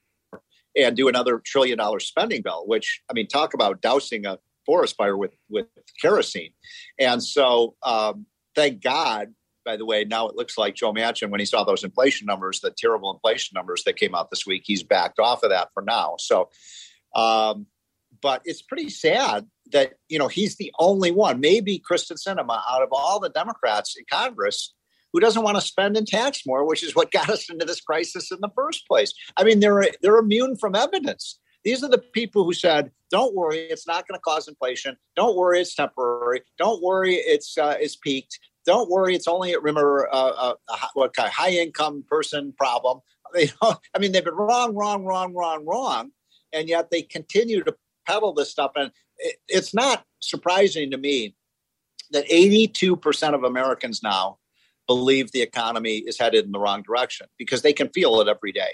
and 0.77 0.97
do 0.97 1.09
another 1.09 1.41
trillion 1.45 1.79
dollar 1.79 2.01
spending 2.01 2.43
bill, 2.43 2.65
which 2.67 3.03
I 3.11 3.13
mean, 3.13 3.29
talk 3.29 3.55
about 3.55 3.81
dousing 3.81 4.27
a 4.27 4.39
forest 4.67 4.97
fire 4.97 5.17
with 5.17 5.35
with 5.49 5.67
kerosene. 6.01 6.53
And 6.99 7.23
so, 7.23 7.77
um, 7.83 8.27
thank 8.55 8.83
God. 8.83 9.35
By 9.65 9.77
the 9.77 9.85
way, 9.85 10.05
now 10.05 10.29
it 10.29 10.37
looks 10.37 10.57
like 10.57 10.75
Joe 10.75 10.93
Manchin, 10.93 11.31
when 11.31 11.39
he 11.39 11.47
saw 11.47 11.65
those 11.65 11.85
inflation 11.85 12.27
numbers, 12.27 12.61
the 12.61 12.71
terrible 12.77 13.13
inflation 13.13 13.55
numbers 13.55 13.85
that 13.85 13.97
came 13.97 14.15
out 14.15 14.31
this 14.31 14.47
week, 14.47 14.63
he's 14.65 14.83
backed 14.83 15.19
off 15.19 15.43
of 15.43 15.51
that 15.51 15.69
for 15.75 15.83
now. 15.83 16.15
So, 16.19 16.49
um, 17.15 17.67
but 18.23 18.41
it's 18.45 18.63
pretty 18.63 18.89
sad 18.89 19.47
that 19.73 19.95
you 20.09 20.19
know 20.19 20.29
he's 20.29 20.57
the 20.57 20.73
only 20.79 21.11
one. 21.11 21.41
Maybe 21.41 21.81
Kyrsten 21.81 22.17
Sinema, 22.17 22.61
out 22.71 22.83
of 22.83 22.89
all 22.93 23.21
the 23.21 23.29
Democrats 23.29 23.97
in 23.99 24.05
Congress, 24.11 24.75
who 25.13 25.21
doesn't 25.21 25.43
want 25.43 25.57
to 25.57 25.61
spend 25.61 25.97
and 25.97 26.07
tax 26.07 26.43
more, 26.47 26.67
which 26.67 26.83
is 26.83 26.95
what 26.95 27.11
got 27.11 27.29
us 27.29 27.51
into 27.51 27.65
this 27.65 27.81
crisis 27.81 28.31
in 28.31 28.39
the 28.41 28.51
first 28.55 28.87
place. 28.87 29.13
I 29.37 29.45
mean, 29.45 29.61
they're 29.61 29.89
they're 30.03 30.19
immune 30.19 30.57
from 30.57 30.75
evidence. 30.75 31.39
These 31.65 31.83
are 31.85 31.91
the 31.91 31.99
people 31.99 32.45
who 32.45 32.55
said, 32.55 32.91
"Don't 33.11 33.35
worry, 33.35 33.59
it's 33.59 33.87
not 33.87 34.07
going 34.09 34.17
to 34.17 34.23
cause 34.23 34.49
inflation. 34.49 34.97
Don't 35.17 35.37
worry, 35.37 35.61
it's 35.61 35.75
temporary. 35.75 36.43
Don't 36.59 36.83
worry, 36.83 37.15
it's 37.15 37.59
uh, 37.59 37.77
it's 37.79 37.97
peaked. 37.97 38.39
Don't 38.67 38.91
worry, 38.91 39.15
it's 39.15 39.29
only 39.29 39.57
remember 39.57 40.09
uh, 40.13 40.55
a, 40.69 41.01
a, 41.01 41.09
kind 41.11 41.31
high 41.31 41.51
income 41.51 42.05
person 42.09 42.53
problem." 42.57 43.01
They, 43.33 43.49
I 43.63 44.01
mean, 44.01 44.11
they've 44.11 44.25
been 44.25 44.35
wrong, 44.35 44.75
wrong, 44.75 45.05
wrong, 45.05 45.35
wrong, 45.35 45.65
wrong, 45.65 46.11
and 46.53 46.69
yet 46.69 46.91
they 46.91 47.03
continue 47.03 47.63
to 47.63 47.77
peddle 48.05 48.33
this 48.33 48.51
stuff. 48.51 48.73
And 48.75 48.91
it, 49.19 49.37
it's 49.47 49.73
not 49.73 50.05
surprising 50.19 50.91
to 50.91 50.99
me 50.99 51.37
that 52.11 52.29
82% 52.29 53.35
of 53.35 53.45
Americans 53.45 54.03
now 54.03 54.40
believe 54.91 55.31
the 55.31 55.41
economy 55.41 55.99
is 55.99 56.19
headed 56.19 56.45
in 56.47 56.51
the 56.51 56.59
wrong 56.59 56.83
direction 56.83 57.29
because 57.39 57.63
they 57.63 57.73
can 57.73 57.89
feel 57.91 58.21
it 58.21 58.27
every 58.27 58.51
day. 58.51 58.73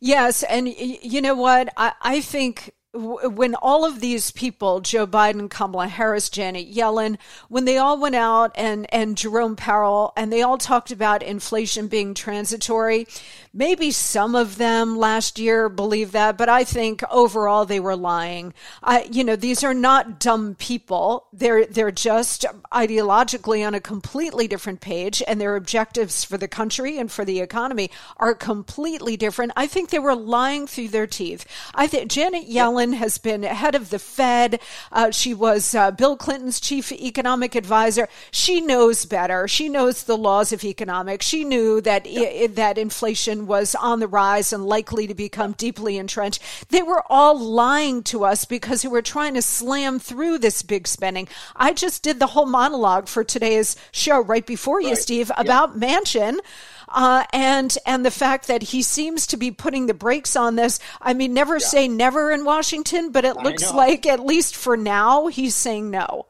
Yes. 0.00 0.44
And 0.44 0.68
you 0.68 1.20
know 1.20 1.34
what? 1.34 1.72
I, 1.76 1.92
I 2.00 2.20
think 2.20 2.70
when 2.94 3.56
all 3.56 3.84
of 3.84 3.98
these 4.00 4.30
people, 4.30 4.80
Joe 4.80 5.04
Biden, 5.04 5.50
Kamala 5.50 5.88
Harris, 5.88 6.30
Janet 6.30 6.72
Yellen, 6.72 7.18
when 7.48 7.64
they 7.64 7.78
all 7.78 8.00
went 8.00 8.14
out 8.14 8.52
and, 8.54 8.86
and 8.94 9.18
Jerome 9.18 9.56
Powell, 9.56 10.12
and 10.16 10.32
they 10.32 10.42
all 10.42 10.56
talked 10.56 10.92
about 10.92 11.20
inflation 11.20 11.88
being 11.88 12.14
transitory, 12.14 13.08
maybe 13.56 13.90
some 13.90 14.34
of 14.34 14.58
them 14.58 14.98
last 14.98 15.38
year 15.38 15.70
believed 15.70 16.12
that, 16.12 16.36
but 16.36 16.48
I 16.48 16.62
think 16.62 17.02
overall 17.10 17.64
they 17.64 17.80
were 17.80 17.96
lying. 17.96 18.52
I, 18.82 19.08
you 19.10 19.24
know, 19.24 19.34
these 19.34 19.64
are 19.64 19.72
not 19.72 20.20
dumb 20.20 20.54
people. 20.56 21.26
They're, 21.32 21.64
they're 21.64 21.90
just 21.90 22.44
ideologically 22.70 23.66
on 23.66 23.74
a 23.74 23.80
completely 23.80 24.46
different 24.46 24.82
page, 24.82 25.22
and 25.26 25.40
their 25.40 25.56
objectives 25.56 26.22
for 26.22 26.36
the 26.36 26.46
country 26.46 26.98
and 26.98 27.10
for 27.10 27.24
the 27.24 27.40
economy 27.40 27.90
are 28.18 28.34
completely 28.34 29.16
different. 29.16 29.52
I 29.56 29.66
think 29.66 29.88
they 29.88 29.98
were 29.98 30.14
lying 30.14 30.66
through 30.66 30.88
their 30.88 31.06
teeth. 31.06 31.46
I 31.74 31.86
think 31.86 32.10
Janet 32.10 32.48
Yellen 32.48 32.94
has 32.94 33.16
been 33.16 33.42
head 33.42 33.74
of 33.74 33.88
the 33.88 33.98
Fed. 33.98 34.60
Uh, 34.92 35.10
she 35.10 35.32
was 35.32 35.74
uh, 35.74 35.90
Bill 35.92 36.16
Clinton's 36.16 36.60
chief 36.60 36.92
economic 36.92 37.54
advisor. 37.54 38.06
She 38.30 38.60
knows 38.60 39.06
better. 39.06 39.48
She 39.48 39.70
knows 39.70 40.04
the 40.04 40.18
laws 40.18 40.52
of 40.52 40.62
economics. 40.62 41.26
She 41.26 41.42
knew 41.42 41.80
that 41.80 42.06
I- 42.06 42.48
that 42.48 42.76
inflation 42.76 43.45
was 43.46 43.74
on 43.74 44.00
the 44.00 44.08
rise 44.08 44.52
and 44.52 44.66
likely 44.66 45.06
to 45.06 45.14
become 45.14 45.52
deeply 45.52 45.96
entrenched. 45.98 46.42
They 46.68 46.82
were 46.82 47.02
all 47.08 47.38
lying 47.38 48.02
to 48.04 48.24
us 48.24 48.44
because 48.44 48.82
they 48.82 48.88
were 48.88 49.02
trying 49.02 49.34
to 49.34 49.42
slam 49.42 49.98
through 49.98 50.38
this 50.38 50.62
big 50.62 50.86
spending. 50.88 51.28
I 51.54 51.72
just 51.72 52.02
did 52.02 52.18
the 52.18 52.28
whole 52.28 52.46
monologue 52.46 53.08
for 53.08 53.24
today's 53.24 53.76
show 53.92 54.20
right 54.20 54.46
before 54.46 54.80
you, 54.80 54.96
Steve, 54.96 55.30
about 55.36 55.78
Manchin 55.78 56.38
Uh, 56.88 57.24
and 57.32 57.76
and 57.84 58.04
the 58.04 58.10
fact 58.12 58.46
that 58.46 58.62
he 58.62 58.80
seems 58.80 59.26
to 59.26 59.36
be 59.36 59.50
putting 59.50 59.86
the 59.86 59.94
brakes 59.94 60.36
on 60.36 60.54
this. 60.54 60.78
I 61.02 61.14
mean, 61.14 61.34
never 61.34 61.58
say 61.58 61.88
never 61.88 62.30
in 62.30 62.44
Washington, 62.44 63.10
but 63.10 63.24
it 63.24 63.36
looks 63.36 63.72
like 63.72 64.06
at 64.06 64.20
least 64.20 64.54
for 64.54 64.76
now 64.76 65.26
he's 65.26 65.54
saying 65.56 65.90
no. 65.90 66.26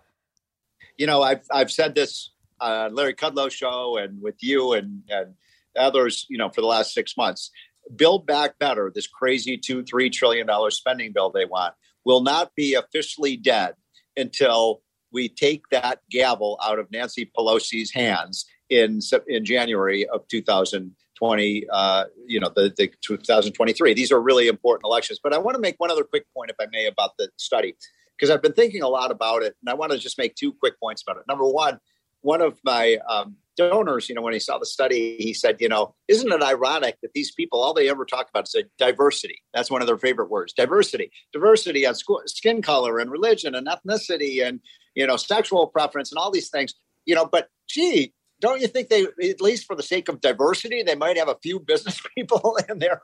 you 0.97 1.07
know, 1.07 1.23
I've 1.23 1.45
I've 1.53 1.71
said 1.71 1.95
this 1.95 2.31
on 2.61 2.95
Larry 2.95 3.15
Kudlow 3.15 3.51
show 3.51 3.99
and 3.99 4.21
with 4.23 4.43
you 4.43 4.73
and 4.73 5.03
and 5.11 5.35
others, 5.77 6.27
you 6.29 6.39
know, 6.39 6.49
for 6.49 6.61
the 6.61 6.67
last 6.67 6.93
six 6.93 7.17
months. 7.17 7.51
Build 7.95 8.27
back 8.27 8.59
better. 8.59 8.91
This 8.95 9.07
crazy 9.07 9.57
two 9.57 9.85
three 9.85 10.11
trillion 10.11 10.47
dollar 10.47 10.71
spending 10.71 11.13
bill 11.13 11.31
they 11.31 11.45
want 11.45 11.75
will 12.05 12.23
not 12.23 12.55
be 12.57 12.75
officially 12.75 13.37
dead 13.37 13.75
until 14.17 14.83
we 15.13 15.29
take 15.29 15.69
that 15.71 16.01
gavel 16.11 16.59
out 16.65 16.79
of 16.79 16.91
Nancy 16.91 17.31
Pelosi's 17.37 17.93
hands 17.93 18.45
in 18.69 19.01
in 19.29 19.45
January 19.45 20.07
of 20.09 20.27
2020. 20.29 21.67
Uh, 21.73 22.05
you 22.27 22.41
know, 22.41 22.51
the, 22.55 22.75
the 22.77 22.91
2023. 23.03 23.95
These 23.95 24.11
are 24.11 24.21
really 24.21 24.49
important 24.49 24.85
elections. 24.85 25.21
But 25.23 25.33
I 25.33 25.39
want 25.39 25.55
to 25.55 25.61
make 25.61 25.77
one 25.79 25.91
other 25.93 26.05
quick 26.05 26.27
point, 26.35 26.51
if 26.51 26.57
I 26.61 26.67
may, 26.73 26.87
about 26.87 27.17
the 27.19 27.29
study 27.37 27.77
because 28.17 28.31
I've 28.31 28.43
been 28.43 28.53
thinking 28.53 28.83
a 28.83 28.89
lot 28.89 29.11
about 29.11 29.43
it, 29.43 29.55
and 29.61 29.71
I 29.71 29.75
want 29.75 29.93
to 29.93 29.99
just 29.99 30.19
make 30.19 30.35
two 30.35 30.53
quick 30.53 30.81
points 30.81 31.03
about 31.03 31.19
it. 31.19 31.25
Number 31.29 31.47
one, 31.47 31.79
one 32.23 32.41
of 32.41 32.59
my 32.65 32.99
um, 33.09 33.37
donors, 33.57 34.09
you 34.09 34.15
know, 34.15 34.23
when 34.23 34.33
he 34.33 34.39
saw 34.39 34.59
the 34.59 34.67
study, 34.67 35.17
he 35.19 35.35
said, 35.35 35.57
you 35.61 35.69
know, 35.69 35.95
isn't 36.09 36.31
it 36.31 36.43
ironic 36.43 36.99
that 37.03 37.13
these 37.15 37.33
people, 37.33 37.63
all 37.63 37.75
they 37.75 37.89
ever 37.89 38.05
talk 38.05 38.29
about 38.29 38.49
is 38.49 38.65
diversity? 38.79 39.43
That's 39.55 39.71
one 39.71 39.81
of 39.81 39.87
their 39.87 39.99
favorite 39.99 40.31
words, 40.31 40.53
diversity, 40.53 41.11
diversity 41.33 41.87
on 41.87 41.95
skin 42.27 42.63
color 42.63 42.99
and 42.99 43.11
religion 43.11 43.55
and 43.55 43.67
ethnicity 43.67 44.47
and 44.47 44.61
you 44.95 45.07
know 45.07 45.17
sexual 45.17 45.67
preference 45.67 46.11
and 46.11 46.19
all 46.19 46.31
these 46.31 46.51
things. 46.51 46.75
You 47.05 47.15
know, 47.15 47.27
but 47.27 47.49
gee, 47.69 48.13
don't 48.41 48.61
you 48.61 48.67
think 48.67 48.89
they, 48.89 49.07
at 49.29 49.41
least 49.41 49.67
for 49.67 49.77
the 49.77 49.83
sake 49.83 50.09
of 50.09 50.21
diversity, 50.21 50.83
they 50.83 50.95
might 50.95 51.17
have 51.17 51.29
a 51.29 51.39
few 51.43 51.61
business 51.61 52.01
people 52.17 52.59
in 52.69 52.79
their 52.79 53.03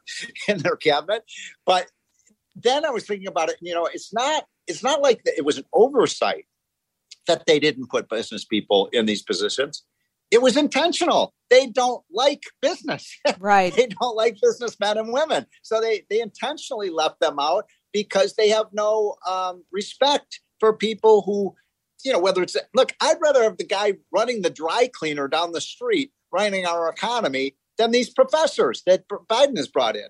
in 0.49 0.59
their 0.59 0.77
cabinet? 0.77 1.25
But 1.65 1.87
then 2.55 2.85
I 2.85 2.91
was 2.91 3.07
thinking 3.07 3.29
about 3.29 3.49
it. 3.49 3.57
You 3.61 3.75
know, 3.75 3.87
it's 3.87 4.13
not 4.13 4.45
it's 4.67 4.83
not 4.83 5.01
like 5.01 5.23
it 5.25 5.45
was 5.45 5.59
an 5.59 5.65
oversight 5.73 6.47
that 7.27 7.47
they 7.47 7.59
didn't 7.59 7.89
put 7.89 8.09
business 8.09 8.45
people 8.45 8.89
in 8.93 9.07
these 9.07 9.23
positions. 9.23 9.85
It 10.33 10.41
was 10.41 10.57
intentional. 10.57 11.35
They 11.51 11.67
don't 11.67 12.03
like 12.11 12.43
business. 12.61 13.17
Right. 13.39 13.75
they 13.75 13.89
don't 13.89 14.17
like 14.17 14.39
businessmen 14.43 14.99
and 14.99 15.13
women. 15.13 15.47
So 15.63 15.81
they 15.81 16.05
they 16.09 16.21
intentionally 16.21 16.91
left 16.91 17.21
them 17.21 17.39
out 17.39 17.67
because 17.93 18.35
they 18.35 18.49
have 18.49 18.67
no 18.73 19.17
um, 19.29 19.65
respect 19.71 20.41
for 20.59 20.73
people 20.73 21.23
who, 21.23 21.55
you 22.05 22.13
know, 22.13 22.19
whether 22.19 22.43
it's 22.43 22.57
look, 22.75 22.93
I'd 23.01 23.21
rather 23.21 23.43
have 23.43 23.59
the 23.59 23.67
guy 23.67 23.95
running 24.13 24.43
the 24.43 24.51
dry 24.51 24.89
cleaner 24.93 25.29
down 25.29 25.53
the 25.53 25.61
street 25.61 26.13
running 26.33 26.67
our 26.67 26.89
economy 26.89 27.57
than 27.79 27.91
these 27.91 28.11
professors 28.11 28.83
that 28.87 29.07
Biden 29.09 29.57
has 29.57 29.69
brought 29.69 29.97
in. 29.97 30.09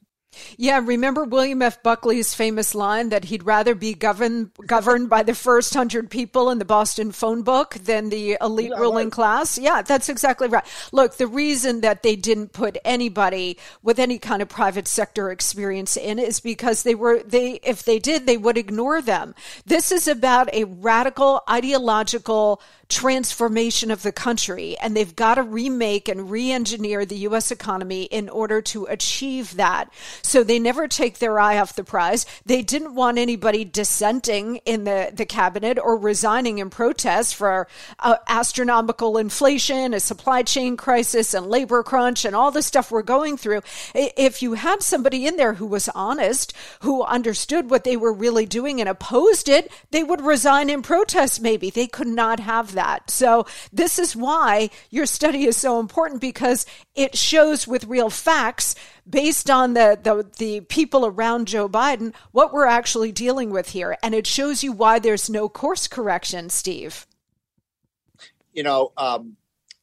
Yeah, 0.56 0.80
remember 0.82 1.24
William 1.24 1.62
F. 1.62 1.82
Buckley's 1.82 2.34
famous 2.34 2.74
line 2.74 3.10
that 3.10 3.24
he'd 3.24 3.44
rather 3.44 3.74
be 3.74 3.94
governed 3.94 4.50
governed 4.66 5.10
by 5.10 5.22
the 5.22 5.34
first 5.34 5.74
hundred 5.74 6.10
people 6.10 6.50
in 6.50 6.58
the 6.58 6.64
Boston 6.64 7.12
phone 7.12 7.42
book 7.42 7.74
than 7.74 8.08
the 8.08 8.36
elite 8.40 8.70
Yeah, 8.70 8.78
ruling 8.78 9.06
right. 9.06 9.12
class? 9.12 9.58
Yeah, 9.58 9.82
that's 9.82 10.08
exactly 10.08 10.48
right. 10.48 10.64
Look, 10.92 11.16
the 11.16 11.26
reason 11.26 11.80
that 11.82 12.02
they 12.02 12.16
didn't 12.16 12.52
put 12.52 12.78
anybody 12.84 13.58
with 13.82 13.98
any 13.98 14.18
kind 14.18 14.42
of 14.42 14.48
private 14.48 14.88
sector 14.88 15.30
experience 15.30 15.96
in 15.96 16.18
is 16.18 16.40
because 16.40 16.82
they 16.82 16.94
were 16.94 17.22
they 17.22 17.60
if 17.62 17.84
they 17.84 17.98
did, 17.98 18.26
they 18.26 18.36
would 18.36 18.58
ignore 18.58 19.02
them. 19.02 19.34
This 19.66 19.92
is 19.92 20.08
about 20.08 20.52
a 20.54 20.64
radical 20.64 21.42
ideological 21.48 22.60
transformation 22.92 23.90
of 23.90 24.02
the 24.02 24.12
country 24.12 24.76
and 24.78 24.94
they've 24.94 25.16
got 25.16 25.36
to 25.36 25.42
remake 25.42 26.08
and 26.08 26.30
re-engineer 26.30 27.06
the 27.06 27.16
US 27.28 27.50
economy 27.50 28.04
in 28.04 28.28
order 28.28 28.60
to 28.60 28.84
achieve 28.84 29.56
that. 29.56 29.90
So 30.20 30.44
they 30.44 30.58
never 30.58 30.86
take 30.86 31.18
their 31.18 31.40
eye 31.40 31.58
off 31.58 31.74
the 31.74 31.84
prize. 31.84 32.26
They 32.44 32.62
didn't 32.62 32.94
want 32.94 33.16
anybody 33.16 33.64
dissenting 33.64 34.56
in 34.66 34.84
the, 34.84 35.10
the 35.12 35.24
cabinet 35.24 35.78
or 35.78 35.96
resigning 35.96 36.58
in 36.58 36.68
protest 36.68 37.34
for 37.34 37.66
uh, 37.98 38.16
astronomical 38.28 39.16
inflation, 39.16 39.94
a 39.94 40.00
supply 40.00 40.42
chain 40.42 40.76
crisis, 40.76 41.32
and 41.32 41.46
labor 41.46 41.82
crunch, 41.82 42.24
and 42.26 42.36
all 42.36 42.50
the 42.50 42.62
stuff 42.62 42.90
we're 42.90 43.02
going 43.02 43.36
through. 43.38 43.62
If 43.94 44.42
you 44.42 44.54
had 44.54 44.82
somebody 44.82 45.26
in 45.26 45.36
there 45.36 45.54
who 45.54 45.66
was 45.66 45.88
honest, 45.94 46.52
who 46.80 47.02
understood 47.04 47.70
what 47.70 47.84
they 47.84 47.96
were 47.96 48.12
really 48.12 48.44
doing 48.44 48.80
and 48.80 48.88
opposed 48.88 49.48
it, 49.48 49.72
they 49.90 50.02
would 50.02 50.20
resign 50.20 50.68
in 50.68 50.82
protest, 50.82 51.40
maybe. 51.40 51.70
They 51.70 51.86
could 51.86 52.06
not 52.06 52.38
have 52.40 52.72
that. 52.74 52.81
So, 53.06 53.46
this 53.72 53.98
is 53.98 54.16
why 54.16 54.70
your 54.90 55.06
study 55.06 55.44
is 55.44 55.56
so 55.56 55.80
important 55.80 56.20
because 56.20 56.66
it 56.94 57.16
shows 57.16 57.66
with 57.66 57.84
real 57.84 58.10
facts 58.10 58.74
based 59.08 59.50
on 59.50 59.74
the, 59.74 59.98
the 60.02 60.28
the 60.38 60.60
people 60.62 61.06
around 61.06 61.48
Joe 61.48 61.68
Biden 61.68 62.14
what 62.32 62.52
we're 62.52 62.66
actually 62.66 63.12
dealing 63.12 63.50
with 63.50 63.70
here. 63.70 63.96
And 64.02 64.14
it 64.14 64.26
shows 64.26 64.62
you 64.62 64.72
why 64.72 64.98
there's 64.98 65.28
no 65.28 65.48
course 65.48 65.88
correction 65.88 66.50
Steve. 66.50 67.06
You 68.52 68.62
know, 68.62 68.92
um, 68.96 69.36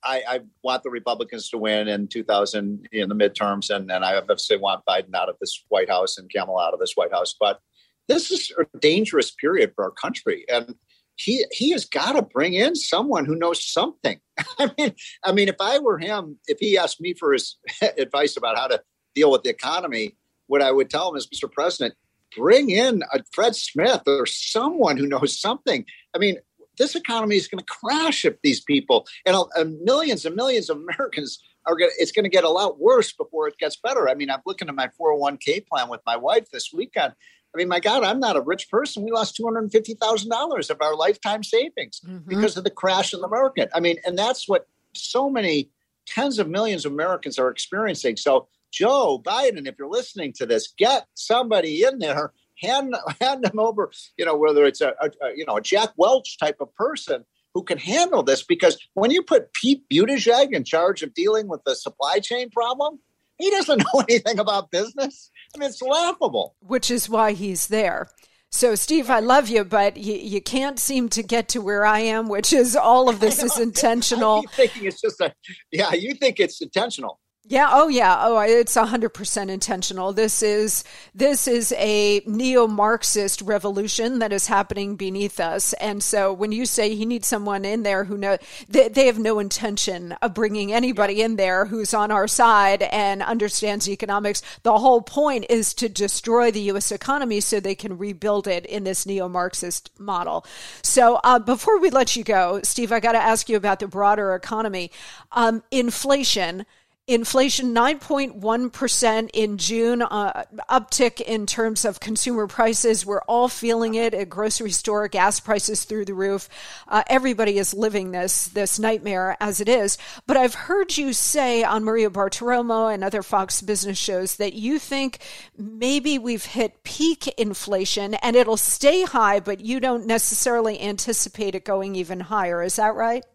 I, 0.03 0.23
I 0.27 0.39
want 0.63 0.83
the 0.83 0.89
Republicans 0.89 1.49
to 1.49 1.57
win 1.57 1.87
in 1.87 2.07
2000 2.07 2.87
in 2.91 3.09
the 3.09 3.15
midterms, 3.15 3.73
and, 3.73 3.91
and 3.91 4.05
I 4.05 4.15
obviously 4.15 4.57
want 4.57 4.85
Biden 4.85 5.13
out 5.13 5.29
of 5.29 5.35
this 5.39 5.63
White 5.69 5.89
House 5.89 6.17
and 6.17 6.31
Kamala 6.31 6.67
out 6.67 6.73
of 6.73 6.79
this 6.79 6.93
White 6.95 7.11
House. 7.11 7.35
But 7.37 7.59
this 8.07 8.31
is 8.31 8.51
a 8.57 8.77
dangerous 8.77 9.31
period 9.31 9.73
for 9.75 9.85
our 9.85 9.91
country, 9.91 10.45
and 10.49 10.75
he 11.19 11.45
he 11.51 11.71
has 11.71 11.85
got 11.85 12.13
to 12.13 12.21
bring 12.21 12.53
in 12.53 12.75
someone 12.75 13.25
who 13.25 13.35
knows 13.35 13.63
something. 13.63 14.19
I 14.59 14.71
mean, 14.77 14.95
I 15.23 15.31
mean, 15.33 15.49
if 15.49 15.57
I 15.59 15.79
were 15.79 15.99
him, 15.99 16.39
if 16.47 16.59
he 16.59 16.77
asked 16.77 17.01
me 17.01 17.13
for 17.13 17.33
his 17.33 17.57
advice 17.97 18.37
about 18.37 18.57
how 18.57 18.67
to 18.67 18.81
deal 19.15 19.29
with 19.29 19.43
the 19.43 19.49
economy, 19.49 20.15
what 20.47 20.61
I 20.61 20.71
would 20.71 20.89
tell 20.89 21.09
him 21.09 21.17
is, 21.17 21.27
Mr. 21.27 21.51
President, 21.51 21.95
bring 22.35 22.69
in 22.69 23.03
a 23.13 23.19
Fred 23.33 23.55
Smith 23.55 24.03
or 24.07 24.25
someone 24.25 24.95
who 24.95 25.07
knows 25.07 25.37
something. 25.39 25.85
I 26.15 26.19
mean, 26.19 26.37
this 26.77 26.95
economy 26.95 27.35
is 27.35 27.49
going 27.49 27.59
to 27.59 27.65
crash 27.65 28.23
if 28.23 28.35
these 28.41 28.61
people 28.61 29.05
and, 29.25 29.35
uh, 29.35 29.65
millions 29.83 30.25
and 30.25 30.35
millions 30.35 30.69
of 30.69 30.77
Americans 30.89 31.43
are 31.65 31.75
going. 31.75 31.91
It's 31.97 32.13
going 32.13 32.23
to 32.23 32.29
get 32.29 32.45
a 32.45 32.49
lot 32.49 32.79
worse 32.79 33.11
before 33.11 33.49
it 33.49 33.57
gets 33.59 33.75
better. 33.75 34.07
I 34.09 34.15
mean, 34.15 34.31
I'm 34.31 34.41
looking 34.45 34.69
at 34.69 34.75
my 34.75 34.89
401k 34.99 35.67
plan 35.67 35.89
with 35.89 36.01
my 36.05 36.15
wife 36.15 36.49
this 36.51 36.71
weekend. 36.73 37.13
I 37.53 37.57
mean, 37.57 37.67
my 37.67 37.79
God, 37.79 38.03
I'm 38.03 38.19
not 38.19 38.35
a 38.35 38.41
rich 38.41 38.69
person. 38.69 39.03
We 39.03 39.11
lost 39.11 39.35
two 39.35 39.43
hundred 39.43 39.71
fifty 39.71 39.95
thousand 39.95 40.29
dollars 40.29 40.69
of 40.69 40.81
our 40.81 40.95
lifetime 40.95 41.43
savings 41.43 41.99
mm-hmm. 42.05 42.27
because 42.27 42.57
of 42.57 42.63
the 42.63 42.69
crash 42.69 43.13
in 43.13 43.21
the 43.21 43.27
market. 43.27 43.69
I 43.73 43.79
mean, 43.79 43.97
and 44.05 44.17
that's 44.17 44.47
what 44.47 44.67
so 44.93 45.29
many 45.29 45.71
tens 46.07 46.39
of 46.39 46.47
millions 46.47 46.85
of 46.85 46.91
Americans 46.91 47.39
are 47.39 47.49
experiencing. 47.49 48.17
So, 48.17 48.47
Joe 48.71 49.21
Biden, 49.23 49.67
if 49.67 49.75
you're 49.79 49.89
listening 49.89 50.33
to 50.33 50.45
this, 50.45 50.73
get 50.77 51.07
somebody 51.15 51.83
in 51.83 51.99
there 51.99 52.33
hand 52.61 52.95
hand 53.19 53.43
them 53.43 53.59
over. 53.59 53.91
You 54.17 54.25
know, 54.25 54.37
whether 54.37 54.65
it's 54.65 54.81
a, 54.81 54.93
a, 55.01 55.09
a 55.21 55.35
you 55.35 55.45
know 55.45 55.57
a 55.57 55.61
Jack 55.61 55.89
Welch 55.97 56.37
type 56.37 56.57
of 56.59 56.73
person 56.75 57.25
who 57.55 57.63
can 57.63 57.79
handle 57.79 58.21
this, 58.21 58.43
because 58.43 58.77
when 58.93 59.09
you 59.09 59.23
put 59.23 59.53
Pete 59.53 59.83
Buttigieg 59.89 60.53
in 60.53 60.63
charge 60.63 61.01
of 61.01 61.15
dealing 61.15 61.47
with 61.47 61.63
the 61.65 61.75
supply 61.75 62.19
chain 62.19 62.51
problem, 62.51 62.99
he 63.39 63.49
doesn't 63.49 63.79
know 63.79 64.01
anything 64.09 64.37
about 64.39 64.69
business. 64.69 65.31
I 65.55 65.57
mean, 65.57 65.69
it's 65.69 65.81
laughable. 65.81 66.55
which 66.61 66.91
is 66.91 67.09
why 67.09 67.31
he's 67.33 67.67
there. 67.67 68.07
So, 68.51 68.73
Steve, 68.75 69.09
I 69.11 69.19
love 69.19 69.47
you, 69.47 69.63
but 69.63 69.97
you, 69.97 70.15
you 70.15 70.41
can't 70.41 70.79
seem 70.79 71.07
to 71.09 71.21
get 71.21 71.49
to 71.49 71.61
where 71.61 71.85
I 71.85 71.99
am, 71.99 72.29
which 72.29 72.51
is 72.51 72.75
all 72.75 73.07
of 73.07 73.19
this 73.19 73.43
is 73.43 73.51
I 73.57 73.61
intentional. 73.61 74.41
keep 74.41 74.51
thinking 74.51 74.85
it's 74.85 75.01
just 75.01 75.21
a 75.21 75.33
yeah. 75.71 75.93
You 75.93 76.15
think 76.15 76.39
it's 76.39 76.59
intentional. 76.61 77.19
Yeah. 77.49 77.67
Oh, 77.71 77.87
yeah. 77.87 78.15
Oh, 78.19 78.37
it's 78.41 78.75
hundred 78.75 79.09
percent 79.09 79.49
intentional. 79.49 80.13
This 80.13 80.43
is 80.43 80.83
this 81.15 81.47
is 81.47 81.73
a 81.77 82.21
neo-Marxist 82.27 83.41
revolution 83.41 84.19
that 84.19 84.31
is 84.31 84.45
happening 84.45 84.95
beneath 84.95 85.39
us. 85.39 85.73
And 85.73 86.03
so, 86.03 86.31
when 86.31 86.51
you 86.51 86.67
say 86.67 86.93
he 86.93 87.07
needs 87.07 87.27
someone 87.27 87.65
in 87.65 87.81
there 87.81 88.03
who 88.03 88.19
know 88.19 88.37
they, 88.67 88.89
they 88.89 89.07
have 89.07 89.17
no 89.17 89.39
intention 89.39 90.11
of 90.21 90.35
bringing 90.35 90.71
anybody 90.71 91.23
in 91.23 91.37
there 91.37 91.65
who's 91.65 91.91
on 91.91 92.11
our 92.11 92.27
side 92.27 92.83
and 92.83 93.23
understands 93.23 93.89
economics. 93.89 94.43
The 94.61 94.77
whole 94.77 95.01
point 95.01 95.47
is 95.49 95.73
to 95.73 95.89
destroy 95.89 96.51
the 96.51 96.61
U.S. 96.73 96.91
economy 96.91 97.39
so 97.41 97.59
they 97.59 97.73
can 97.73 97.97
rebuild 97.97 98.47
it 98.47 98.67
in 98.67 98.83
this 98.83 99.07
neo-Marxist 99.07 99.89
model. 99.97 100.45
So, 100.83 101.19
uh, 101.23 101.39
before 101.39 101.79
we 101.79 101.89
let 101.89 102.15
you 102.15 102.23
go, 102.23 102.59
Steve, 102.61 102.91
I 102.91 102.99
got 102.99 103.13
to 103.13 103.17
ask 103.17 103.49
you 103.49 103.57
about 103.57 103.79
the 103.79 103.87
broader 103.87 104.35
economy. 104.35 104.91
Um, 105.31 105.63
inflation 105.71 106.67
Inflation 107.09 107.73
9.1% 107.73 109.29
in 109.33 109.57
June, 109.57 110.03
uh, 110.03 110.43
uptick 110.69 111.19
in 111.19 111.47
terms 111.47 111.83
of 111.83 111.99
consumer 111.99 112.45
prices. 112.45 113.03
We're 113.03 113.21
all 113.21 113.47
feeling 113.47 113.95
it 113.95 114.13
at 114.13 114.29
grocery 114.29 114.69
store, 114.69 115.07
gas 115.07 115.39
prices 115.39 115.85
through 115.85 116.05
the 116.05 116.13
roof. 116.13 116.47
Uh, 116.87 117.01
everybody 117.07 117.57
is 117.57 117.73
living 117.73 118.11
this 118.11 118.49
this 118.49 118.77
nightmare 118.77 119.35
as 119.39 119.59
it 119.59 119.67
is. 119.67 119.97
But 120.27 120.37
I've 120.37 120.53
heard 120.53 120.97
you 120.97 121.11
say 121.13 121.63
on 121.63 121.83
Maria 121.83 122.11
Bartiromo 122.11 122.93
and 122.93 123.03
other 123.03 123.23
Fox 123.23 123.59
business 123.63 123.97
shows 123.97 124.35
that 124.35 124.53
you 124.53 124.77
think 124.77 125.17
maybe 125.57 126.19
we've 126.19 126.45
hit 126.45 126.83
peak 126.83 127.27
inflation 127.39 128.13
and 128.13 128.35
it'll 128.35 128.55
stay 128.55 129.01
high, 129.01 129.39
but 129.39 129.61
you 129.61 129.79
don't 129.79 130.05
necessarily 130.05 130.79
anticipate 130.79 131.55
it 131.55 131.65
going 131.65 131.95
even 131.95 132.19
higher. 132.19 132.61
Is 132.61 132.75
that 132.75 132.93
right? 132.93 133.25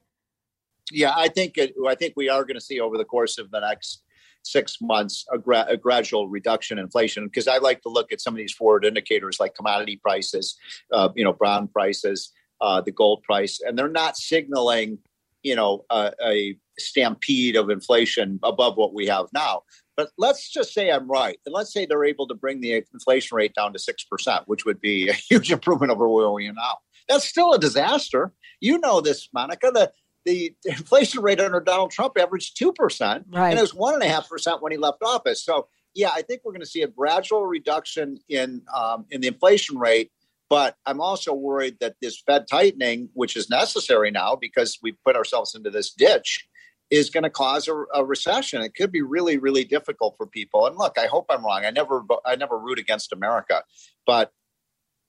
Yeah, 0.90 1.12
I 1.16 1.28
think 1.28 1.56
it, 1.56 1.74
I 1.86 1.94
think 1.94 2.14
we 2.16 2.28
are 2.28 2.44
going 2.44 2.56
to 2.56 2.60
see 2.60 2.80
over 2.80 2.98
the 2.98 3.04
course 3.04 3.38
of 3.38 3.50
the 3.50 3.60
next 3.60 4.02
six 4.42 4.76
months 4.80 5.24
a, 5.32 5.38
gra- 5.38 5.66
a 5.68 5.76
gradual 5.76 6.28
reduction 6.28 6.78
in 6.78 6.84
inflation 6.84 7.24
because 7.24 7.48
I 7.48 7.58
like 7.58 7.82
to 7.82 7.88
look 7.88 8.12
at 8.12 8.20
some 8.20 8.34
of 8.34 8.38
these 8.38 8.52
forward 8.52 8.84
indicators 8.84 9.40
like 9.40 9.54
commodity 9.54 9.96
prices, 9.96 10.56
uh, 10.92 11.08
you 11.14 11.24
know, 11.24 11.32
brown 11.32 11.68
prices, 11.68 12.30
uh, 12.60 12.80
the 12.80 12.92
gold 12.92 13.22
price, 13.22 13.60
and 13.60 13.78
they're 13.78 13.88
not 13.88 14.16
signaling, 14.16 14.98
you 15.42 15.56
know, 15.56 15.84
a, 15.90 16.12
a 16.24 16.56
stampede 16.78 17.56
of 17.56 17.70
inflation 17.70 18.38
above 18.42 18.76
what 18.76 18.94
we 18.94 19.06
have 19.06 19.26
now. 19.32 19.62
But 19.96 20.10
let's 20.18 20.50
just 20.50 20.74
say 20.74 20.90
I'm 20.90 21.08
right, 21.08 21.38
and 21.46 21.54
let's 21.54 21.72
say 21.72 21.86
they're 21.86 22.04
able 22.04 22.26
to 22.28 22.34
bring 22.34 22.60
the 22.60 22.84
inflation 22.92 23.36
rate 23.36 23.54
down 23.54 23.72
to 23.72 23.78
six 23.78 24.04
percent, 24.04 24.42
which 24.46 24.64
would 24.64 24.80
be 24.80 25.08
a 25.08 25.12
huge 25.30 25.52
improvement 25.52 25.92
over 25.92 26.08
where 26.08 26.30
we 26.30 26.48
are 26.48 26.52
now. 26.52 26.78
That's 27.08 27.26
still 27.26 27.52
a 27.52 27.58
disaster. 27.58 28.32
You 28.60 28.78
know 28.78 29.00
this, 29.00 29.28
Monica. 29.32 29.70
The 29.72 29.92
the 30.24 30.54
inflation 30.64 31.22
rate 31.22 31.40
under 31.40 31.60
Donald 31.60 31.90
Trump 31.90 32.18
averaged 32.18 32.58
2%, 32.58 33.24
right. 33.32 33.50
and 33.50 33.58
it 33.58 33.62
was 33.62 33.72
1.5% 33.72 34.62
when 34.62 34.72
he 34.72 34.78
left 34.78 35.02
office. 35.02 35.44
So, 35.44 35.68
yeah, 35.94 36.10
I 36.12 36.22
think 36.22 36.42
we're 36.44 36.52
going 36.52 36.60
to 36.60 36.66
see 36.66 36.82
a 36.82 36.88
gradual 36.88 37.46
reduction 37.46 38.18
in, 38.28 38.62
um, 38.74 39.06
in 39.10 39.20
the 39.20 39.28
inflation 39.28 39.78
rate. 39.78 40.10
But 40.50 40.76
I'm 40.84 41.00
also 41.00 41.32
worried 41.32 41.78
that 41.80 41.96
this 42.02 42.20
Fed 42.20 42.46
tightening, 42.50 43.08
which 43.14 43.36
is 43.36 43.48
necessary 43.48 44.10
now 44.10 44.36
because 44.36 44.78
we've 44.82 45.02
put 45.04 45.16
ourselves 45.16 45.54
into 45.54 45.70
this 45.70 45.90
ditch, 45.90 46.46
is 46.90 47.10
going 47.10 47.24
to 47.24 47.30
cause 47.30 47.66
a, 47.66 47.74
a, 47.94 48.04
recession. 48.04 48.60
It 48.60 48.74
could 48.74 48.92
be 48.92 49.00
really, 49.00 49.38
really 49.38 49.64
difficult 49.64 50.16
for 50.16 50.26
people. 50.26 50.66
And 50.66 50.76
look, 50.76 50.98
I 50.98 51.06
hope 51.06 51.26
I'm 51.30 51.44
wrong. 51.44 51.64
I 51.64 51.70
never, 51.70 52.02
I 52.26 52.36
never 52.36 52.58
root 52.58 52.78
against 52.78 53.12
America, 53.12 53.62
but 54.06 54.32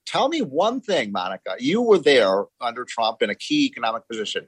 tell 0.05 0.30
me 0.30 0.41
one 0.41 0.82
thing, 0.82 1.11
Monica. 1.11 1.55
You 1.59 1.82
were 1.82 1.97
there 1.97 2.45
under 2.61 2.86
Trump 2.86 3.22
in 3.22 3.30
a 3.30 3.36
key 3.36 3.66
economic 3.66 4.07
position. 4.07 4.47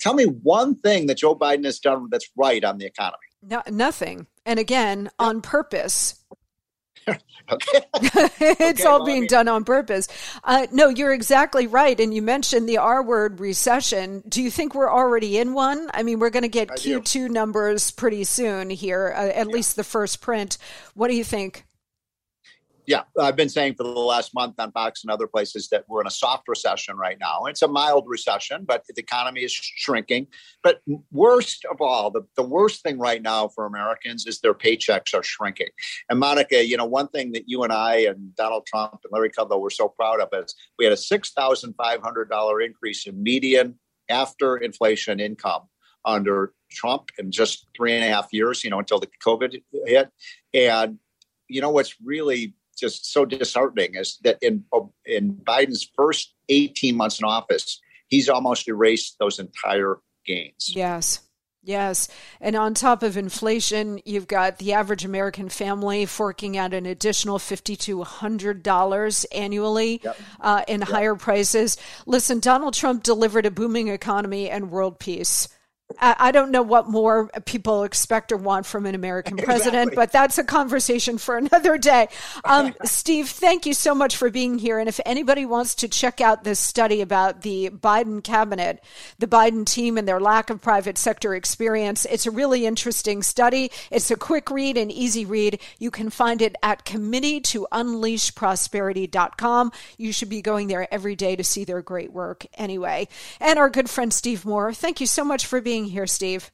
Tell 0.00 0.14
me 0.14 0.24
one 0.24 0.76
thing 0.76 1.06
that 1.06 1.18
Joe 1.18 1.34
Biden 1.34 1.64
has 1.64 1.78
done 1.78 2.08
that's 2.10 2.28
right 2.36 2.62
on 2.64 2.78
the 2.78 2.86
economy. 2.86 3.18
No, 3.42 3.62
nothing. 3.70 4.26
And 4.46 4.58
again, 4.58 5.10
on 5.18 5.40
purpose. 5.40 6.22
okay. 7.08 7.18
it's 7.94 8.80
okay, 8.80 8.84
all 8.84 9.00
well, 9.00 9.06
being 9.06 9.18
I 9.18 9.20
mean, 9.20 9.28
done 9.28 9.48
on 9.48 9.64
purpose. 9.64 10.08
Uh, 10.42 10.66
no, 10.72 10.88
you're 10.88 11.12
exactly 11.12 11.66
right. 11.66 11.98
And 11.98 12.14
you 12.14 12.22
mentioned 12.22 12.68
the 12.68 12.78
R 12.78 13.02
word 13.02 13.40
recession. 13.40 14.22
Do 14.28 14.42
you 14.42 14.50
think 14.50 14.74
we're 14.74 14.92
already 14.92 15.38
in 15.38 15.52
one? 15.52 15.90
I 15.92 16.02
mean, 16.02 16.18
we're 16.18 16.30
going 16.30 16.42
to 16.42 16.48
get 16.48 16.70
I 16.70 16.74
Q2 16.74 17.12
do. 17.12 17.28
numbers 17.28 17.90
pretty 17.90 18.24
soon 18.24 18.70
here, 18.70 19.12
uh, 19.14 19.28
at 19.28 19.36
yeah. 19.48 19.52
least 19.52 19.76
the 19.76 19.84
first 19.84 20.20
print. 20.20 20.58
What 20.94 21.08
do 21.08 21.16
you 21.16 21.24
think? 21.24 21.66
Yeah, 22.86 23.02
I've 23.18 23.36
been 23.36 23.48
saying 23.48 23.74
for 23.76 23.84
the 23.84 23.90
last 23.90 24.34
month 24.34 24.54
on 24.58 24.72
Fox 24.72 25.02
and 25.04 25.10
other 25.10 25.26
places 25.26 25.68
that 25.68 25.84
we're 25.88 26.00
in 26.00 26.06
a 26.06 26.10
soft 26.10 26.48
recession 26.48 26.96
right 26.96 27.16
now. 27.18 27.44
It's 27.44 27.62
a 27.62 27.68
mild 27.68 28.04
recession, 28.06 28.64
but 28.64 28.84
the 28.86 29.00
economy 29.00 29.42
is 29.42 29.52
shrinking. 29.52 30.26
But 30.62 30.80
worst 31.10 31.64
of 31.70 31.80
all, 31.80 32.10
the, 32.10 32.22
the 32.36 32.42
worst 32.42 32.82
thing 32.82 32.98
right 32.98 33.22
now 33.22 33.48
for 33.48 33.66
Americans 33.66 34.26
is 34.26 34.40
their 34.40 34.54
paychecks 34.54 35.14
are 35.14 35.22
shrinking. 35.22 35.68
And 36.10 36.18
Monica, 36.18 36.64
you 36.64 36.76
know, 36.76 36.84
one 36.84 37.08
thing 37.08 37.32
that 37.32 37.44
you 37.48 37.62
and 37.62 37.72
I 37.72 38.00
and 38.00 38.34
Donald 38.36 38.66
Trump 38.66 38.92
and 38.92 39.10
Larry 39.12 39.30
Kudlow 39.30 39.60
were 39.60 39.70
so 39.70 39.88
proud 39.88 40.20
of 40.20 40.28
is 40.32 40.54
we 40.78 40.84
had 40.84 40.92
a 40.92 40.96
$6,500 40.96 42.64
increase 42.66 43.06
in 43.06 43.22
median 43.22 43.78
after 44.10 44.56
inflation 44.56 45.20
income 45.20 45.62
under 46.04 46.52
Trump 46.70 47.08
in 47.18 47.30
just 47.30 47.66
three 47.74 47.94
and 47.94 48.04
a 48.04 48.08
half 48.08 48.28
years, 48.32 48.62
you 48.62 48.68
know, 48.68 48.78
until 48.78 48.98
the 48.98 49.08
COVID 49.24 49.62
hit. 49.86 50.10
And 50.52 50.98
you 51.48 51.60
know 51.60 51.70
what's 51.70 51.94
really 52.02 52.54
just 52.74 53.12
so 53.12 53.24
disheartening 53.24 53.94
is 53.94 54.18
that 54.24 54.38
in 54.42 54.64
in 55.06 55.34
Biden's 55.36 55.88
first 55.96 56.34
18 56.48 56.96
months 56.96 57.18
in 57.18 57.24
office, 57.24 57.80
he's 58.08 58.28
almost 58.28 58.68
erased 58.68 59.16
those 59.18 59.38
entire 59.38 59.98
gains. 60.26 60.72
Yes. 60.74 61.20
Yes. 61.66 62.08
And 62.42 62.56
on 62.56 62.74
top 62.74 63.02
of 63.02 63.16
inflation, 63.16 63.98
you've 64.04 64.28
got 64.28 64.58
the 64.58 64.74
average 64.74 65.04
American 65.04 65.48
family 65.48 66.04
forking 66.04 66.58
out 66.58 66.74
an 66.74 66.84
additional 66.84 67.38
$5,200 67.38 69.24
annually 69.32 70.00
yep. 70.04 70.16
uh, 70.40 70.62
in 70.68 70.80
yep. 70.80 70.88
higher 70.90 71.14
prices. 71.14 71.78
Listen, 72.04 72.38
Donald 72.38 72.74
Trump 72.74 73.02
delivered 73.02 73.46
a 73.46 73.50
booming 73.50 73.88
economy 73.88 74.50
and 74.50 74.70
world 74.70 74.98
peace. 74.98 75.48
I 76.00 76.32
don't 76.32 76.50
know 76.50 76.62
what 76.62 76.88
more 76.88 77.28
people 77.44 77.84
expect 77.84 78.32
or 78.32 78.36
want 78.36 78.64
from 78.66 78.86
an 78.86 78.94
American 78.94 79.36
president, 79.38 79.92
exactly. 79.92 79.96
but 79.96 80.12
that's 80.12 80.38
a 80.38 80.44
conversation 80.44 81.18
for 81.18 81.36
another 81.38 81.78
day. 81.78 82.08
Um, 82.44 82.74
Steve, 82.84 83.28
thank 83.28 83.66
you 83.66 83.74
so 83.74 83.94
much 83.94 84.16
for 84.16 84.30
being 84.30 84.58
here. 84.58 84.78
And 84.78 84.88
if 84.88 84.98
anybody 85.04 85.44
wants 85.44 85.74
to 85.76 85.88
check 85.88 86.20
out 86.20 86.42
this 86.42 86.58
study 86.58 87.00
about 87.00 87.42
the 87.42 87.70
Biden 87.70 88.24
cabinet, 88.24 88.82
the 89.18 89.26
Biden 89.26 89.66
team, 89.66 89.98
and 89.98 90.08
their 90.08 90.20
lack 90.20 90.50
of 90.50 90.60
private 90.60 90.98
sector 90.98 91.34
experience, 91.34 92.06
it's 92.06 92.26
a 92.26 92.30
really 92.30 92.66
interesting 92.66 93.22
study. 93.22 93.70
It's 93.90 94.10
a 94.10 94.16
quick 94.16 94.50
read 94.50 94.76
and 94.76 94.90
easy 94.90 95.24
read. 95.24 95.60
You 95.78 95.90
can 95.90 96.10
find 96.10 96.42
it 96.42 96.56
at 96.62 96.84
committee 96.84 97.40
to 97.42 97.66
unleash 97.70 98.34
prosperity.com. 98.34 99.70
You 99.98 100.12
should 100.12 100.28
be 100.30 100.42
going 100.42 100.68
there 100.68 100.92
every 100.92 101.14
day 101.14 101.36
to 101.36 101.44
see 101.44 101.64
their 101.64 101.82
great 101.82 102.12
work 102.12 102.46
anyway. 102.54 103.08
And 103.38 103.58
our 103.58 103.70
good 103.70 103.88
friend 103.90 104.12
Steve 104.12 104.44
Moore, 104.44 104.72
thank 104.72 105.00
you 105.00 105.06
so 105.06 105.24
much 105.24 105.46
for 105.46 105.60
being 105.60 105.83
being 105.84 105.92
here, 105.92 106.06
Steve. 106.06 106.50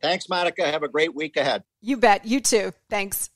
Thanks, 0.00 0.28
Monica. 0.28 0.64
Have 0.66 0.82
a 0.82 0.88
great 0.88 1.14
week 1.14 1.36
ahead. 1.36 1.62
You 1.80 1.96
bet. 1.96 2.26
You 2.26 2.40
too. 2.40 2.72
Thanks. 2.90 3.30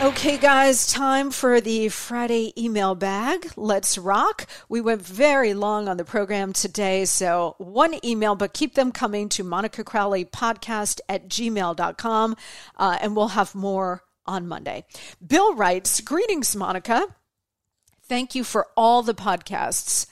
Okay, 0.00 0.38
guys, 0.38 0.86
time 0.86 1.32
for 1.32 1.60
the 1.60 1.88
Friday 1.88 2.52
email 2.56 2.94
bag. 2.94 3.50
Let's 3.56 3.98
rock. 3.98 4.46
We 4.68 4.80
went 4.80 5.02
very 5.02 5.54
long 5.54 5.88
on 5.88 5.96
the 5.96 6.04
program 6.04 6.52
today, 6.52 7.04
so 7.04 7.56
one 7.58 7.98
email, 8.04 8.36
but 8.36 8.54
keep 8.54 8.74
them 8.74 8.92
coming 8.92 9.28
to 9.30 9.42
Monica 9.42 9.82
Crowley 9.82 10.24
podcast 10.24 11.00
at 11.08 11.28
gmail.com, 11.28 12.36
uh, 12.76 12.98
and 13.00 13.16
we'll 13.16 13.28
have 13.28 13.56
more 13.56 14.04
on 14.24 14.46
Monday. 14.46 14.84
Bill 15.26 15.56
writes 15.56 16.00
Greetings, 16.00 16.54
Monica. 16.54 17.08
Thank 18.08 18.34
you 18.34 18.42
for 18.44 18.68
all 18.76 19.02
the 19.02 19.14
podcasts. 19.14 20.06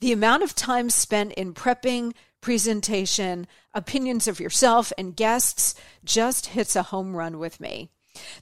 The 0.00 0.12
amount 0.12 0.42
of 0.42 0.54
time 0.54 0.88
spent 0.88 1.32
in 1.32 1.52
prepping, 1.52 2.14
presentation, 2.40 3.46
opinions 3.74 4.28
of 4.28 4.40
yourself, 4.40 4.92
and 4.96 5.16
guests 5.16 5.74
just 6.04 6.46
hits 6.46 6.76
a 6.76 6.84
home 6.84 7.16
run 7.16 7.38
with 7.38 7.60
me. 7.60 7.90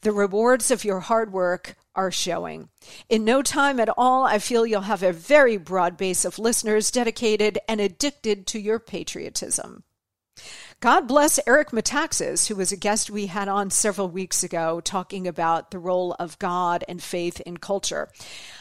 The 0.03 0.13
rewards 0.13 0.71
of 0.71 0.85
your 0.85 1.01
hard 1.01 1.33
work 1.33 1.77
are 1.95 2.11
showing. 2.11 2.69
In 3.09 3.25
no 3.25 3.43
time 3.43 3.81
at 3.81 3.91
all, 3.97 4.25
I 4.25 4.39
feel 4.39 4.67
you'll 4.67 4.83
have 4.83 5.03
a 5.03 5.13
very 5.13 5.57
broad 5.57 5.97
base 5.97 6.25
of 6.25 6.39
listeners 6.39 6.91
dedicated 6.91 7.59
and 7.69 7.81
addicted 7.81 8.47
to 8.49 8.61
your 8.61 8.79
patriotism. 8.79 9.85
God 10.81 11.09
bless 11.09 11.41
Eric 11.45 11.71
Metaxas, 11.71 12.47
who 12.47 12.55
was 12.55 12.71
a 12.71 12.77
guest 12.77 13.11
we 13.11 13.27
had 13.27 13.49
on 13.49 13.71
several 13.71 14.09
weeks 14.09 14.45
ago 14.45 14.81
talking 14.81 15.27
about 15.27 15.73
the 15.73 15.79
role 15.81 16.15
of 16.21 16.39
God 16.39 16.85
and 16.87 17.03
faith 17.03 17.41
in 17.41 17.57
culture. 17.57 18.09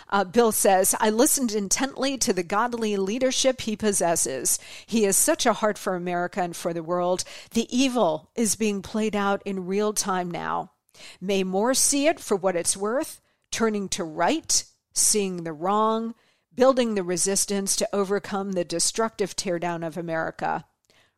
Uh, 0.09 0.23
Bill 0.23 0.51
says, 0.51 0.95
I 0.99 1.09
listened 1.09 1.51
intently 1.51 2.17
to 2.19 2.33
the 2.33 2.43
godly 2.43 2.95
leadership 2.97 3.61
he 3.61 3.75
possesses. 3.75 4.59
He 4.85 5.03
has 5.03 5.17
such 5.17 5.45
a 5.45 5.53
heart 5.53 5.77
for 5.77 5.95
America 5.95 6.41
and 6.41 6.55
for 6.55 6.73
the 6.73 6.83
world. 6.83 7.23
The 7.51 7.67
evil 7.75 8.31
is 8.35 8.55
being 8.55 8.81
played 8.81 9.15
out 9.15 9.41
in 9.45 9.65
real 9.65 9.93
time 9.93 10.31
now. 10.31 10.71
May 11.19 11.43
more 11.43 11.73
see 11.73 12.07
it 12.07 12.19
for 12.19 12.37
what 12.37 12.55
it's 12.55 12.77
worth, 12.77 13.21
turning 13.51 13.89
to 13.89 14.03
right, 14.03 14.63
seeing 14.93 15.43
the 15.43 15.53
wrong, 15.53 16.15
building 16.55 16.95
the 16.95 17.03
resistance 17.03 17.75
to 17.75 17.89
overcome 17.93 18.53
the 18.53 18.65
destructive 18.65 19.35
teardown 19.35 19.85
of 19.85 19.97
America. 19.97 20.65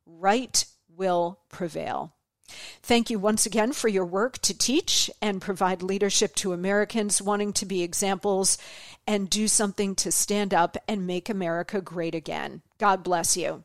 Right 0.06 0.66
will 0.90 1.40
prevail. 1.50 2.14
Thank 2.82 3.10
you 3.10 3.20
once 3.20 3.46
again 3.46 3.74
for 3.74 3.88
your 3.88 4.06
work 4.06 4.38
to 4.40 4.58
teach 4.58 5.10
and 5.22 5.42
provide 5.42 5.82
leadership 5.82 6.36
to 6.36 6.54
Americans 6.54 7.22
wanting 7.22 7.54
to 7.54 7.66
be 7.66 7.84
examples 7.84 8.58
and 9.08 9.30
do 9.30 9.48
something 9.48 9.96
to 9.96 10.12
stand 10.12 10.54
up 10.54 10.78
and 10.88 11.08
make 11.08 11.30
America 11.30 11.82
great 11.82 12.16
again. 12.16 12.62
God 12.78 13.04
bless 13.04 13.36
you. 13.36 13.64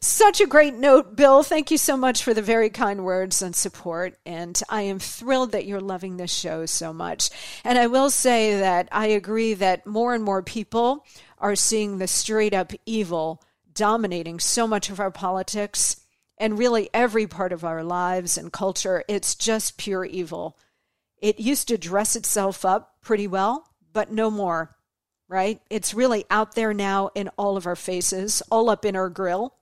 Such 0.00 0.42
a 0.42 0.46
great 0.46 0.74
note, 0.74 1.16
Bill. 1.16 1.42
Thank 1.42 1.70
you 1.70 1.78
so 1.78 1.96
much 1.96 2.22
for 2.22 2.34
the 2.34 2.42
very 2.42 2.68
kind 2.68 3.04
words 3.04 3.40
and 3.40 3.56
support. 3.56 4.18
And 4.26 4.60
I 4.68 4.82
am 4.82 4.98
thrilled 4.98 5.52
that 5.52 5.64
you're 5.64 5.80
loving 5.80 6.18
this 6.18 6.32
show 6.32 6.66
so 6.66 6.92
much. 6.92 7.30
And 7.64 7.78
I 7.78 7.86
will 7.86 8.10
say 8.10 8.60
that 8.60 8.88
I 8.92 9.06
agree 9.06 9.54
that 9.54 9.86
more 9.86 10.14
and 10.14 10.22
more 10.22 10.42
people 10.42 11.06
are 11.38 11.56
seeing 11.56 11.96
the 11.96 12.06
straight 12.06 12.52
up 12.52 12.72
evil 12.84 13.42
dominating 13.72 14.40
so 14.40 14.66
much 14.66 14.90
of 14.90 15.00
our 15.00 15.10
politics 15.10 16.03
and 16.38 16.58
really 16.58 16.90
every 16.92 17.26
part 17.26 17.52
of 17.52 17.64
our 17.64 17.82
lives 17.82 18.36
and 18.36 18.52
culture. 18.52 19.04
It's 19.08 19.34
just 19.34 19.78
pure 19.78 20.04
evil. 20.04 20.58
It 21.18 21.40
used 21.40 21.68
to 21.68 21.78
dress 21.78 22.16
itself 22.16 22.64
up 22.64 22.96
pretty 23.00 23.26
well, 23.26 23.68
but 23.92 24.12
no 24.12 24.30
more, 24.30 24.76
right? 25.28 25.60
It's 25.70 25.94
really 25.94 26.24
out 26.30 26.54
there 26.54 26.74
now 26.74 27.10
in 27.14 27.28
all 27.36 27.56
of 27.56 27.66
our 27.66 27.76
faces, 27.76 28.42
all 28.50 28.68
up 28.68 28.84
in 28.84 28.96
our 28.96 29.08
grill. 29.08 29.54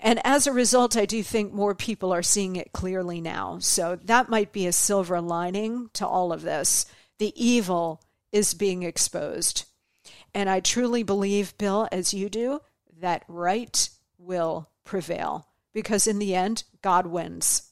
And 0.00 0.24
as 0.24 0.46
a 0.46 0.52
result, 0.52 0.96
I 0.96 1.04
do 1.06 1.22
think 1.22 1.52
more 1.52 1.74
people 1.74 2.12
are 2.12 2.22
seeing 2.22 2.56
it 2.56 2.72
clearly 2.72 3.20
now. 3.20 3.58
So 3.58 3.98
that 4.04 4.28
might 4.28 4.52
be 4.52 4.66
a 4.66 4.72
silver 4.72 5.20
lining 5.20 5.90
to 5.94 6.06
all 6.06 6.32
of 6.32 6.42
this. 6.42 6.86
The 7.18 7.32
evil 7.34 8.00
is 8.30 8.54
being 8.54 8.84
exposed. 8.84 9.64
And 10.32 10.48
I 10.48 10.60
truly 10.60 11.02
believe, 11.02 11.58
Bill, 11.58 11.88
as 11.90 12.14
you 12.14 12.28
do, 12.28 12.60
that 13.00 13.24
right 13.26 13.88
will 14.18 14.68
prevail 14.84 15.47
because 15.78 16.08
in 16.08 16.18
the 16.18 16.34
end, 16.34 16.64
God 16.82 17.06
wins. 17.06 17.70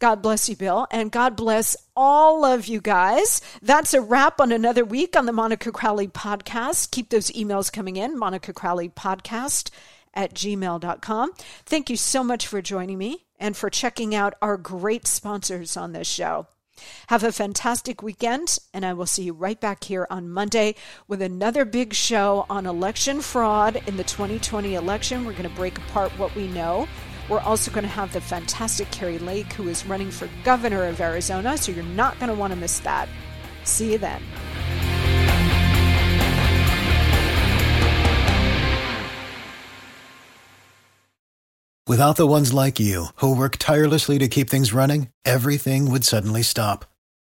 God 0.00 0.20
bless 0.20 0.48
you, 0.48 0.56
Bill, 0.56 0.88
and 0.90 1.12
God 1.12 1.36
bless 1.36 1.76
all 1.94 2.44
of 2.44 2.66
you 2.66 2.80
guys. 2.80 3.40
That's 3.62 3.94
a 3.94 4.00
wrap 4.00 4.40
on 4.40 4.50
another 4.50 4.84
week 4.84 5.16
on 5.16 5.26
the 5.26 5.32
Monica 5.32 5.70
Crowley 5.70 6.08
podcast. 6.08 6.90
Keep 6.90 7.10
those 7.10 7.30
emails 7.30 7.72
coming 7.72 7.94
in, 7.94 8.18
Monica 8.18 8.52
Crowley 8.52 8.88
podcast 8.88 9.70
at 10.12 10.34
gmail.com. 10.34 11.30
Thank 11.64 11.88
you 11.88 11.96
so 11.96 12.24
much 12.24 12.48
for 12.48 12.60
joining 12.60 12.98
me 12.98 13.26
and 13.38 13.56
for 13.56 13.70
checking 13.70 14.12
out 14.12 14.34
our 14.42 14.56
great 14.56 15.06
sponsors 15.06 15.76
on 15.76 15.92
this 15.92 16.08
show. 16.08 16.48
Have 17.08 17.22
a 17.22 17.30
fantastic 17.30 18.02
weekend, 18.02 18.58
and 18.74 18.84
I 18.84 18.94
will 18.94 19.06
see 19.06 19.22
you 19.24 19.34
right 19.34 19.60
back 19.60 19.84
here 19.84 20.06
on 20.10 20.30
Monday 20.30 20.74
with 21.06 21.22
another 21.22 21.64
big 21.64 21.94
show 21.94 22.46
on 22.50 22.66
election 22.66 23.20
fraud 23.20 23.80
in 23.86 23.96
the 23.96 24.04
2020 24.04 24.74
election. 24.74 25.24
We're 25.24 25.32
going 25.32 25.48
to 25.48 25.54
break 25.54 25.78
apart 25.78 26.10
what 26.18 26.34
we 26.34 26.48
know. 26.48 26.88
We're 27.30 27.38
also 27.38 27.70
going 27.70 27.84
to 27.84 27.88
have 27.88 28.12
the 28.12 28.20
fantastic 28.20 28.90
Kari 28.90 29.20
Lake, 29.20 29.52
who 29.52 29.68
is 29.68 29.86
running 29.86 30.10
for 30.10 30.28
governor 30.42 30.84
of 30.86 31.00
Arizona, 31.00 31.56
so 31.56 31.70
you're 31.70 31.84
not 31.84 32.18
going 32.18 32.28
to 32.28 32.34
want 32.34 32.52
to 32.52 32.58
miss 32.58 32.80
that. 32.80 33.08
See 33.62 33.92
you 33.92 33.98
then. 33.98 34.20
Without 41.86 42.16
the 42.16 42.26
ones 42.26 42.52
like 42.52 42.80
you, 42.80 43.06
who 43.16 43.34
work 43.34 43.56
tirelessly 43.58 44.18
to 44.18 44.28
keep 44.28 44.50
things 44.50 44.72
running, 44.72 45.08
everything 45.24 45.90
would 45.90 46.04
suddenly 46.04 46.42
stop. 46.42 46.84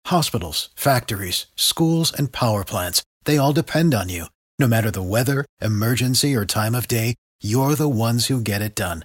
Hospitals, 0.07 0.69
factories, 0.77 1.47
schools, 1.57 2.13
and 2.13 2.33
power 2.33 2.65
plants, 2.65 3.03
they 3.25 3.39
all 3.39 3.53
depend 3.53 3.95
on 3.95 4.09
you. 4.11 4.27
No 4.59 4.67
matter 4.67 4.91
the 4.91 5.03
weather, 5.03 5.45
emergency, 5.61 6.35
or 6.35 6.45
time 6.45 6.75
of 6.75 6.87
day, 6.89 7.15
you're 7.41 7.75
the 7.75 7.89
ones 7.89 8.27
who 8.27 8.41
get 8.41 8.63
it 8.63 8.75
done. 8.75 9.05